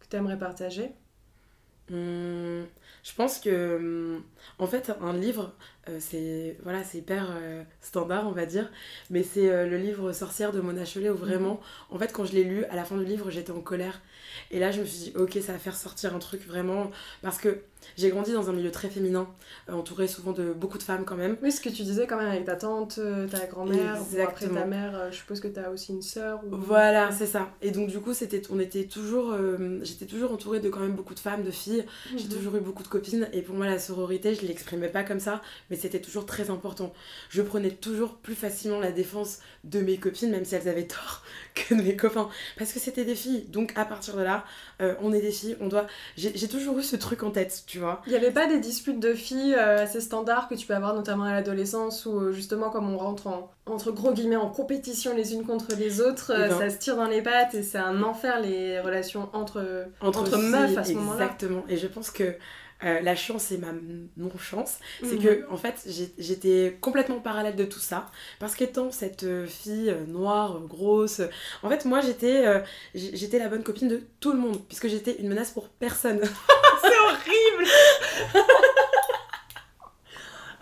que 0.00 0.08
tu 0.08 0.16
aimerais 0.16 0.38
partager? 0.38 0.92
Hum, 1.90 2.66
je 3.02 3.14
pense 3.14 3.38
que, 3.40 3.76
hum, 3.76 4.22
en 4.58 4.66
fait, 4.66 4.90
un 5.00 5.12
livre, 5.12 5.54
euh, 5.88 5.98
c'est 6.00 6.56
voilà, 6.62 6.82
c'est 6.84 6.98
hyper 6.98 7.28
euh, 7.36 7.62
standard, 7.80 8.26
on 8.28 8.32
va 8.32 8.46
dire, 8.46 8.70
mais 9.10 9.22
c'est 9.22 9.48
euh, 9.50 9.66
le 9.66 9.76
livre 9.76 10.12
Sorcière 10.12 10.52
de 10.52 10.60
Mona 10.60 10.84
Chollet 10.84 11.10
où 11.10 11.16
vraiment, 11.16 11.60
en 11.90 11.98
fait, 11.98 12.12
quand 12.12 12.24
je 12.24 12.32
l'ai 12.32 12.44
lu, 12.44 12.64
à 12.66 12.76
la 12.76 12.84
fin 12.84 12.96
du 12.96 13.04
livre, 13.04 13.30
j'étais 13.30 13.52
en 13.52 13.60
colère. 13.60 14.00
Et 14.50 14.58
là, 14.58 14.70
je 14.72 14.80
me 14.80 14.84
suis 14.86 15.10
dit, 15.10 15.12
ok, 15.16 15.38
ça 15.44 15.52
va 15.52 15.58
faire 15.58 15.76
sortir 15.76 16.14
un 16.14 16.18
truc 16.18 16.46
vraiment. 16.46 16.90
Parce 17.22 17.38
que 17.38 17.60
j'ai 17.96 18.08
grandi 18.08 18.32
dans 18.32 18.48
un 18.50 18.52
milieu 18.52 18.70
très 18.70 18.88
féminin, 18.88 19.28
euh, 19.68 19.74
entouré 19.74 20.08
souvent 20.08 20.32
de 20.32 20.52
beaucoup 20.52 20.78
de 20.78 20.82
femmes 20.82 21.04
quand 21.04 21.16
même. 21.16 21.36
Oui, 21.42 21.52
ce 21.52 21.60
que 21.60 21.68
tu 21.68 21.82
disais 21.82 22.06
quand 22.06 22.16
même 22.16 22.28
avec 22.30 22.44
ta 22.46 22.56
tante, 22.56 22.98
ta 23.30 23.46
grand-mère, 23.46 23.98
après 24.26 24.48
ta 24.48 24.64
mère, 24.64 25.08
je 25.12 25.16
suppose 25.16 25.40
que 25.40 25.48
tu 25.48 25.60
as 25.60 25.70
aussi 25.70 25.92
une 25.92 26.02
sœur. 26.02 26.40
Ou... 26.44 26.56
Voilà, 26.56 27.12
c'est 27.12 27.26
ça. 27.26 27.50
Et 27.62 27.70
donc, 27.70 27.88
du 27.88 27.98
coup, 28.00 28.14
c'était, 28.14 28.42
on 28.50 28.58
était 28.58 28.84
toujours, 28.84 29.32
euh, 29.32 29.78
j'étais 29.82 30.06
toujours 30.06 30.32
entourée 30.32 30.60
de 30.60 30.68
quand 30.70 30.80
même 30.80 30.94
beaucoup 30.96 31.14
de 31.14 31.20
femmes, 31.20 31.42
de 31.44 31.50
filles. 31.50 31.84
J'ai 32.16 32.24
Mhm. 32.24 32.30
toujours 32.30 32.56
eu 32.56 32.60
beaucoup 32.60 32.82
de 32.82 32.88
copines 32.88 33.28
et 33.32 33.42
pour 33.42 33.54
moi 33.54 33.66
la 33.66 33.78
sororité 33.78 34.34
je 34.34 34.46
l'exprimais 34.46 34.88
pas 34.88 35.02
comme 35.04 35.20
ça 35.20 35.40
mais 35.70 35.73
c'était 35.76 36.00
toujours 36.00 36.26
très 36.26 36.50
important. 36.50 36.92
Je 37.30 37.42
prenais 37.42 37.70
toujours 37.70 38.14
plus 38.14 38.34
facilement 38.34 38.80
la 38.80 38.92
défense 38.92 39.38
de 39.64 39.80
mes 39.80 39.96
copines 39.96 40.30
même 40.30 40.44
si 40.44 40.54
elles 40.54 40.68
avaient 40.68 40.86
tort 40.86 41.22
que 41.54 41.74
de 41.74 41.82
mes 41.82 41.96
copains 41.96 42.28
parce 42.58 42.72
que 42.72 42.78
c'était 42.78 43.04
des 43.04 43.14
filles 43.14 43.46
donc 43.48 43.72
à 43.76 43.84
partir 43.84 44.16
de 44.16 44.22
là 44.22 44.44
euh, 44.82 44.94
on 45.00 45.12
est 45.12 45.20
des 45.20 45.30
filles 45.30 45.56
on 45.60 45.68
doit 45.68 45.86
j'ai 46.16 46.48
toujours 46.48 46.78
eu 46.78 46.82
ce 46.82 46.96
truc 46.96 47.22
en 47.22 47.30
tête 47.30 47.62
tu 47.66 47.78
vois 47.78 48.02
Il 48.06 48.10
n'y 48.10 48.16
avait 48.18 48.30
pas 48.30 48.46
des 48.46 48.58
disputes 48.58 49.00
de 49.00 49.14
filles 49.14 49.54
euh, 49.54 49.82
assez 49.82 50.00
standards 50.00 50.48
que 50.48 50.54
tu 50.54 50.66
peux 50.66 50.74
avoir 50.74 50.94
notamment 50.94 51.24
à 51.24 51.32
l'adolescence 51.32 52.06
où 52.06 52.18
euh, 52.18 52.32
justement 52.32 52.70
comme 52.70 52.92
on 52.92 52.98
rentre 52.98 53.26
en, 53.26 53.50
entre 53.66 53.90
gros 53.92 54.12
guillemets 54.12 54.36
en 54.36 54.48
compétition 54.50 55.14
les 55.14 55.32
unes 55.34 55.44
contre 55.44 55.74
les 55.76 56.00
autres, 56.00 56.32
euh, 56.32 56.46
Eh 56.46 56.48
ben. 56.50 56.58
ça 56.58 56.70
se 56.70 56.78
tire 56.78 56.96
dans 56.96 57.06
les 57.06 57.22
pattes 57.22 57.54
et 57.54 57.62
c'est 57.62 57.78
un 57.78 58.02
enfer 58.02 58.40
les 58.40 58.80
relations 58.80 59.28
entre... 59.32 59.86
Entre 60.00 60.26
filles, 60.26 60.48
meufs 60.48 60.76
à 60.76 60.84
ce 60.84 60.92
moment-là. 60.92 61.24
exactement 61.24 61.64
et 61.68 61.76
je 61.76 61.86
pense 61.86 62.10
que 62.10 62.34
euh, 62.84 63.00
la 63.00 63.16
chance 63.16 63.50
et 63.52 63.58
ma 63.58 63.68
non-chance, 64.16 64.78
c'est 65.02 65.16
Mhm. 65.16 65.22
que 65.22 65.50
en 65.50 65.56
fait 65.56 65.86
j'étais 66.18 66.76
complètement 66.80 67.18
parallèle 67.20 67.56
de 67.56 67.64
tout 67.64 67.78
ça 67.80 68.10
parce 68.38 68.54
qu'étant 68.54 68.90
cette 68.90 69.24
euh, 69.24 69.46
fille 69.46 69.90
euh, 69.90 70.04
noire, 70.06 70.60
grosse, 70.68 71.20
en 71.62 71.68
fait 71.70 71.84
moi 71.84 72.00
j'étais 72.00 72.46
euh, 72.46 72.60
j'étais 72.94 73.38
la 73.38 73.48
bonne 73.48 73.62
copine 73.62 73.88
de 73.88 74.02
tout 74.20 74.32
le 74.32 74.38
monde 74.38 74.60
puisque 74.68 74.88
j'étais 74.88 75.16
une 75.20 75.28
menace 75.28 75.50
pour 75.50 75.68
personne. 75.68 76.20
c'est 76.82 76.98
horrible 76.98 77.70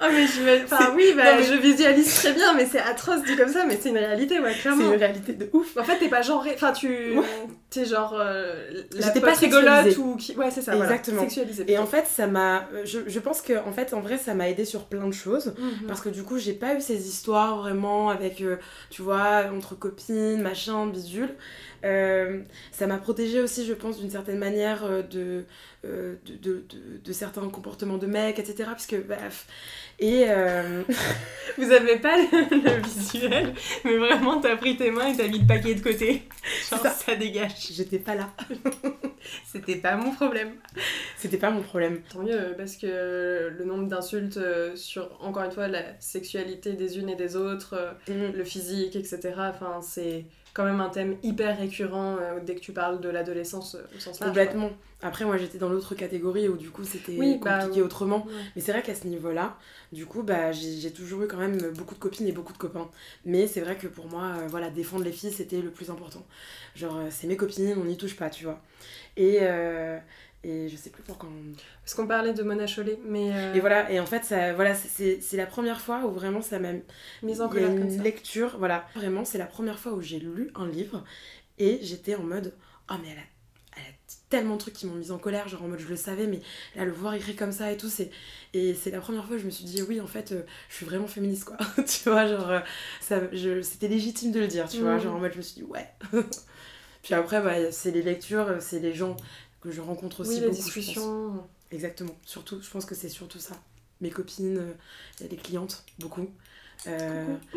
Oh 0.05 0.09
mais 0.12 0.27
je 0.27 0.65
Enfin 0.65 0.79
C'est- 0.81 0.95
oui, 0.97 1.12
bah, 1.17 1.25
non, 1.25 1.38
mais- 1.38 1.45
je 1.47 1.55
visualise 1.55 2.12
très 2.15 2.33
bien, 2.33 2.55
mais 2.55 2.67
c'est 2.67 2.81
atroce 2.81 3.23
dit 3.23 3.37
comme 3.37 3.49
ça, 3.49 3.65
mais 3.67 3.79
c'est 3.81 3.91
une 3.91 3.99
réalité, 3.99 4.41
ouais, 4.41 4.53
c'est 4.53 4.61
clairement. 4.61 4.93
une 4.93 4.99
réalité 4.99 5.33
de 5.35 5.49
ouf. 5.53 5.77
En 5.77 5.85
fait, 5.85 5.99
t'es 5.99 6.09
pas 6.09 6.23
genrée, 6.23 6.53
enfin 6.55 6.73
tu... 6.73 7.17
Ouais. 7.17 7.25
T'es 7.71 7.87
genre 7.87 8.15
euh, 8.19 8.71
la 8.95 9.11
pas 9.21 9.33
rigolote 9.33 9.97
ou 9.97 10.17
qui... 10.17 10.35
Ouais, 10.37 10.51
c'est 10.51 10.61
ça, 10.61 10.75
voilà. 10.77 10.91
Exactement. 10.93 11.23
Sexualisée. 11.23 11.65
Et 11.69 11.79
en 11.79 11.87
fait 11.87 12.05
ça 12.07 12.27
m'a, 12.27 12.69
je, 12.85 12.99
je 13.07 13.19
pense 13.19 13.41
que 13.41 13.55
en 13.67 13.73
fait 13.73 13.95
en 13.95 14.01
vrai 14.01 14.19
ça 14.19 14.35
m'a 14.35 14.49
aidé 14.49 14.65
sur 14.65 14.85
plein 14.85 15.07
de 15.07 15.12
choses. 15.15 15.55
Mhm. 15.59 15.87
Parce 15.87 16.01
que 16.01 16.09
du 16.11 16.23
coup, 16.23 16.37
j'ai 16.38 16.53
pas 16.53 16.75
eu 16.75 16.81
ces 16.81 17.09
histoires 17.09 17.57
vraiment 17.59 18.11
avec, 18.11 18.41
euh, 18.43 18.57
tu 18.91 19.03
vois, 19.03 19.45
entre 19.57 19.75
copines, 19.75 20.43
machin, 20.43 20.87
bidule. 20.87 21.31
Euh, 21.85 22.40
ça 22.71 22.87
m'a 22.87 22.99
protégée 22.99 23.40
aussi, 23.40 23.66
je 23.66 23.73
pense, 23.75 23.99
d'une 24.01 24.11
certaine 24.11 24.38
manière 24.38 24.85
euh, 24.85 25.03
de, 25.03 25.45
euh, 25.85 26.14
de, 26.27 26.35
de, 26.37 26.53
de- 26.68 26.99
de 27.05 27.12
certains 27.12 27.49
comportements 27.49 27.99
de 27.99 28.07
mecs, 28.07 28.38
etc. 28.38 28.71
Puisque, 28.75 29.05
bref. 29.07 29.47
Et. 29.99 30.25
euh, 30.29 30.83
Vous 31.59 31.71
avez 31.71 31.99
pas 31.99 32.16
le, 32.16 32.62
le 32.64 32.83
visuel, 32.83 33.53
mais 33.85 33.97
vraiment 33.99 34.40
t'as 34.40 34.57
pris 34.57 34.77
tes 34.77 34.90
mains 34.90 35.09
et 35.12 35.16
t'as 35.16 35.29
mis 35.29 35.40
le 35.40 35.47
paquet 35.47 35.75
de 35.75 35.81
côté. 35.83 36.23
Genre 36.71 36.81
ça. 36.81 36.90
ça. 36.90 37.14
dégage. 37.14 37.53
J'étais 37.73 37.99
pas 37.99 38.14
là. 38.14 38.31
C'était 39.53 39.77
pas 39.77 39.97
mon 39.97 40.12
problème. 40.12 40.53
C'était 41.18 41.37
pas 41.37 41.51
mon 41.51 41.62
problème. 41.62 42.01
Tant 42.12 42.23
mieux, 42.23 42.55
parce 42.57 42.77
que 42.77 43.53
le 43.57 43.64
nombre 43.64 43.87
d'insultes 43.88 44.40
sur, 44.77 45.11
encore 45.23 45.45
une 45.45 45.53
fois, 45.53 45.68
la 45.68 45.83
sexualité 46.01 46.73
des 46.73 46.99
unes 46.99 47.09
et 47.11 47.16
des 47.16 47.37
autres, 47.37 47.77
Mm. 48.09 48.33
le 48.35 48.45
physique, 48.45 48.97
etc. 48.97 49.21
Enfin, 49.37 49.81
c'est 49.83 50.25
quand 50.55 50.65
même 50.65 50.81
un 50.81 50.88
thème 50.88 51.17
hyper 51.23 51.59
récurrent 51.59 52.17
euh, 52.21 52.38
dès 52.45 52.55
que 52.55 52.61
tu 52.61 52.73
parles 52.73 53.01
de 53.01 53.09
l'adolescence 53.09 53.75
euh, 53.75 53.97
au 53.97 54.01
sens 54.01 54.21
large. 54.21 54.31
Complètement. 54.31 54.71
Après, 55.01 55.25
moi, 55.25 55.37
j'étais 55.37 55.59
dans 55.59 55.69
l'autre 55.69 55.95
catégorie 55.95 56.49
où, 56.49 56.57
du 56.57 56.71
coup, 56.71 56.85
c'était 56.85 57.17
Oui, 57.19 57.38
bah, 57.43 57.61
compliqué 57.61 57.83
autrement. 57.83 58.25
Ouais. 58.27 58.33
Mais 58.55 58.62
c'est 58.62 58.73
vrai 58.73 58.83
qu'à 58.83 58.95
ce 58.95 59.07
niveau-là, 59.07 59.57
du 59.93 60.07
coup, 60.07 60.23
bah, 60.23 60.53
j'ai 60.53 60.93
toujours 60.93 61.23
eu 61.23 61.27
quand 61.27 61.38
même 61.38 61.59
beaucoup 61.73 61.95
de 61.95 62.01
copines 62.01 62.29
et 62.29 62.33
beaucoup 62.33 62.53
de 62.53 62.59
copains. 62.59 62.88
Mais 63.25 63.47
c'est 63.47 63.61
vrai 63.61 63.77
que 63.77 63.88
pour 63.88 64.07
moi, 64.07 64.35
euh, 64.38 64.47
voilà, 64.49 64.71
défendre 64.71 65.05
les 65.05 65.11
filles, 65.11 65.33
c'était 65.33 65.61
le 65.61 65.71
plus 65.71 65.91
important. 65.91 66.25
Genre, 66.77 67.01
c'est 67.11 67.27
mes 67.27 67.37
copines, 67.37 67.75
on 67.79 67.85
n'y 67.85 67.97
touche 67.97 68.17
pas, 68.17 68.31
tu 68.31 68.45
vois. 68.45 68.61
Et, 69.17 69.41
et 70.45 70.69
je 70.69 70.77
sais 70.77 70.91
plus 70.91 71.03
pourquoi. 71.03 71.29
on- 71.29 71.53
Parce 71.85 71.95
qu'on 71.95 72.07
parlait 72.07 72.33
de 72.35 72.43
Mona 72.43 72.67
Chollet, 72.67 72.99
mais 73.05 73.31
euh, 73.33 73.55
Et 73.55 73.61
voilà, 73.61 73.91
et 73.91 74.01
en 74.01 74.07
fait, 74.07 74.25
ça, 74.25 74.53
voilà, 74.55 74.75
c'est- 74.75 75.21
la 75.37 75.47
première 75.47 75.81
fois 75.81 76.05
où 76.07 76.11
vraiment 76.11 76.43
ça 76.43 76.59
m'a. 76.59 76.73
mise 77.23 77.41
en 77.41 77.49
colère 77.49 77.71
comme 77.71 77.85
une 77.85 77.91
ça. 77.99 78.03
lecture, 78.03 78.57
voilà. 78.59 78.87
Vraiment, 78.95 79.25
c'est 79.25 79.39
la 79.39 79.47
première 79.47 79.79
fois 79.79 79.93
où 79.93 80.01
j'ai 80.03 80.19
lu 80.19 80.51
un 80.55 80.67
livre 80.69 81.05
et 81.59 81.79
j'étais 81.83 82.15
en 82.17 82.23
mode, 82.25 82.55
oh, 82.91 82.95
mais 83.03 83.11
elle 83.13 83.19
a, 83.19 83.23
elle 83.77 83.83
a 83.85 83.95
tellement 84.29 84.55
de 84.57 84.61
trucs 84.61 84.75
qui 84.75 84.87
m'ont 84.87 84.95
mise 84.97 85.13
en 85.13 85.19
colère, 85.19 85.47
genre 85.49 85.63
en 85.63 85.69
mode 85.69 85.79
je 85.79 85.89
le 85.89 85.97
savais, 85.97 86.27
mais 86.27 86.41
là, 86.77 86.85
le 86.85 86.93
voir 86.93 87.15
écrit 87.15 87.35
comme 87.37 87.53
ça 87.53 87.71
et 87.73 87.77
tout, 87.77 87.89
c'est. 87.89 88.11
Et 88.53 88.75
c'est 88.75 88.91
la 88.91 89.01
première 89.01 89.25
fois 89.25 89.37
que 89.37 89.41
je 89.43 89.47
me 89.47 89.51
suis 89.51 89.65
dit, 89.65 89.81
oui, 89.83 90.01
en 90.01 90.07
fait, 90.07 90.33
euh, 90.33 90.43
je 90.69 90.75
suis 90.77 90.87
vraiment 90.87 91.07
féministe, 91.07 91.45
quoi. 91.45 91.57
tu 91.87 92.09
vois, 92.11 92.27
genre, 92.27 92.51
euh, 92.51 92.61
ça, 93.01 93.21
c'était 93.63 93.89
légitime 93.89 94.33
de 94.33 94.41
le 94.41 94.47
dire, 94.49 94.69
tu 94.69 94.81
vois, 94.81 94.97
Mhm. 94.97 95.01
genre 95.03 95.15
en 95.17 95.21
mode 95.21 95.33
je 95.33 95.39
me 95.39 95.43
suis 95.43 95.55
dit, 95.55 95.65
ouais. 95.65 95.87
Puis 97.03 97.15
après, 97.15 97.41
bah, 97.43 97.73
c'est 97.73 97.91
les 97.91 98.03
lectures, 98.03 98.57
c'est 98.61 98.79
les 98.79 98.93
gens 98.93 99.17
que 99.62 99.70
je 99.70 99.81
rencontre 99.81 100.20
aussi 100.20 100.31
Oui, 100.35 100.40
les 100.40 100.46
beaucoup. 100.48 100.57
je 100.57 100.62
pense. 100.62 100.75
discussions. 100.75 101.46
Exactement. 101.70 102.14
Surtout, 102.27 102.61
je 102.61 102.68
pense 102.70 102.85
que 102.85 102.94
c'est 102.94 103.09
surtout 103.09 103.38
ça. 103.38 103.55
Mes 104.01 104.11
copines, 104.11 104.59
euh, 104.59 104.72
les 105.31 105.37
clientes, 105.37 105.85
beaucoup. 105.98 106.29
Euh, 106.88 107.37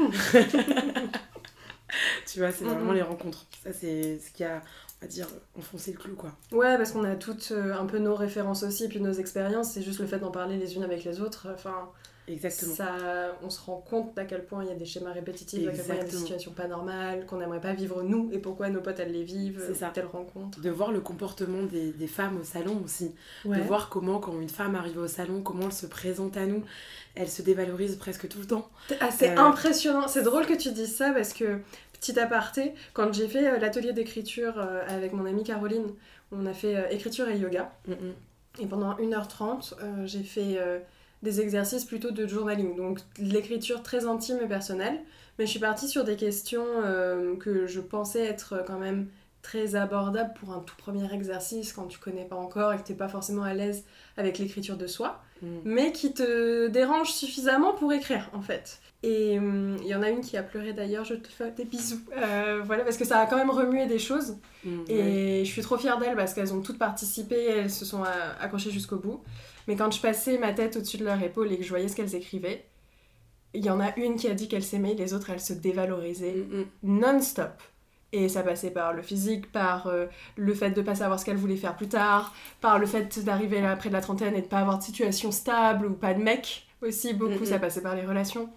tu 2.28 2.40
vois, 2.40 2.52
c'est 2.52 2.64
vraiment 2.66 2.92
les 2.94 3.02
rencontres. 3.02 3.46
Ça, 3.64 3.74
c'est 3.74 4.20
ce 4.20 4.32
qui 4.32 4.44
a, 4.44 4.62
on 5.02 5.06
va 5.06 5.08
dire, 5.08 5.28
enfoncé 5.58 5.92
le 5.92 5.98
clou, 5.98 6.16
quoi. 6.16 6.32
Ouais, 6.52 6.78
parce 6.78 6.92
qu'on 6.92 7.04
a 7.04 7.16
toutes 7.16 7.50
euh, 7.52 7.76
un 7.78 7.86
peu 7.86 7.98
nos 8.00 8.16
références 8.16 8.64
aussi, 8.64 8.88
puis 8.88 9.00
nos 9.00 9.14
expériences, 9.14 9.72
c'est 9.72 9.82
juste 9.82 10.00
le 10.00 10.08
fait 10.08 10.20
d'en 10.20 10.32
parler 10.32 10.58
les 10.58 10.76
unes 10.76 10.84
avec 10.84 11.04
les 11.04 11.20
autres. 11.22 11.48
Enfin, 11.54 11.90
Exactement. 12.28 12.74
ça, 12.74 12.96
on 13.44 13.50
se 13.50 13.62
rend 13.62 13.78
compte 13.88 14.16
d'à 14.16 14.26
quel 14.26 14.46
point 14.46 14.64
il 14.64 14.70
y 14.70 14.72
a 14.72 14.76
des 14.76 14.86
schémas 14.86 15.12
répétitifs, 15.12 15.68
à 15.68 15.72
quel 15.72 15.86
point 15.86 15.96
il 15.96 15.98
y 15.98 16.02
a 16.02 16.04
des 16.06 16.12
situations 16.18 16.52
pas 16.52 16.68
normales, 16.68 17.26
qu'on 17.26 17.38
n'aimerait 17.38 17.62
pas 17.62 17.74
vivre 17.74 18.02
nous, 18.04 18.30
et 18.34 18.40
pourquoi 18.40 18.70
nos 18.70 18.82
potes 18.82 19.00
elles 19.00 19.12
les 19.12 19.24
vivent, 19.24 19.64
C'est 19.68 19.76
ça. 19.76 19.92
telle 19.94 20.06
rencontre. 20.08 20.60
De 20.60 20.70
voir 20.70 20.92
le 20.92 21.02
comportement 21.02 21.64
des, 21.64 21.92
des 21.92 22.08
femmes 22.08 22.40
au 22.40 22.44
salon 22.44 22.82
aussi. 22.84 23.14
Ouais. 23.46 23.58
De 23.58 23.64
voir 23.64 23.90
comment, 23.90 24.20
quand 24.20 24.40
une 24.40 24.50
femme 24.50 24.76
arrive 24.76 24.98
au 24.98 25.08
salon, 25.08 25.42
comment 25.42 25.66
elle 25.66 25.72
se 25.74 25.86
présente 25.86 26.36
à 26.38 26.46
nous. 26.46 26.64
Elle 27.16 27.30
se 27.30 27.42
dévalorise 27.42 27.96
presque 27.96 28.28
tout 28.28 28.40
le 28.40 28.48
temps. 28.48 28.70
Ah, 29.00 29.10
c'est 29.12 29.38
Euh, 29.38 29.42
impressionnant. 29.42 30.08
C'est 30.08 30.24
drôle 30.24 30.46
que 30.46 30.54
tu 30.54 30.72
dises 30.72 30.96
ça 30.96 31.12
parce 31.12 31.32
que 31.34 31.60
petit 31.94 32.20
aparté, 32.20 32.74
quand 32.94 33.14
j'ai 33.14 33.28
fait 33.28 33.48
euh, 33.48 33.58
l'atelier 33.58 33.94
d'écriture 33.94 34.56
euh, 34.58 34.84
avec 34.88 35.14
mon 35.14 35.26
amie 35.26 35.44
Caroline, 35.44 35.88
on 36.32 36.46
a 36.46 36.54
fait 36.54 36.94
écriture 36.94 37.30
et 37.30 37.38
yoga. 37.38 37.72
Mm, 37.88 37.92
mm. 37.94 38.14
Et 38.62 38.66
pendant 38.68 38.94
1h30, 38.96 39.74
euh, 39.82 40.06
j'ai 40.06 40.24
fait 40.24 40.56
euh, 40.58 40.80
des 41.24 41.42
exercices 41.42 41.86
plutôt 41.86 42.12
de 42.12 42.28
journaling, 42.28 42.76
donc 42.76 43.00
de 43.20 43.32
l'écriture 43.32 43.84
très 43.84 44.06
intime 44.06 44.40
et 44.44 44.48
personnelle. 44.48 45.00
Mais 45.38 45.46
je 45.46 45.52
suis 45.52 45.60
partie 45.60 45.88
sur 45.88 46.04
des 46.04 46.16
questions 46.16 46.66
euh, 46.84 47.36
que 47.38 47.68
je 47.68 47.82
pensais 47.82 48.24
être 48.26 48.64
quand 48.66 48.80
même 48.80 49.08
très 49.42 49.76
abordables 49.76 50.34
pour 50.40 50.52
un 50.54 50.60
tout 50.60 50.76
premier 50.78 51.14
exercice 51.14 51.74
quand 51.74 51.86
tu 51.86 52.00
connais 52.00 52.26
pas 52.26 52.36
encore 52.36 52.74
et 52.74 52.78
que 52.78 52.84
t'es 52.84 52.94
pas 52.96 53.10
forcément 53.10 53.44
à 53.44 53.54
l'aise 53.54 53.84
avec 54.18 54.40
l'écriture 54.40 54.78
de 54.78 54.88
soi, 54.88 55.22
Mm. 55.42 55.48
mais 55.66 55.92
qui 55.92 56.14
te 56.14 56.68
dérangent 56.68 57.12
suffisamment 57.12 57.74
pour 57.74 57.92
écrire 57.92 58.30
en 58.34 58.42
fait. 58.42 58.80
Et 59.04 59.38
hum, 59.38 59.76
il 59.82 59.88
y 59.88 59.94
en 59.94 60.02
a 60.02 60.10
une 60.10 60.22
qui 60.22 60.38
a 60.38 60.44
pleuré 60.44 60.74
d'ailleurs, 60.74 61.04
je 61.04 61.16
te 61.16 61.28
fais 61.28 61.52
des 61.52 61.66
bisous. 61.66 62.00
Euh, 62.18 62.62
voilà, 62.66 62.84
parce 62.84 62.98
que 62.98 63.06
ça 63.06 63.20
a 63.20 63.26
quand 63.26 63.36
même 63.36 63.50
remué 63.52 63.86
des 63.86 64.00
choses. 64.00 64.38
Mm, 64.64 64.80
ouais. 64.80 64.94
Et 64.94 65.46
je 65.46 65.52
suis 65.52 65.62
trop 65.62 65.78
fière 65.78 66.00
d'elles 66.00 66.16
parce 66.16 66.34
qu'elles 66.34 66.54
ont 66.54 66.62
toutes 66.62 66.80
participé, 66.80 67.44
elles 67.44 67.70
se 67.70 67.86
sont 67.86 68.04
euh, 68.04 68.08
accrochées 68.40 68.72
jusqu'au 68.72 68.96
bout. 68.98 69.22
Mais 69.68 69.76
quand 69.76 69.92
je 69.92 70.02
passais 70.02 70.38
ma 70.38 70.54
tête 70.54 70.76
au-dessus 70.78 70.98
de 70.98 71.06
leur 71.06 71.22
épaule 71.22 71.52
et 71.52 71.58
que 71.58 71.64
je 71.64 71.70
voyais 71.70 71.88
ce 71.88 71.96
qu'elles 71.96 72.16
écrivaient, 72.16 72.66
il 73.54 73.66
y 73.66 73.70
en 73.70 73.80
a 73.80 73.96
une 73.98 74.16
qui 74.18 74.28
a 74.28 74.34
dit 74.34 74.48
qu'elle 74.48 74.64
s'aimait, 74.64 74.94
les 74.96 75.14
autres 75.14 75.30
elles 75.30 75.40
se 75.42 75.54
dévalorisaient 75.54 76.34
Mm, 76.34 76.60
mm. 76.62 76.66
non-stop. 77.00 77.62
Et 78.12 78.30
ça 78.30 78.44
passait 78.44 78.72
par 78.72 78.94
le 78.94 79.02
physique, 79.02 79.52
par 79.52 79.88
euh, 79.88 80.06
le 80.38 80.54
fait 80.54 80.72
de 80.72 80.82
pas 80.82 80.96
savoir 80.96 81.20
ce 81.20 81.26
qu'elle 81.26 81.36
voulait 81.38 81.56
faire 81.58 81.76
plus 81.76 81.90
tard, 81.90 82.34
par 82.62 82.80
le 82.80 82.86
fait 82.86 83.20
d'arriver 83.26 83.60
là 83.62 83.72
après 83.72 83.90
de 83.90 83.94
la 83.94 84.02
trentaine 84.02 84.36
et 84.36 84.42
de 84.42 84.48
pas 84.48 84.60
avoir 84.60 84.78
de 84.78 84.84
situation 84.84 85.32
stable 85.32 85.88
ou 85.88 85.94
pas 85.94 86.14
de 86.14 86.22
mec 86.22 86.68
aussi, 86.82 87.14
beaucoup, 87.14 87.40
Mhm. 87.40 87.46
ça 87.46 87.60
passait 87.60 87.82
par 87.82 87.96
les 87.96 88.06
relations. 88.06 88.50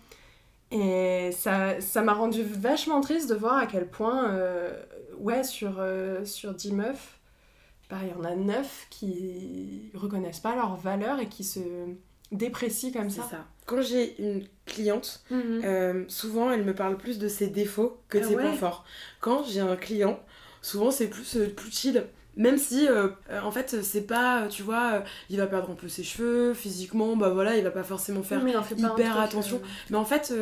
Et 0.71 1.31
ça 1.33 1.81
ça 1.81 2.03
m'a 2.03 2.13
rendu 2.13 2.43
vachement 2.43 3.01
triste 3.01 3.29
de 3.31 3.35
voir 3.35 3.57
à 3.57 3.67
quel 3.67 3.89
point, 3.89 4.31
euh, 4.33 4.71
ouais, 5.19 5.43
sur, 5.45 5.77
euh, 5.79 6.25
sur 6.25 6.55
10 6.55 6.73
meufs, 6.73 7.18
bah, 7.91 7.99
il 8.03 8.09
y 8.11 8.13
en 8.13 8.25
a 8.25 8.35
9 8.35 8.87
qui 8.91 9.91
reconnaissent 9.95 10.41
pas 10.41 10.55
leur 10.55 10.77
valeur 10.77 11.21
et 11.21 11.29
qui 11.29 11.45
se 11.45 11.61
déprécient 12.33 12.93
comme 12.93 13.11
C'est 13.11 13.21
ça. 13.23 13.29
ça. 13.31 13.47
Quand 13.67 13.81
j'ai 13.83 14.21
une 14.23 14.45
cliente, 14.67 15.23
Mhm. 15.31 15.61
euh, 15.65 16.05
souvent 16.09 16.51
elle 16.51 16.65
me 16.65 16.75
parle 16.75 16.97
plus 16.99 17.19
de 17.19 17.29
ses 17.29 17.49
défauts 17.49 17.99
que 18.09 18.19
de 18.19 18.23
Ah 18.25 18.29
ses 18.29 18.35
ouais? 18.37 18.43
points 18.43 18.53
forts. 18.55 18.85
Quand 19.21 19.45
j'ai 19.45 19.61
un 19.61 19.77
client, 19.77 20.21
souvent 20.63 20.91
c'est 20.91 21.09
plus, 21.09 21.37
euh, 21.37 21.49
plus 21.49 21.71
chill. 21.71 22.07
Même 22.39 22.57
si, 22.57 22.89
euh, 22.89 23.09
euh, 23.31 23.41
en 23.43 23.51
fait, 23.51 23.83
c'est 23.83 24.07
pas, 24.07 24.45
euh, 24.45 24.49
tu 24.49 24.63
vois, 24.63 25.03
il 25.29 25.37
va 25.37 25.47
perdre 25.47 25.71
un 25.71 25.75
peu 25.75 25.89
ses 25.89 26.03
cheveux, 26.05 26.55
physiquement, 26.55 27.17
bah 27.17 27.29
voilà, 27.29 27.57
il 27.57 27.65
va 27.65 27.71
pas 27.71 27.83
forcément 27.83 28.23
faire 28.23 28.41
fait 28.63 28.77
hyper 28.77 29.21
attention. 29.21 29.61
Mais 29.91 29.97
en 29.99 30.05
fait, 30.07 30.33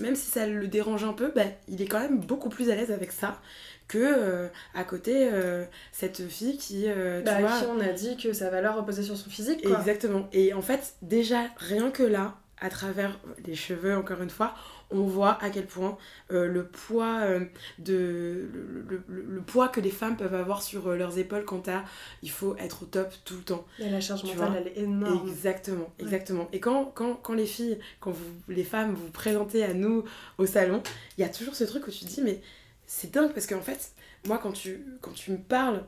même 0.00 0.14
si 0.14 0.30
ça 0.30 0.46
le 0.46 0.68
dérange 0.68 1.04
un 1.04 1.12
peu, 1.12 1.32
bah, 1.34 1.42
il 1.66 1.82
est 1.82 1.86
quand 1.86 2.00
même 2.00 2.20
beaucoup 2.20 2.48
plus 2.48 2.70
à 2.70 2.76
l'aise 2.76 2.92
avec 2.92 3.10
ça 3.10 3.40
que 3.88 3.98
euh, 3.98 4.48
à 4.74 4.84
côté 4.84 5.28
euh, 5.30 5.64
cette 5.92 6.26
fille 6.28 6.56
qui, 6.56 6.84
euh, 6.88 7.18
tu 7.18 7.24
Bah, 7.26 7.40
vois, 7.40 7.58
qui 7.58 7.64
on 7.66 7.80
a 7.80 7.92
dit 7.92 8.16
que 8.16 8.32
sa 8.32 8.50
valeur 8.50 8.76
reposait 8.76 9.02
sur 9.02 9.16
son 9.16 9.30
physique, 9.30 9.62
quoi. 9.66 9.78
exactement. 9.78 10.28
Et 10.32 10.54
en 10.54 10.62
fait, 10.62 10.94
déjà 11.02 11.40
rien 11.56 11.90
que 11.90 12.02
là, 12.02 12.34
à 12.60 12.70
travers 12.70 13.18
les 13.46 13.54
cheveux, 13.54 13.94
encore 13.96 14.22
une 14.22 14.30
fois, 14.30 14.54
on 14.94 15.04
voit 15.04 15.42
à 15.42 15.50
quel 15.50 15.66
point 15.66 15.98
euh, 16.30 16.46
le 16.46 16.66
poids 16.66 17.20
euh, 17.22 17.40
de 17.78 18.48
le, 18.52 18.82
le- 18.88 19.02
le- 19.08 19.22
le 19.22 19.40
poids 19.42 19.68
que 19.68 19.80
les 19.80 19.90
femmes 19.90 20.16
peuvent 20.16 20.34
avoir 20.34 20.62
sur 20.62 20.88
euh, 20.88 20.96
leurs 20.96 21.18
épaules 21.18 21.44
quand 21.44 21.68
à 21.68 21.84
il 22.22 22.30
faut 22.30 22.56
être 22.56 22.84
au 22.84 22.86
top 22.86 23.12
tout 23.24 23.36
le 23.36 23.42
temps. 23.42 23.66
Et 23.78 23.88
la 23.90 24.00
charge 24.00 24.24
mentale, 24.24 24.54
elle 24.56 24.68
est 24.68 24.78
énorme. 24.78 25.28
Exactement, 25.28 25.92
exactement. 25.98 26.48
Et 26.52 26.60
quand, 26.60 26.86
quand, 26.94 27.14
quand 27.16 27.34
les 27.34 27.46
filles, 27.46 27.78
quand 28.00 28.10
vous, 28.12 28.24
les 28.48 28.64
femmes 28.64 28.94
vous 28.94 29.10
présentez 29.10 29.64
à 29.64 29.74
nous 29.74 30.04
au 30.38 30.46
salon, 30.46 30.82
il 31.18 31.22
y 31.22 31.24
a 31.24 31.28
toujours 31.28 31.54
ce 31.54 31.64
truc 31.64 31.86
où 31.86 31.90
tu 31.90 32.04
te 32.04 32.10
dis, 32.10 32.22
mais 32.22 32.40
c'est 32.86 33.10
dingue 33.12 33.32
parce 33.32 33.46
qu'en 33.46 33.60
fait, 33.62 33.92
moi, 34.26 34.38
quand 34.38 34.52
tu, 34.52 34.84
quand 35.00 35.12
tu 35.12 35.32
me 35.32 35.38
parles, 35.38 35.82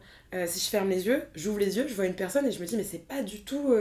si 0.46 0.60
je 0.60 0.68
ferme 0.68 0.90
les 0.90 1.06
yeux, 1.06 1.22
j'ouvre 1.34 1.58
les 1.58 1.78
yeux, 1.78 1.86
je 1.88 1.94
vois 1.94 2.06
une 2.06 2.14
personne 2.14 2.46
et 2.46 2.52
je 2.52 2.60
me 2.60 2.66
dis, 2.66 2.76
mais 2.76 2.84
c'est 2.84 2.98
pas 3.06 3.22
du 3.22 3.42
tout. 3.42 3.74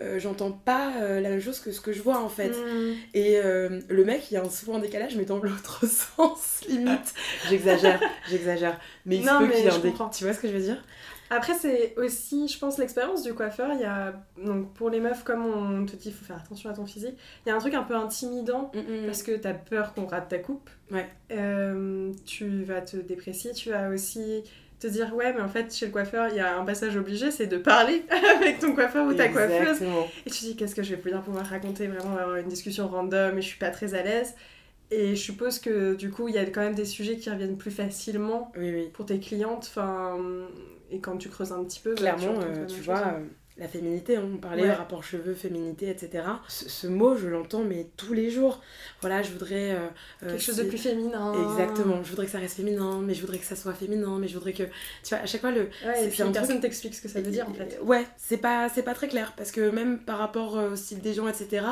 Euh, 0.00 0.18
J'entends 0.18 0.52
pas 0.52 0.92
euh, 1.00 1.20
la 1.20 1.28
même 1.28 1.40
chose 1.40 1.60
que 1.60 1.72
ce 1.72 1.80
que 1.80 1.92
je 1.92 2.02
vois 2.02 2.18
en 2.18 2.28
fait. 2.28 2.50
Mm. 2.50 2.94
Et 3.14 3.38
euh, 3.38 3.80
le 3.88 4.04
mec, 4.04 4.30
il 4.30 4.34
y 4.34 4.36
a 4.36 4.42
un, 4.42 4.48
souvent 4.48 4.76
un 4.76 4.80
décalage, 4.80 5.16
mais 5.16 5.24
dans 5.24 5.38
l'autre 5.38 5.86
sens, 6.16 6.60
limite. 6.68 7.14
J'exagère, 7.48 8.00
j'exagère. 8.28 8.78
Mais 9.06 9.16
il 9.16 9.24
se 9.24 9.38
peut 9.38 9.48
qu'il 9.48 9.64
y 9.64 9.66
ait 9.66 9.70
un 9.70 9.78
décalage. 9.78 10.16
Tu 10.16 10.24
vois 10.24 10.34
ce 10.34 10.40
que 10.40 10.48
je 10.48 10.52
veux 10.52 10.62
dire? 10.62 10.82
Après, 11.30 11.54
c'est 11.54 11.94
aussi, 11.96 12.48
je 12.48 12.58
pense, 12.58 12.78
l'expérience 12.78 13.22
du 13.22 13.34
coiffeur. 13.34 13.70
Il 13.74 13.80
y 13.80 13.84
a, 13.84 14.14
donc, 14.42 14.72
pour 14.74 14.90
les 14.90 15.00
meufs, 15.00 15.24
comme 15.24 15.44
on 15.44 15.84
te 15.86 15.96
dit, 15.96 16.08
il 16.08 16.14
faut 16.14 16.24
faire 16.24 16.36
attention 16.36 16.70
à 16.70 16.74
ton 16.74 16.86
physique, 16.86 17.14
il 17.44 17.48
y 17.48 17.52
a 17.52 17.56
un 17.56 17.58
truc 17.58 17.74
un 17.74 17.82
peu 17.82 17.94
intimidant 17.94 18.70
parce 19.06 19.22
que 19.22 19.32
t'as 19.32 19.54
peur 19.54 19.94
qu'on 19.94 20.06
rate 20.06 20.28
ta 20.28 20.38
coupe. 20.38 20.70
Ouais. 20.90 21.08
Euh, 21.32 22.12
tu 22.24 22.62
vas 22.64 22.80
te 22.80 22.96
déprécier, 22.96 23.52
tu 23.52 23.70
vas 23.70 23.90
aussi 23.90 24.42
te 24.80 24.86
dire, 24.86 25.14
ouais, 25.14 25.32
mais 25.32 25.40
en 25.40 25.48
fait, 25.48 25.74
chez 25.74 25.86
le 25.86 25.92
coiffeur, 25.92 26.28
il 26.30 26.36
y 26.36 26.40
a 26.40 26.56
un 26.56 26.64
passage 26.64 26.96
obligé, 26.96 27.30
c'est 27.30 27.46
de 27.46 27.58
parler 27.58 28.04
avec 28.36 28.60
ton 28.60 28.72
coiffeur 28.74 29.06
ou 29.06 29.12
ta 29.12 29.28
coiffeuse. 29.28 29.82
Et 30.24 30.30
tu 30.30 30.38
te 30.38 30.44
dis, 30.44 30.56
qu'est-ce 30.56 30.74
que 30.74 30.82
je 30.82 30.94
vais 30.94 31.10
bien 31.10 31.20
pouvoir 31.20 31.46
raconter 31.46 31.88
Vraiment, 31.88 32.16
avoir 32.16 32.36
une 32.36 32.48
discussion 32.48 32.88
random 32.88 33.38
et 33.38 33.42
je 33.42 33.46
suis 33.46 33.58
pas 33.58 33.70
très 33.70 33.94
à 33.94 34.02
l'aise. 34.02 34.34
Et 34.90 35.16
je 35.16 35.20
suppose 35.22 35.58
que 35.58 35.94
du 35.94 36.10
coup, 36.10 36.28
il 36.28 36.34
y 36.34 36.38
a 36.38 36.46
quand 36.46 36.62
même 36.62 36.74
des 36.74 36.84
sujets 36.86 37.18
qui 37.18 37.30
reviennent 37.30 37.58
plus 37.58 37.70
facilement 37.70 38.52
Oui, 38.56 38.70
oui. 38.72 38.90
pour 38.92 39.06
tes 39.06 39.20
clientes. 39.20 39.66
Enfin, 39.68 40.18
et 40.90 41.00
quand 41.00 41.18
tu 41.18 41.28
creuses 41.28 41.52
un 41.52 41.64
petit 41.64 41.80
peu, 41.80 41.96
bah, 41.96 42.16
Clairement, 42.16 42.40
euh, 42.40 42.66
tu 42.66 42.76
chose. 42.76 42.84
vois, 42.86 43.06
euh, 43.08 43.26
la 43.58 43.66
féminité, 43.68 44.16
hein, 44.16 44.22
on 44.34 44.36
parlait 44.38 44.62
Ouais. 44.62 44.72
rapport 44.72 45.02
cheveux, 45.02 45.34
féminité, 45.34 45.88
etc. 45.90 46.24
Ce, 46.48 46.68
ce 46.68 46.86
mot, 46.86 47.16
je 47.16 47.26
l'entends, 47.26 47.64
mais 47.64 47.86
tous 47.96 48.12
les 48.12 48.30
jours. 48.30 48.60
Voilà, 49.00 49.22
je 49.22 49.30
voudrais. 49.32 49.72
euh, 49.72 49.88
euh, 50.22 50.30
quelque 50.30 50.40
chose 50.42 50.56
de 50.56 50.62
plus 50.64 50.78
féminin. 50.78 51.34
Exactement, 51.50 52.02
je 52.04 52.10
voudrais 52.10 52.26
que 52.26 52.32
ça 52.32 52.38
reste 52.38 52.56
féminin, 52.56 53.00
mais 53.02 53.14
je 53.14 53.20
voudrais 53.20 53.38
que 53.38 53.44
ça 53.44 53.56
soit 53.56 53.72
féminin, 53.74 54.16
mais 54.20 54.28
je 54.28 54.34
voudrais 54.34 54.52
que. 54.52 54.62
Tu 55.02 55.10
vois, 55.10 55.18
à 55.18 55.26
chaque 55.26 55.40
fois, 55.40 55.50
le. 55.50 55.62
Ouais, 55.62 55.68
C'est- 55.94 56.04
et 56.04 56.08
puis 56.08 56.16
c'est 56.18 56.22
un 56.22 56.32
personne 56.32 56.60
t'explique 56.60 56.94
ce 56.94 57.02
que 57.02 57.08
ça 57.08 57.20
veut 57.20 57.30
dire 57.30 57.48
en 57.48 57.54
fait. 57.54 57.78
Ouais, 57.82 58.06
c'est 58.16 58.36
pas, 58.38 58.68
c'est 58.68 58.82
pas 58.82 58.94
très 58.94 59.08
clair, 59.08 59.34
parce 59.36 59.50
que 59.50 59.70
même 59.70 59.98
par 59.98 60.18
rapport 60.18 60.56
euh, 60.58 60.70
au 60.72 60.76
style 60.76 61.00
des 61.00 61.12
gens, 61.14 61.26
etc., 61.28 61.66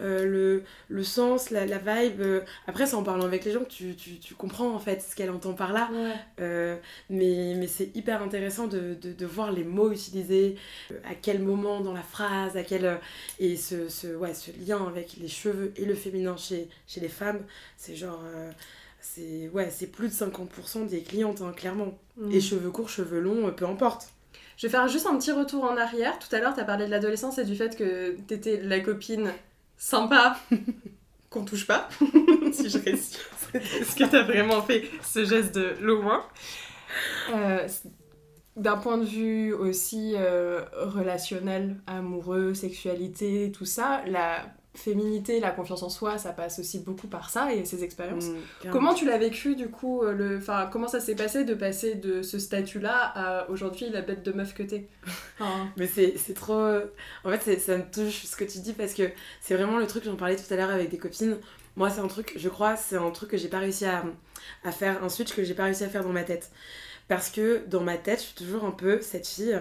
euh, 0.00 0.24
le, 0.24 0.62
le 0.88 1.02
sens, 1.04 1.50
la, 1.50 1.66
la 1.66 1.78
vibe. 1.78 2.20
euh, 2.20 2.40
après, 2.68 2.86
c'est 2.86 2.94
en 2.96 3.02
parlant 3.02 3.24
avec 3.24 3.44
les 3.44 3.52
gens 3.52 3.60
que 3.64 3.70
tu, 3.70 3.94
tu, 3.96 4.18
tu 4.18 4.34
comprends 4.34 4.72
en 4.74 4.78
fait 4.78 5.00
ce 5.02 5.14
qu'elle 5.16 5.30
entend 5.30 5.52
par 5.54 5.72
là. 5.72 5.88
Ouais. 5.92 6.78
Mais 7.10 7.54
mais 7.56 7.66
c'est 7.66 7.90
hyper 7.96 8.22
intéressant 8.22 8.66
de, 8.66 8.94
de, 9.00 9.12
de 9.12 9.26
voir 9.26 9.52
les 9.52 9.64
mots 9.64 9.90
utilisés, 9.92 10.56
à 11.08 11.14
quel 11.24 11.40
moment 11.42 11.80
dans 11.80 11.92
la 11.94 12.02
phrase, 12.02 12.56
à 12.56 12.62
quel. 12.62 12.84
euh, 12.84 12.96
et 13.38 13.56
ce, 13.56 13.88
ce, 13.88 14.08
ouais, 14.14 14.34
ce 14.34 14.50
lien 14.66 14.86
avec 14.86 15.16
les 15.20 15.28
cheveux 15.28 15.72
et 15.76 15.84
le 15.84 15.94
féminin 15.94 16.36
chez, 16.36 16.68
chez 16.86 17.00
les 17.00 17.08
femmes, 17.08 17.40
c'est 17.76 17.96
genre. 17.96 18.20
euh, 18.24 18.50
c'est 19.00 19.50
ouais, 19.52 19.70
c'est 19.70 19.88
plus 19.88 20.08
de 20.08 20.14
50% 20.14 20.86
des 20.86 21.02
clientes, 21.02 21.42
hein, 21.42 21.52
clairement. 21.54 21.98
Mm. 22.16 22.32
Et 22.32 22.40
cheveux 22.40 22.70
courts, 22.70 22.88
cheveux 22.88 23.20
longs, 23.20 23.48
euh, 23.48 23.50
peu 23.50 23.66
importe. 23.66 24.08
Je 24.56 24.66
vais 24.66 24.70
faire 24.70 24.88
juste 24.88 25.06
un 25.06 25.18
petit 25.18 25.32
retour 25.32 25.64
en 25.64 25.76
arrière. 25.76 26.18
Tout 26.18 26.34
à 26.34 26.38
l'heure, 26.40 26.54
t'as 26.54 26.64
parlé 26.64 26.86
de 26.86 26.90
l'adolescence 26.90 27.38
et 27.38 27.44
du 27.44 27.54
fait 27.56 27.76
que 27.76 28.12
t'étais 28.26 28.60
la 28.62 28.80
copine 28.80 29.32
sympa 29.76 30.38
qu'on 31.30 31.44
touche 31.44 31.66
pas. 31.66 31.88
si 32.52 32.70
je 32.70 32.78
réussis. 32.78 33.18
Est-ce 33.52 33.94
que 33.96 34.04
t'as 34.04 34.22
vraiment 34.22 34.62
fait 34.62 34.88
ce 35.02 35.24
geste 35.24 35.54
de 35.54 35.76
loin? 35.80 36.24
Euh, 37.34 37.68
D'un 38.56 38.76
point 38.76 38.98
de 38.98 39.04
vue 39.04 39.52
aussi 39.52 40.14
euh, 40.16 40.62
relationnel, 40.76 41.76
amoureux, 41.86 42.54
sexualité, 42.54 43.50
tout 43.52 43.64
ça, 43.64 44.02
la 44.06 44.46
féminité, 44.74 45.40
la 45.40 45.50
confiance 45.50 45.82
en 45.82 45.88
soi, 45.88 46.18
ça 46.18 46.32
passe 46.32 46.58
aussi 46.58 46.80
beaucoup 46.80 47.06
par 47.06 47.30
ça 47.30 47.52
et 47.52 47.64
ces 47.64 47.82
expériences. 47.84 48.28
Mm. 48.28 48.70
Comment 48.70 48.94
tu 48.94 49.06
l'as 49.06 49.18
vécu 49.18 49.56
du 49.56 49.68
coup 49.68 50.02
euh, 50.02 50.12
le... 50.12 50.38
enfin, 50.38 50.68
Comment 50.72 50.88
ça 50.88 51.00
s'est 51.00 51.14
passé 51.14 51.44
de 51.44 51.54
passer 51.54 51.94
de 51.94 52.22
ce 52.22 52.38
statut-là 52.38 53.12
à 53.14 53.50
aujourd'hui 53.50 53.88
la 53.90 54.02
bête 54.02 54.24
de 54.24 54.32
meuf 54.32 54.54
que 54.54 54.62
t'es? 54.62 54.86
Enfin, 55.38 55.68
Mais 55.76 55.86
c'est 55.86 56.34
trop. 56.34 56.64
En 57.24 57.30
fait, 57.30 57.58
ça 57.58 57.76
me 57.76 57.84
touche 57.90 58.24
ce 58.24 58.36
que 58.36 58.44
tu 58.44 58.58
dis 58.58 58.72
parce 58.72 58.94
que 58.94 59.10
c'est 59.40 59.54
vraiment 59.54 59.78
le 59.78 59.86
truc, 59.86 60.04
j'en 60.04 60.16
parlais 60.16 60.36
tout 60.36 60.52
à 60.52 60.56
l'heure 60.56 60.70
avec 60.70 60.90
des 60.90 60.98
copines. 60.98 61.38
Moi, 61.76 61.90
c'est 61.90 62.00
un 62.00 62.08
truc, 62.08 62.34
je 62.36 62.48
crois, 62.48 62.76
c'est 62.76 62.96
un 62.96 63.10
truc 63.10 63.30
que 63.30 63.36
j'ai 63.36 63.48
pas 63.48 63.58
réussi 63.58 63.84
à, 63.84 64.04
à 64.62 64.70
faire, 64.70 65.02
un 65.02 65.08
switch 65.08 65.34
que 65.34 65.42
j'ai 65.42 65.54
pas 65.54 65.64
réussi 65.64 65.82
à 65.82 65.88
faire 65.88 66.04
dans 66.04 66.12
ma 66.12 66.22
tête. 66.22 66.52
Parce 67.08 67.30
que 67.30 67.64
dans 67.66 67.80
ma 67.82 67.96
tête, 67.96 68.20
je 68.20 68.24
suis 68.26 68.34
toujours 68.34 68.64
un 68.64 68.70
peu 68.70 69.00
cette 69.00 69.26
fille 69.26 69.60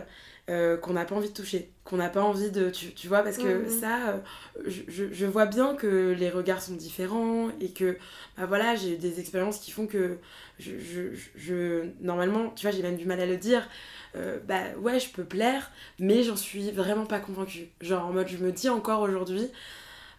euh, 0.50 0.78
qu'on 0.78 0.94
n'a 0.94 1.06
pas 1.06 1.16
envie 1.16 1.30
de 1.30 1.34
toucher, 1.34 1.72
qu'on 1.86 1.98
n'a 1.98 2.10
pas 2.10 2.22
envie 2.22 2.52
de. 2.52 2.70
Tu, 2.70 2.94
tu 2.94 3.08
vois, 3.08 3.24
parce 3.24 3.38
que 3.38 3.68
ça, 3.70 4.10
euh, 4.10 4.18
je, 4.66 5.12
je- 5.12 5.26
vois 5.26 5.46
bien 5.46 5.76
que 5.76 6.14
les 6.18 6.30
regards 6.30 6.62
sont 6.62 6.74
différents 6.76 7.50
et 7.62 7.70
que, 7.72 7.98
bah 8.38 8.46
voilà, 8.46 8.76
j'ai 8.76 8.94
eu 8.96 8.98
des 8.98 9.20
expériences 9.20 9.60
qui 9.60 9.72
font 9.72 9.88
que 9.88 10.18
je. 10.60 10.72
je, 10.80 11.02
je- 11.36 11.86
normalement, 12.02 12.50
tu 12.56 12.64
vois, 12.68 12.72
j'ai 12.76 12.82
même 12.84 12.98
du 12.98 13.06
mal 13.06 13.20
à 13.22 13.26
le 13.26 13.38
dire. 13.38 13.68
euh, 14.16 14.40
bah 14.48 14.62
ouais, 14.82 15.00
je 15.00 15.10
peux 15.10 15.24
plaire, 15.24 15.72
mais 16.00 16.24
j'en 16.24 16.36
suis 16.36 16.72
vraiment 16.72 17.06
pas 17.06 17.20
convaincue. 17.20 17.70
Genre 17.82 18.06
en 18.06 18.14
mode, 18.14 18.28
je 18.28 18.38
me 18.38 18.52
dis 18.52 18.70
encore 18.70 19.02
aujourd'hui, 19.02 19.50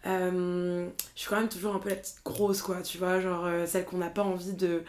je 0.04 0.88
suis 1.14 1.28
quand 1.28 1.36
même 1.40 1.48
toujours 1.48 1.74
un 1.74 1.78
peu 1.78 1.88
la 1.90 1.96
petite 1.96 2.22
grosse, 2.24 2.62
quoi, 2.62 2.82
tu 2.82 2.98
vois, 2.98 3.20
genre 3.20 3.48
celle 3.66 3.84
qu'on 3.84 3.98
n'a 3.98 4.10
pas 4.10 4.22
envie 4.22 4.52
de, 4.54 4.82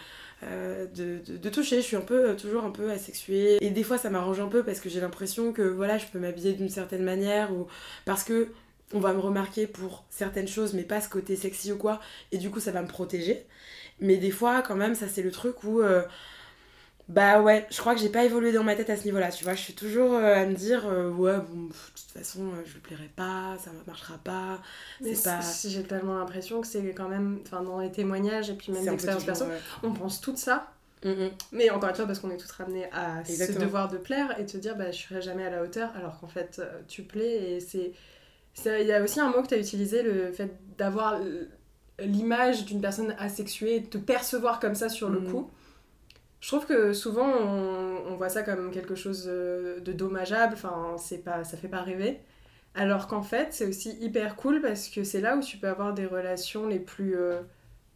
euh, 0.43 0.85
de, 0.87 1.49
toucher. 1.49 1.77
Je 1.77 1.85
suis 1.85 1.95
un 1.95 2.01
peu, 2.01 2.29
euh, 2.29 2.35
toujours 2.35 2.63
un 2.63 2.71
peu 2.71 2.89
asexuée. 2.91 3.57
Et 3.61 3.69
des 3.69 3.83
fois, 3.83 3.97
ça 3.97 4.09
m'arrange 4.09 4.39
un 4.39 4.47
peu 4.47 4.63
parce 4.63 4.79
que 4.79 4.89
j'ai 4.89 4.99
l'impression 4.99 5.53
que 5.53 5.61
voilà, 5.61 5.97
je 5.97 6.05
peux 6.07 6.19
m'habiller 6.19 6.53
d'une 6.53 6.69
certaine 6.69 7.03
manière 7.03 7.53
ou 7.53 7.67
parce 8.05 8.23
que 8.23 8.49
on 8.93 8.99
va 8.99 9.13
me 9.13 9.19
remarquer 9.19 9.65
pour 9.67 10.05
certaines 10.09 10.47
choses, 10.47 10.73
mais 10.73 10.83
pas 10.83 11.01
ce 11.01 11.09
côté 11.09 11.35
sexy 11.35 11.71
ou 11.71 11.77
quoi, 11.77 11.99
et 12.31 12.37
du 12.37 12.51
coup, 12.51 12.59
ça 12.59 12.71
va 12.71 12.81
me 12.81 12.87
protéger. 12.87 13.45
Mais 13.99 14.17
des 14.17 14.31
fois, 14.31 14.61
quand 14.61 14.75
même, 14.75 14.95
ça 14.95 15.07
c'est 15.07 15.23
le 15.23 15.31
truc 15.31 15.63
où. 15.63 15.81
Bah 17.07 17.41
ouais, 17.41 17.67
je 17.69 17.77
crois 17.79 17.93
que 17.93 18.01
j'ai 18.01 18.09
pas 18.09 18.23
évolué 18.25 18.51
dans 18.51 18.63
ma 18.63 18.75
tête 18.75 18.89
à 18.89 18.97
ce 18.97 19.03
niveau-là, 19.05 19.31
tu 19.31 19.43
vois. 19.43 19.53
Je 19.53 19.61
suis 19.61 19.73
toujours 19.73 20.13
euh, 20.13 20.35
à 20.35 20.45
me 20.45 20.55
dire, 20.55 20.87
euh, 20.87 21.11
ouais, 21.11 21.37
bon, 21.37 21.67
pff, 21.67 21.91
de 21.93 21.99
toute 22.01 22.11
façon, 22.11 22.47
euh, 22.47 22.63
je 22.65 22.73
lui 22.73 22.79
plairai 22.79 23.11
pas, 23.15 23.57
ça 23.63 23.69
marchera 23.85 24.17
pas. 24.17 24.59
C'est 25.03 25.23
pas. 25.23 25.39
j'ai 25.67 25.83
tellement 25.83 26.17
l'impression 26.17 26.61
que 26.61 26.67
c'est 26.67 26.83
quand 26.93 27.07
même, 27.07 27.41
enfin 27.45 27.61
dans 27.61 27.79
les 27.79 27.91
témoignages 27.91 28.49
et 28.49 28.53
puis 28.55 28.71
même 28.71 28.85
d'expérience 28.85 29.23
perso, 29.23 29.45
ouais. 29.45 29.59
on 29.83 29.91
pense 29.93 30.19
tout 30.19 30.35
ça. 30.35 30.71
Mm, 31.03 31.09
mm. 31.09 31.29
Mais 31.51 31.69
encore 31.69 31.89
une 31.89 31.95
fois, 31.95 32.07
parce 32.07 32.17
qu'on 32.19 32.31
est 32.31 32.37
tous 32.37 32.51
ramenés 32.51 32.89
à 32.91 33.23
ce 33.23 33.51
devoir 33.59 33.87
de 33.87 33.97
plaire 33.97 34.39
et 34.39 34.45
te 34.47 34.57
dire, 34.57 34.75
bah, 34.75 34.89
je 34.91 35.01
serai 35.03 35.21
jamais 35.21 35.45
à 35.45 35.51
la 35.51 35.61
hauteur, 35.61 35.91
alors 35.95 36.19
qu'en 36.19 36.27
fait, 36.27 36.59
tu 36.87 37.03
plais. 37.03 37.51
Et 37.53 37.59
c'est. 37.59 37.91
Il 38.65 38.87
y 38.87 38.93
a 38.93 39.03
aussi 39.03 39.19
un 39.19 39.29
mot 39.29 39.43
que 39.43 39.47
tu 39.49 39.53
as 39.53 39.59
utilisé, 39.59 40.01
le 40.01 40.31
fait 40.31 40.49
d'avoir 40.77 41.19
l'image 41.99 42.65
d'une 42.65 42.81
personne 42.81 43.15
asexuée, 43.19 43.81
de 43.81 43.87
te 43.87 43.97
percevoir 43.97 44.59
comme 44.59 44.75
ça 44.75 44.89
sur 44.89 45.09
le 45.09 45.19
Mhm. 45.19 45.31
coup. 45.31 45.49
Je 46.45 46.51
trouve 46.51 46.67
que 46.67 46.93
souvent, 46.93 47.27
on, 47.27 48.03
on 48.07 48.15
voit 48.17 48.29
ça 48.29 48.43
comme 48.43 48.69
quelque 48.69 48.93
chose 48.93 49.25
de 49.25 49.91
dommageable, 49.93 50.53
enfin, 50.53 50.95
c'est 50.99 51.23
pas, 51.23 51.43
ça 51.43 51.57
fait 51.57 51.67
pas 51.67 51.81
rêver. 51.81 52.19
Alors 52.75 53.07
qu'en 53.07 53.23
fait, 53.23 53.47
c'est 53.51 53.65
aussi 53.65 53.97
hyper 53.99 54.35
cool 54.35 54.61
parce 54.61 54.89
que 54.89 55.03
c'est 55.03 55.21
là 55.21 55.37
où 55.37 55.39
tu 55.41 55.57
peux 55.57 55.67
avoir 55.67 55.95
des 55.95 56.05
relations 56.05 56.67
les 56.67 56.77
plus 56.79 57.17
euh, 57.17 57.41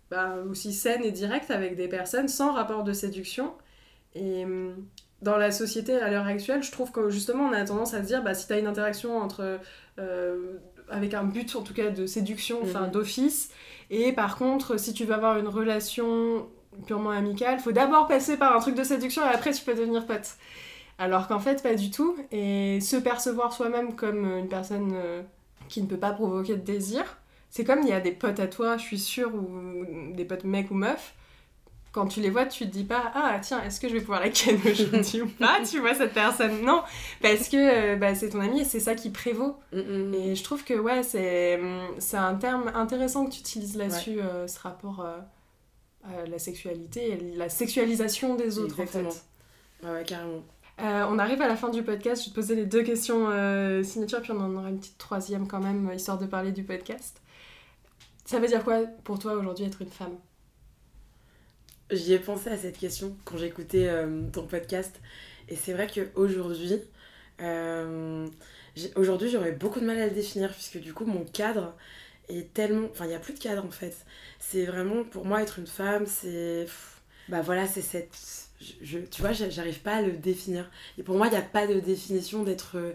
bah, 0.10 0.38
aussi 0.50 0.74
saines 0.74 1.04
et 1.04 1.12
directes 1.12 1.52
avec 1.52 1.76
des 1.76 1.88
personnes 1.88 2.28
sans 2.28 2.54
rapport 2.54 2.84
de 2.84 2.92
séduction. 2.92 3.54
Et 4.16 4.46
hum, 4.46 4.76
dans 5.22 5.38
la 5.38 5.52
société 5.52 5.96
à 6.00 6.10
l'heure 6.10 6.26
actuelle, 6.26 6.64
je 6.64 6.72
trouve 6.72 6.92
que 6.92 7.12
justement 7.12 7.44
on 7.46 7.54
a 7.54 7.64
tendance 7.66 7.94
à 7.94 8.02
se 8.02 8.08
dire 8.08 8.24
bah, 8.24 8.34
si 8.34 8.48
tu 8.48 8.54
as 8.54 8.60
une 8.60 8.68
interaction 8.68 9.18
entre, 9.20 9.60
euh, 10.00 10.58
avec 10.90 11.14
un 11.14 11.24
but 11.24 11.56
en 11.56 11.62
tout 11.62 11.76
cas 11.76 11.92
de 11.92 12.08
séduction, 12.08 12.60
enfin 12.64 12.88
Mhm. 12.88 12.92
d'office, 12.92 13.52
et 13.92 14.12
par 14.14 14.38
contre 14.40 14.80
si 14.80 14.94
tu 14.94 15.06
veux 15.06 15.14
avoir 15.14 15.38
une 15.38 15.48
relation 15.48 16.50
purement 16.86 17.12
amicale, 17.12 17.60
faut 17.60 17.72
d'abord 17.72 18.08
passer 18.08 18.38
par 18.38 18.56
un 18.56 18.60
truc 18.60 18.76
de 18.76 18.84
séduction 18.84 19.24
et 19.24 19.34
après 19.34 19.52
tu 19.52 19.64
peux 19.64 19.74
devenir 19.74 20.06
pote. 20.06 20.36
Alors 20.98 21.28
qu'en 21.28 21.40
fait, 21.40 21.64
pas 21.64 21.76
du 21.76 21.92
tout. 21.92 22.16
Et 22.32 22.82
se 22.82 22.98
percevoir 22.98 23.54
soi-même 23.54 23.96
comme 23.96 24.26
une 24.38 24.50
personne 24.50 24.92
euh, 24.94 25.22
qui 25.70 25.82
ne 25.82 25.88
peut 25.88 25.98
pas 25.98 26.12
provoquer 26.12 26.56
de 26.56 26.62
désir, 26.62 27.18
c'est 27.50 27.64
comme 27.64 27.80
il 27.82 27.90
y 27.90 27.94
a 27.94 28.02
des 28.02 28.12
potes 28.12 28.40
à 28.40 28.48
toi, 28.48 28.78
je 28.78 28.84
suis 28.84 29.00
sûre, 29.00 29.34
ou 29.34 30.14
des 30.14 30.26
potes 30.26 30.44
mecs 30.44 30.70
ou 30.72 30.76
meufs. 30.76 31.14
Quand 31.92 32.06
tu 32.06 32.20
les 32.20 32.30
vois, 32.30 32.46
tu 32.46 32.66
te 32.66 32.72
dis 32.72 32.84
pas 32.84 33.12
Ah, 33.16 33.40
tiens, 33.42 33.64
est-ce 33.64 33.80
que 33.80 33.88
je 33.88 33.94
vais 33.94 34.02
pouvoir 34.02 34.20
la 34.20 34.30
ken 34.30 34.60
aujourd'hui 34.64 35.22
ou 35.22 35.28
pas 35.28 35.58
Tu 35.68 35.80
vois 35.80 35.96
cette 35.96 36.14
personne 36.14 36.62
Non, 36.64 36.84
parce 37.22 37.50
que 37.50 37.94
euh, 37.94 37.96
bah, 37.96 38.14
c'est 38.14 38.30
ton 38.30 38.42
ami 38.42 38.62
et 38.62 38.64
c'est 38.64 38.80
ça 38.80 38.94
qui 38.94 39.10
prévaut. 39.10 39.56
Mm, 39.74 39.80
mm. 39.80 40.14
Et 40.14 40.36
je 40.36 40.44
trouve 40.44 40.64
que 40.64 40.76
ouais, 40.76 41.02
c'est 41.02 41.60
hum, 41.60 41.88
c'est 41.98 42.18
un 42.18 42.36
terme 42.36 42.72
intéressant 42.76 43.26
que 43.26 43.32
tu 43.32 43.40
utilises 43.40 43.76
là-dessus, 43.76 44.20
euh, 44.20 44.48
ce 44.48 44.60
rapport 44.60 45.00
euh, 45.00 45.18
à 46.18 46.26
la 46.26 46.40
sexualité 46.40 47.12
et 47.12 47.36
la 47.36 47.50
sexualisation 47.50 48.36
des 48.36 48.60
autres 48.60 48.80
Exactement. 48.80 49.10
en 49.10 49.12
fait. 49.12 49.88
Ouais, 49.88 49.94
ouais, 49.94 50.04
carrément. 50.04 50.44
Euh, 50.82 51.06
on 51.10 51.20
arrive 51.20 51.42
à 51.42 51.48
la 51.48 51.58
fin 51.58 51.70
du 51.70 51.84
podcast, 51.84 52.22
je 52.24 52.30
vais 52.30 52.32
te 52.32 52.36
poser 52.36 52.56
les 52.56 52.66
deux 52.66 52.84
questions 52.84 53.30
euh, 53.30 53.84
signature, 53.84 54.22
puis 54.22 54.32
on 54.32 54.40
en 54.40 54.56
aura 54.56 54.70
une 54.70 54.80
petite 54.80 54.98
troisième 54.98 55.48
quand 55.48 55.60
même, 55.60 55.90
euh, 55.90 55.96
histoire 55.96 56.18
de 56.18 56.26
parler 56.26 56.52
du 56.52 56.64
podcast. 56.64 57.22
Ça 58.26 58.40
veut 58.40 58.48
dire 58.48 58.64
quoi 58.64 58.84
pour 59.04 59.20
toi 59.20 59.34
aujourd'hui 59.34 59.66
être 59.66 59.82
une 59.82 59.90
femme? 59.90 60.16
J'y 61.92 62.14
ai 62.14 62.20
pensé 62.20 62.50
à 62.50 62.58
cette 62.58 62.78
question 62.78 63.18
quand 63.26 63.38
j'écoutais 63.38 63.88
euh, 63.88 64.30
ton 64.32 64.46
podcast. 64.46 65.02
Et 65.48 65.56
c'est 65.56 65.74
vrai 65.74 65.88
qu'aujourd'hui, 65.88 66.80
euh, 67.42 68.28
aujourd'hui 68.96 69.30
j'aurais 69.30 69.54
beaucoup 69.54 69.80
de 69.80 69.86
mal 69.86 69.98
à 69.98 70.06
le 70.06 70.14
définir 70.14 70.52
puisque 70.52 70.80
du 70.80 70.94
coup 70.94 71.06
mon 71.06 71.24
cadre 71.26 71.76
est 72.30 72.54
tellement... 72.54 72.88
Enfin, 72.92 73.06
il 73.06 73.10
n'y 73.10 73.16
a 73.16 73.20
plus 73.20 73.34
de 73.34 73.40
cadre 73.40 73.66
en 73.66 73.72
fait. 73.72 73.96
C'est 74.40 74.66
vraiment, 74.66 75.04
pour 75.04 75.26
moi, 75.26 75.42
être 75.42 75.60
une 75.60 75.68
femme, 75.68 76.06
c'est... 76.06 76.66
Bah 77.30 77.42
voilà, 77.42 77.68
c'est 77.68 77.82
cette... 77.82 78.10
je- 78.82 79.00
tu 79.00 79.22
vois, 79.22 79.32
j'a- 79.34 79.50
j'arrive 79.50 79.80
pas 79.82 79.96
à 79.98 80.02
le 80.02 80.14
définir. 80.14 80.70
Et 80.98 81.04
pour 81.04 81.16
moi, 81.18 81.28
il 81.28 81.32
n'y 81.32 81.38
a 81.38 81.42
pas 81.42 81.68
de 81.68 81.80
définition 81.80 82.44
d'être 82.44 82.78
euh, 82.78 82.94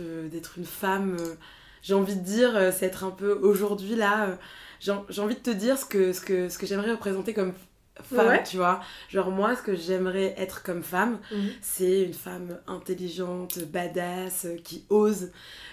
euh, 0.00 0.28
une 0.56 0.64
femme. 0.64 1.16
euh, 1.20 1.34
J'ai 1.82 1.94
envie 1.94 2.16
de 2.16 2.22
dire, 2.24 2.72
c'est 2.72 2.86
être 2.86 3.04
un 3.04 3.10
peu 3.10 3.32
aujourd'hui 3.32 3.96
là... 3.96 4.38
J'ai 4.80 4.92
envie 5.20 5.34
de 5.36 5.40
te 5.40 5.50
dire 5.50 5.78
ce 5.78 5.84
que, 5.86 6.12
ce 6.12 6.20
que, 6.20 6.48
ce 6.50 6.58
que 6.58 6.66
j'aimerais 6.66 6.90
représenter 6.92 7.32
comme 7.34 7.54
femme, 8.02 8.26
Ouais. 8.28 8.42
tu 8.42 8.56
vois. 8.58 8.80
Genre 9.08 9.30
moi, 9.30 9.56
ce 9.56 9.62
que 9.62 9.74
j'aimerais 9.76 10.34
être 10.38 10.62
comme 10.62 10.82
femme, 10.82 11.20
c'est 11.62 12.02
une 12.02 12.14
femme 12.14 12.60
intelligente, 12.66 13.58
badass, 13.60 14.44
euh, 14.46 14.56
qui 14.58 14.84
ose, 14.90 15.30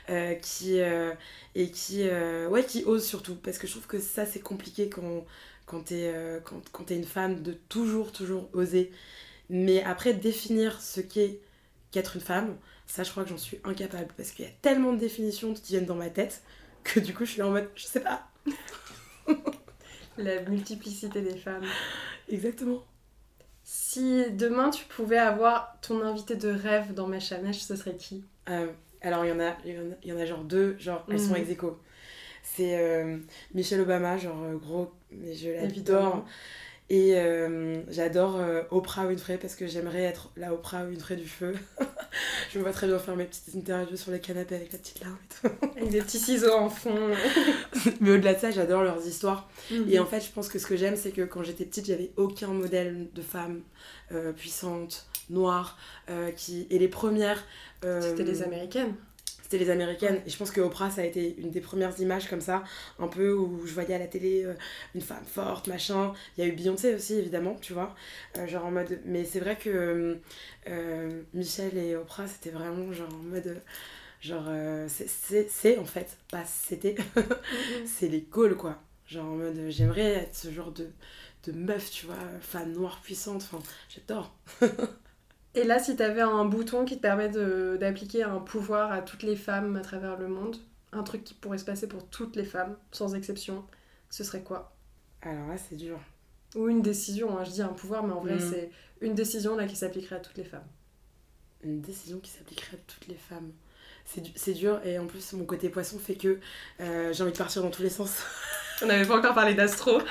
euh, 0.10 0.34
qui 0.36 0.80
euh, 0.82 1.14
et 1.56 1.70
qui 1.72 2.08
euh, 2.08 2.48
ouais 2.50 2.64
qui 2.66 2.84
ose 2.86 3.06
surtout 3.06 3.36
parce 3.36 3.58
que 3.58 3.68
je 3.68 3.72
trouve 3.74 3.88
que 3.88 4.00
ça 4.00 4.26
c'est 4.26 4.40
compliqué 4.42 4.90
quand 4.90 5.26
quand 5.66 5.82
t'es 5.86 6.14
quand, 6.46 6.62
quand 6.72 6.84
t'es 6.86 6.96
une 6.98 7.04
femme 7.06 7.42
de 7.44 7.54
toujours 7.70 8.12
toujours 8.12 8.50
oser. 8.54 8.92
Mais 9.50 9.84
après 9.84 10.14
définir 10.14 10.82
ce 10.82 11.02
qu'est 11.02 11.40
qu'être 11.92 12.16
une 12.16 12.22
femme, 12.22 12.58
ça 12.88 13.04
je 13.04 13.12
crois 13.12 13.24
que 13.24 13.30
j'en 13.30 13.38
suis 13.38 13.60
incapable 13.66 14.14
parce 14.18 14.32
qu'il 14.32 14.46
y 14.46 14.48
a 14.48 14.52
tellement 14.62 14.94
de 14.94 15.00
définitions 15.00 15.54
qui 15.54 15.74
viennent 15.74 15.86
dans 15.86 15.96
ma 15.96 16.10
tête 16.10 16.44
que 16.84 17.00
du 17.00 17.14
coup 17.14 17.26
je 17.26 17.32
suis 17.34 17.42
en 17.44 17.52
mode 17.52 17.70
je 17.76 17.86
sais 17.86 18.02
pas 18.02 18.28
La 20.18 20.42
multiplicité 20.42 21.22
des 21.22 21.36
femmes. 21.38 21.66
exactement. 22.30 22.84
Si 23.64 24.30
demain 24.32 24.70
tu 24.70 24.86
pouvais 24.86 25.18
avoir 25.18 25.78
ton 25.82 26.02
invité 26.02 26.36
de 26.36 26.50
rêve 26.50 26.94
dans 26.94 27.08
Mèche 27.08 27.32
à 27.32 27.38
Mèche, 27.40 27.60
ce 27.60 27.76
serait 27.76 27.96
qui? 27.96 28.24
Euh, 28.50 28.68
alors, 29.02 29.26
il 29.26 29.30
y, 29.30 29.32
en 29.32 29.40
a, 29.40 29.56
y 29.66 29.78
en 29.78 29.92
a, 29.92 29.96
il 30.04 30.10
y 30.10 30.14
en 30.14 30.18
a 30.18 30.26
genre 30.26 30.44
deux, 30.44 30.78
genre 30.80 31.06
elles 31.10 31.20
sont 31.20 31.34
Mhm. 31.34 31.42
ex 31.42 31.50
aequo. 31.52 31.80
C'est 32.44 32.78
euh, 32.78 33.18
Michelle 33.54 33.82
Obama, 33.82 34.18
genre 34.18 34.42
euh, 34.44 34.56
gros, 34.58 34.92
mais 35.12 35.34
je 35.34 35.50
l'adore. 35.50 36.26
Et 36.94 37.16
euh, 37.16 37.82
j'adore 37.90 38.36
euh, 38.40 38.62
Oprah 38.70 39.08
Winfrey 39.08 39.40
parce 39.40 39.56
que 39.56 39.66
j'aimerais 39.66 40.04
être 40.04 40.30
la 40.38 40.54
Oprah 40.54 40.86
Winfrey 40.86 41.16
du 41.16 41.28
feu. 41.28 41.56
je 42.54 42.60
me 42.60 42.64
vois 42.64 42.72
très 42.72 42.86
bien 42.86 43.00
faire 43.00 43.16
mes 43.16 43.26
petites 43.26 43.56
interviews 43.56 43.98
sur 43.98 44.12
le 44.12 44.20
canapé 44.20 44.54
avec 44.54 44.72
la 44.72 44.78
petite 44.78 45.00
larme 45.00 45.18
et 45.18 45.50
tout. 45.50 45.56
Avec 45.76 45.90
des 45.90 46.02
petits 46.02 46.20
ciseaux 46.20 46.54
en 46.54 46.70
fond. 46.70 46.96
mais 48.00 48.12
au-delà 48.12 48.36
de 48.36 48.40
ça, 48.40 48.52
j'adore 48.52 48.84
leurs 48.84 49.08
histoires. 49.08 49.50
Mhm. 49.72 49.90
Et 49.90 49.98
en 49.98 50.06
fait, 50.06 50.22
je 50.22 50.30
pense 50.30 50.50
que 50.50 50.60
ce 50.60 50.68
que 50.68 50.76
j'aime, 50.76 50.96
c'est 50.96 51.10
que 51.10 51.24
quand 51.24 51.42
j'étais 51.42 51.66
petite, 51.66 51.88
j'avais 51.88 52.12
aucun 52.16 52.50
modèle 52.50 53.08
de 53.12 53.22
femme 53.24 53.62
euh, 54.12 54.32
puissante, 54.32 55.08
noire, 55.32 55.80
qui... 56.36 56.68
et 56.70 56.78
les 56.78 56.90
premières. 56.90 57.44
C'était 57.82 58.24
les 58.24 58.44
américaines. 58.44 58.94
C'était 59.44 59.60
les 59.60 59.70
américaines. 59.70 60.22
Et 60.26 60.32
je 60.32 60.38
pense 60.38 60.52
que 60.52 60.62
Oprah, 60.62 60.90
ça 60.92 61.02
a 61.02 61.06
été 61.06 61.36
une 61.40 61.52
des 61.52 61.62
premières 61.62 62.00
images 62.02 62.30
comme 62.30 62.42
ça, 62.42 62.64
un 63.00 63.08
peu 63.10 63.34
où 63.34 63.68
je 63.68 63.74
voyais 63.76 63.94
à 63.96 64.00
la 64.00 64.08
télé 64.08 64.44
euh, 64.46 64.56
une 64.96 65.02
femme 65.02 65.26
forte, 65.28 65.68
machin. 65.68 66.14
Il 66.38 66.44
y 66.46 66.48
a 66.48 66.52
eu 66.52 66.56
Beyoncé 66.56 66.96
aussi, 66.96 67.16
évidemment, 67.16 67.56
tu 67.62 67.74
vois. 67.74 67.96
Euh, 68.40 68.48
genre 68.48 68.66
en 68.66 68.72
mode. 68.72 69.00
Mais 69.06 69.26
c'est 69.26 69.42
vrai 69.42 69.58
que 69.58 70.20
euh, 70.70 71.22
Michelle 71.36 71.78
et 71.78 71.96
Oprah, 71.96 72.28
c'était 72.28 72.52
vraiment 72.52 72.92
genre 72.94 73.14
en 73.14 73.24
mode. 73.24 73.62
Genre, 74.22 74.46
c'est- 74.88 75.78
en 75.78 75.86
fait, 75.86 76.18
pas 76.32 76.46
c'était, 76.46 76.96
c'est 77.86 78.08
les 78.08 78.22
goals 78.22 78.56
quoi. 78.58 78.82
Genre 79.08 79.26
en 79.26 79.36
mode, 79.36 79.60
j'aimerais 79.70 80.14
être 80.14 80.36
ce 80.36 80.52
genre 80.52 80.72
de, 80.72 80.90
de 81.46 81.52
meuf, 81.54 81.92
tu 81.92 82.06
vois, 82.06 82.16
femme 82.42 82.72
noire 82.74 83.02
puissante, 83.04 83.44
enfin, 83.52 83.60
j'adore. 83.90 84.36
Et 85.56 85.64
là, 85.64 85.80
si 85.80 85.96
t'avais 85.96 86.22
un 86.22 86.46
bouton 86.46 86.84
qui 86.86 86.98
te 86.98 87.02
permet 87.02 87.30
de- 87.30 87.78
d'appliquer 87.80 88.24
un 88.24 88.40
pouvoir 88.40 88.92
à 88.92 89.02
toutes 89.02 89.24
les 89.24 89.36
femmes 89.36 89.76
à 89.76 89.82
travers 89.82 90.18
le 90.18 90.28
monde, 90.28 90.58
un 90.92 91.04
truc 91.04 91.24
qui 91.24 91.34
pourrait 91.36 91.58
se 91.60 91.66
passer 91.66 91.88
pour 91.88 92.08
toutes 92.10 92.36
les 92.36 92.44
femmes, 92.46 92.76
sans 92.92 93.14
exception, 93.16 93.64
ce 94.10 94.24
serait 94.24 94.42
quoi? 94.44 94.76
Alors 95.22 95.48
là, 95.48 95.56
c'est 95.58 95.76
dur. 95.76 96.00
Ou 96.56 96.70
une 96.70 96.82
décision, 96.82 97.38
hein, 97.38 97.44
je 97.44 97.52
dis 97.52 97.62
un 97.62 97.68
pouvoir, 97.70 98.04
mais 98.04 98.14
en 98.14 98.20
vrai, 98.22 98.36
Mhm. 98.36 98.40
c'est 98.52 98.72
une 99.02 99.14
décision 99.16 99.56
là 99.56 99.66
qui 99.68 99.76
s'appliquerait 99.76 100.16
à 100.18 100.20
toutes 100.20 100.38
les 100.38 100.44
femmes. 100.44 100.66
une 101.66 101.80
décision 101.80 102.20
qui 102.20 102.30
s'appliquerait 102.30 102.76
à 102.76 102.80
toutes 102.88 103.08
les 103.08 103.16
femmes. 103.16 103.54
C'est 104.06 104.20
du- 104.20 104.34
C'est 104.36 104.52
dur 104.54 104.82
et 104.84 105.00
en 105.00 105.08
plus 105.08 105.32
mon 105.32 105.46
côté 105.46 105.70
poisson 105.70 105.98
fait 105.98 106.16
que 106.16 106.40
euh, 106.82 107.14
j'ai 107.14 107.24
envie 107.24 107.32
de 107.32 107.38
partir 107.38 107.62
dans 107.62 107.70
tous 107.70 107.84
les 107.84 107.90
sens. 107.90 108.18
On 108.82 108.86
n'avait 108.88 109.06
pas 109.06 109.18
encore 109.18 109.34
parlé 109.34 109.54
d'astro, 109.54 110.02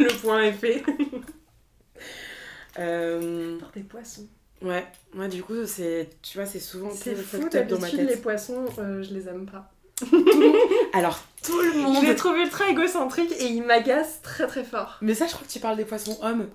le 0.00 0.08
point 0.22 0.42
est 0.44 0.52
fait. 0.54 0.82
Euh, 2.78 3.58
Pour 3.58 3.68
des 3.72 3.82
poissons. 3.82 4.26
Ouais, 4.62 4.86
moi 5.14 5.28
du 5.28 5.42
coup 5.42 5.66
c'est 5.66 6.08
tu 6.22 6.38
vois 6.38 6.46
c'est 6.46 6.60
souvent 6.60 6.90
C'est 6.90 7.14
fou, 7.14 7.48
d'habitude, 7.48 8.08
les 8.08 8.16
poissons, 8.16 8.64
euh, 8.78 9.02
je 9.02 9.12
les 9.14 9.28
aime 9.28 9.46
pas. 9.46 9.70
Alors 10.92 11.20
tout 11.44 11.58
le 11.60 11.72
Je 11.72 11.76
les 11.76 11.82
monde. 11.82 12.16
trouve 12.16 12.36
ultra 12.38 12.68
égocentriques 12.68 13.32
et 13.38 13.44
ils 13.46 13.62
m'agacent 13.62 14.20
très 14.22 14.46
très 14.46 14.64
fort. 14.64 14.98
Mais 15.00 15.14
ça 15.14 15.26
je 15.26 15.32
crois 15.34 15.46
que 15.46 15.52
tu 15.52 15.60
parles 15.60 15.76
des 15.76 15.84
poissons 15.84 16.18
hommes. 16.22 16.48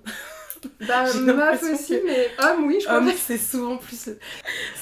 Bah, 0.87 1.03
meuf 1.21 1.61
aussi, 1.63 1.99
que- 1.99 2.05
mais 2.07 2.29
homme, 2.39 2.65
oui, 2.65 2.77
je 2.81 2.85
crois. 2.85 2.97
Hommes 2.97 3.11
c'est 3.15 3.37
souvent 3.37 3.77
plus. 3.77 4.09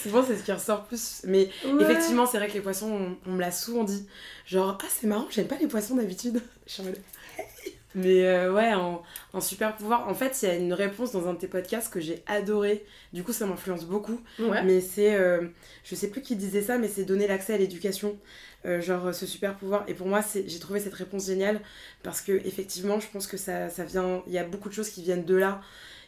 Souvent 0.02 0.24
c'est 0.26 0.38
ce 0.38 0.44
qui 0.44 0.52
ressort 0.52 0.84
plus. 0.86 1.22
Mais 1.26 1.50
Ouais. 1.66 1.84
effectivement 1.84 2.26
c'est 2.26 2.38
vrai 2.38 2.48
que 2.48 2.54
les 2.54 2.62
poissons 2.62 2.92
on, 3.26 3.30
on 3.30 3.34
me 3.34 3.42
l'a 3.42 3.52
souvent 3.52 3.84
dit. 3.84 4.08
Genre 4.48 4.78
ah 4.82 4.86
c'est 4.90 5.08
marrant 5.08 5.28
j'aime 5.30 5.48
pas 5.48 5.58
les 5.60 5.68
poissons 5.68 5.96
d'habitude. 5.96 6.42
Je 6.66 6.72
suis 6.74 6.82
en 6.82 6.86
mode, 6.86 6.98
Mais 7.96 8.26
euh, 8.26 8.52
ouais, 8.52 8.74
un, 9.34 9.42
super 9.42 9.76
pouvoir. 9.76 10.08
En 10.08 10.14
fait, 10.14 10.38
il 10.42 10.46
y 10.46 10.52
a 10.52 10.56
une 10.56 10.74
réponse 10.74 11.14
dans 11.14 11.28
un 11.28 11.34
de 11.34 11.40
tes 11.40 11.48
podcasts 11.48 11.92
que 11.92 12.02
j'ai 12.02 12.24
adoré. 12.28 12.86
Du 13.14 13.24
coup, 13.24 13.32
ça 13.32 13.46
m'influence 13.46 13.86
beaucoup. 13.86 14.22
Mais 14.38 14.82
c'est. 14.82 15.16
Euh, 15.16 15.48
je 15.84 15.96
sais 15.96 16.10
plus 16.10 16.22
qui 16.22 16.36
disait 16.36 16.62
ça, 16.62 16.78
mais 16.78 16.90
c'est 16.90 17.06
donner 17.06 17.28
l'accès 17.28 17.54
à 17.54 17.58
l'éducation. 17.58 18.18
Euh, 18.66 18.82
genre 18.82 19.14
ce 19.14 19.26
super 19.26 19.56
pouvoir. 19.56 19.86
Et 19.88 19.94
pour 19.94 20.08
moi, 20.08 20.22
j'ai 20.34 20.60
trouvé 20.60 20.80
cette 20.80 20.94
réponse 20.94 21.28
géniale 21.28 21.62
parce 22.04 22.22
que, 22.22 22.32
effectivement, 22.32 23.00
je 23.00 23.08
pense 23.08 23.28
que 23.28 23.38
ça, 23.38 23.70
ça 23.70 23.86
vient. 23.86 24.24
Il 24.28 24.34
y 24.34 24.40
a 24.40 24.44
beaucoup 24.44 24.70
de 24.70 24.74
choses 24.74 24.90
qui 24.90 25.02
viennent 25.02 25.26
de 25.26 25.36
là. 25.36 25.62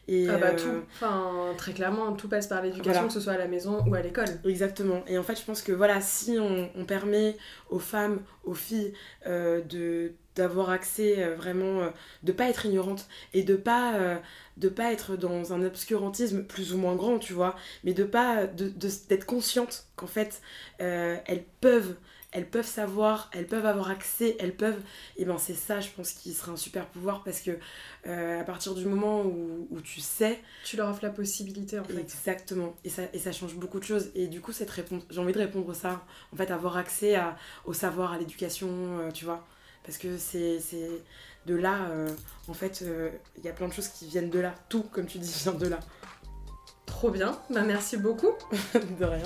Et 0.09 0.29
ah 0.29 0.38
bah 0.38 0.51
tout, 0.53 0.69
enfin 0.93 1.53
très 1.57 1.73
clairement, 1.73 2.13
tout 2.13 2.29
passe 2.29 2.47
par 2.47 2.61
l'éducation, 2.61 3.07
que 3.07 3.13
ce 3.13 3.19
soit 3.19 3.33
à 3.33 3.38
la 3.38 3.49
maison 3.49 3.83
ou 3.85 3.93
à 3.93 4.01
l'école. 4.01 4.29
Exactement. 4.45 5.03
Et 5.05 5.17
en 5.17 5.23
fait, 5.23 5.38
je 5.38 5.43
pense 5.43 5.61
que 5.61 5.73
voilà, 5.73 5.99
si 5.99 6.38
on, 6.39 6.69
on 6.75 6.85
permet 6.85 7.35
aux 7.69 7.79
femmes, 7.79 8.21
aux 8.45 8.53
filles 8.53 8.93
de 9.25 10.13
d'avoir 10.38 10.69
accès 10.69 11.23
euh, 11.23 11.35
vraiment, 11.35 11.81
euh, 11.81 11.89
de 12.23 12.31
pas 12.31 12.49
être 12.49 12.65
ignorante 12.65 13.07
et 13.33 13.43
de 13.43 13.55
pas, 13.55 13.95
euh, 13.95 14.15
de 14.57 14.69
pas 14.69 14.93
être 14.93 15.17
dans 15.17 15.51
un 15.53 15.63
obscurantisme 15.63 16.43
plus 16.43 16.73
ou 16.73 16.77
moins 16.77 16.95
grand, 16.95 17.19
tu 17.19 17.33
vois, 17.33 17.55
mais 17.83 17.93
de 17.93 18.03
pas, 18.03 18.45
de, 18.47 18.71
d'être 19.09 19.25
consciente 19.25 19.88
qu'en 19.95 20.07
fait, 20.07 20.41
elles 20.77 21.43
peuvent 21.59 21.95
elles 22.33 22.45
peuvent 22.47 22.67
savoir, 22.67 23.31
elles 23.33 23.47
peuvent 23.47 23.65
avoir 23.65 23.89
accès, 23.89 24.35
elles 24.39 24.53
peuvent. 24.53 24.81
Et 25.15 25.23
ben 25.23 25.38
c'est 25.38 25.55
ça, 25.55 25.79
je 25.79 25.89
pense, 25.89 26.11
qui 26.11 26.33
sera 26.33 26.51
un 26.51 26.57
super 26.57 26.85
pouvoir 26.88 27.23
parce 27.23 27.39
que 27.39 27.51
à 28.05 28.43
partir 28.43 28.75
du 28.75 28.85
moment 28.85 29.21
où, 29.21 29.67
où, 29.71 29.81
tu 29.81 30.01
sais. 30.01 30.39
Tu 30.65 30.75
leur 30.75 30.89
offres 30.89 31.03
la 31.03 31.09
possibilité 31.09 31.79
en 31.79 31.85
fait. 31.85 31.97
Exactement. 31.97 32.75
Et 32.83 32.89
ça, 32.89 33.03
et 33.13 33.17
ça 33.17 33.31
change 33.31 33.55
beaucoup 33.55 33.79
de 33.79 33.85
choses. 33.85 34.11
Et 34.13 34.27
du 34.27 34.41
coup, 34.41 34.51
cette 34.51 34.69
réponse, 34.69 35.03
j'ai 35.09 35.19
envie 35.19 35.33
de 35.33 35.39
répondre 35.39 35.73
ça. 35.73 36.05
En 36.33 36.35
fait, 36.35 36.51
avoir 36.51 36.75
accès 36.77 37.15
à, 37.15 37.38
au 37.65 37.73
savoir, 37.73 38.11
à 38.11 38.17
l'éducation, 38.19 39.09
tu 39.13 39.23
vois. 39.25 39.47
Parce 39.88 39.97
que 39.97 40.17
c'est 40.17 40.59
de 41.45 41.55
là, 41.55 41.88
euh, 41.89 42.09
en 42.49 42.53
fait, 42.53 42.83
euh, 42.83 43.09
il 43.38 43.45
y 43.45 43.47
a 43.47 43.53
plein 43.53 43.69
de 43.69 43.73
choses 43.73 43.88
qui 43.88 44.05
viennent 44.05 44.29
de 44.29 44.39
là. 44.39 44.53
Tout, 44.67 44.83
comme 44.91 45.05
tu 45.05 45.17
dis, 45.17 45.33
vient 45.43 45.53
de 45.53 45.67
là. 45.67 45.79
Trop 46.85 47.09
bien, 47.09 47.39
bah 47.49 47.63
merci 47.65 47.95
beaucoup. 47.95 48.33
de 48.99 49.05
rien. 49.05 49.23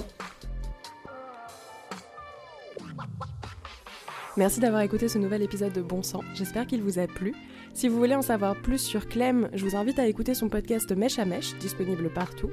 Merci 4.38 4.60
d'avoir 4.60 4.82
écouté 4.82 5.10
ce 5.10 5.18
nouvel 5.18 5.42
épisode 5.42 5.74
de 5.74 5.82
Bon 5.82 6.04
Sang, 6.04 6.22
j'espère 6.36 6.66
qu'il 6.68 6.82
vous 6.82 7.00
a 7.00 7.08
plu. 7.08 7.34
Si 7.74 7.88
vous 7.88 7.98
voulez 7.98 8.16
en 8.16 8.22
savoir 8.22 8.56
plus 8.56 8.80
sur 8.80 9.08
Clem, 9.08 9.50
je 9.54 9.66
vous 9.66 9.76
invite 9.76 9.98
à 9.98 10.08
écouter 10.08 10.34
son 10.34 10.50
podcast 10.50 10.92
Mèche 10.92 11.20
à 11.20 11.26
Mèche, 11.26 11.56
disponible 11.58 12.10
partout. 12.10 12.52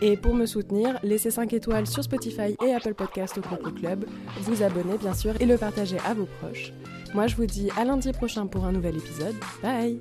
Et 0.00 0.16
pour 0.16 0.34
me 0.34 0.46
soutenir, 0.46 0.98
laissez 1.02 1.30
5 1.30 1.52
étoiles 1.52 1.86
sur 1.86 2.02
Spotify 2.02 2.56
et 2.64 2.74
Apple 2.74 2.94
Podcast 2.94 3.38
au 3.38 3.42
Coco 3.42 3.70
Club, 3.70 4.06
vous 4.40 4.62
abonner 4.62 4.98
bien 4.98 5.14
sûr 5.14 5.34
et 5.40 5.46
le 5.46 5.56
partager 5.56 5.98
à 6.04 6.14
vos 6.14 6.26
proches. 6.40 6.72
Moi 7.14 7.28
je 7.28 7.36
vous 7.36 7.46
dis 7.46 7.70
à 7.76 7.84
lundi 7.84 8.12
prochain 8.12 8.46
pour 8.46 8.64
un 8.64 8.72
nouvel 8.72 8.96
épisode. 8.96 9.36
Bye 9.62 10.00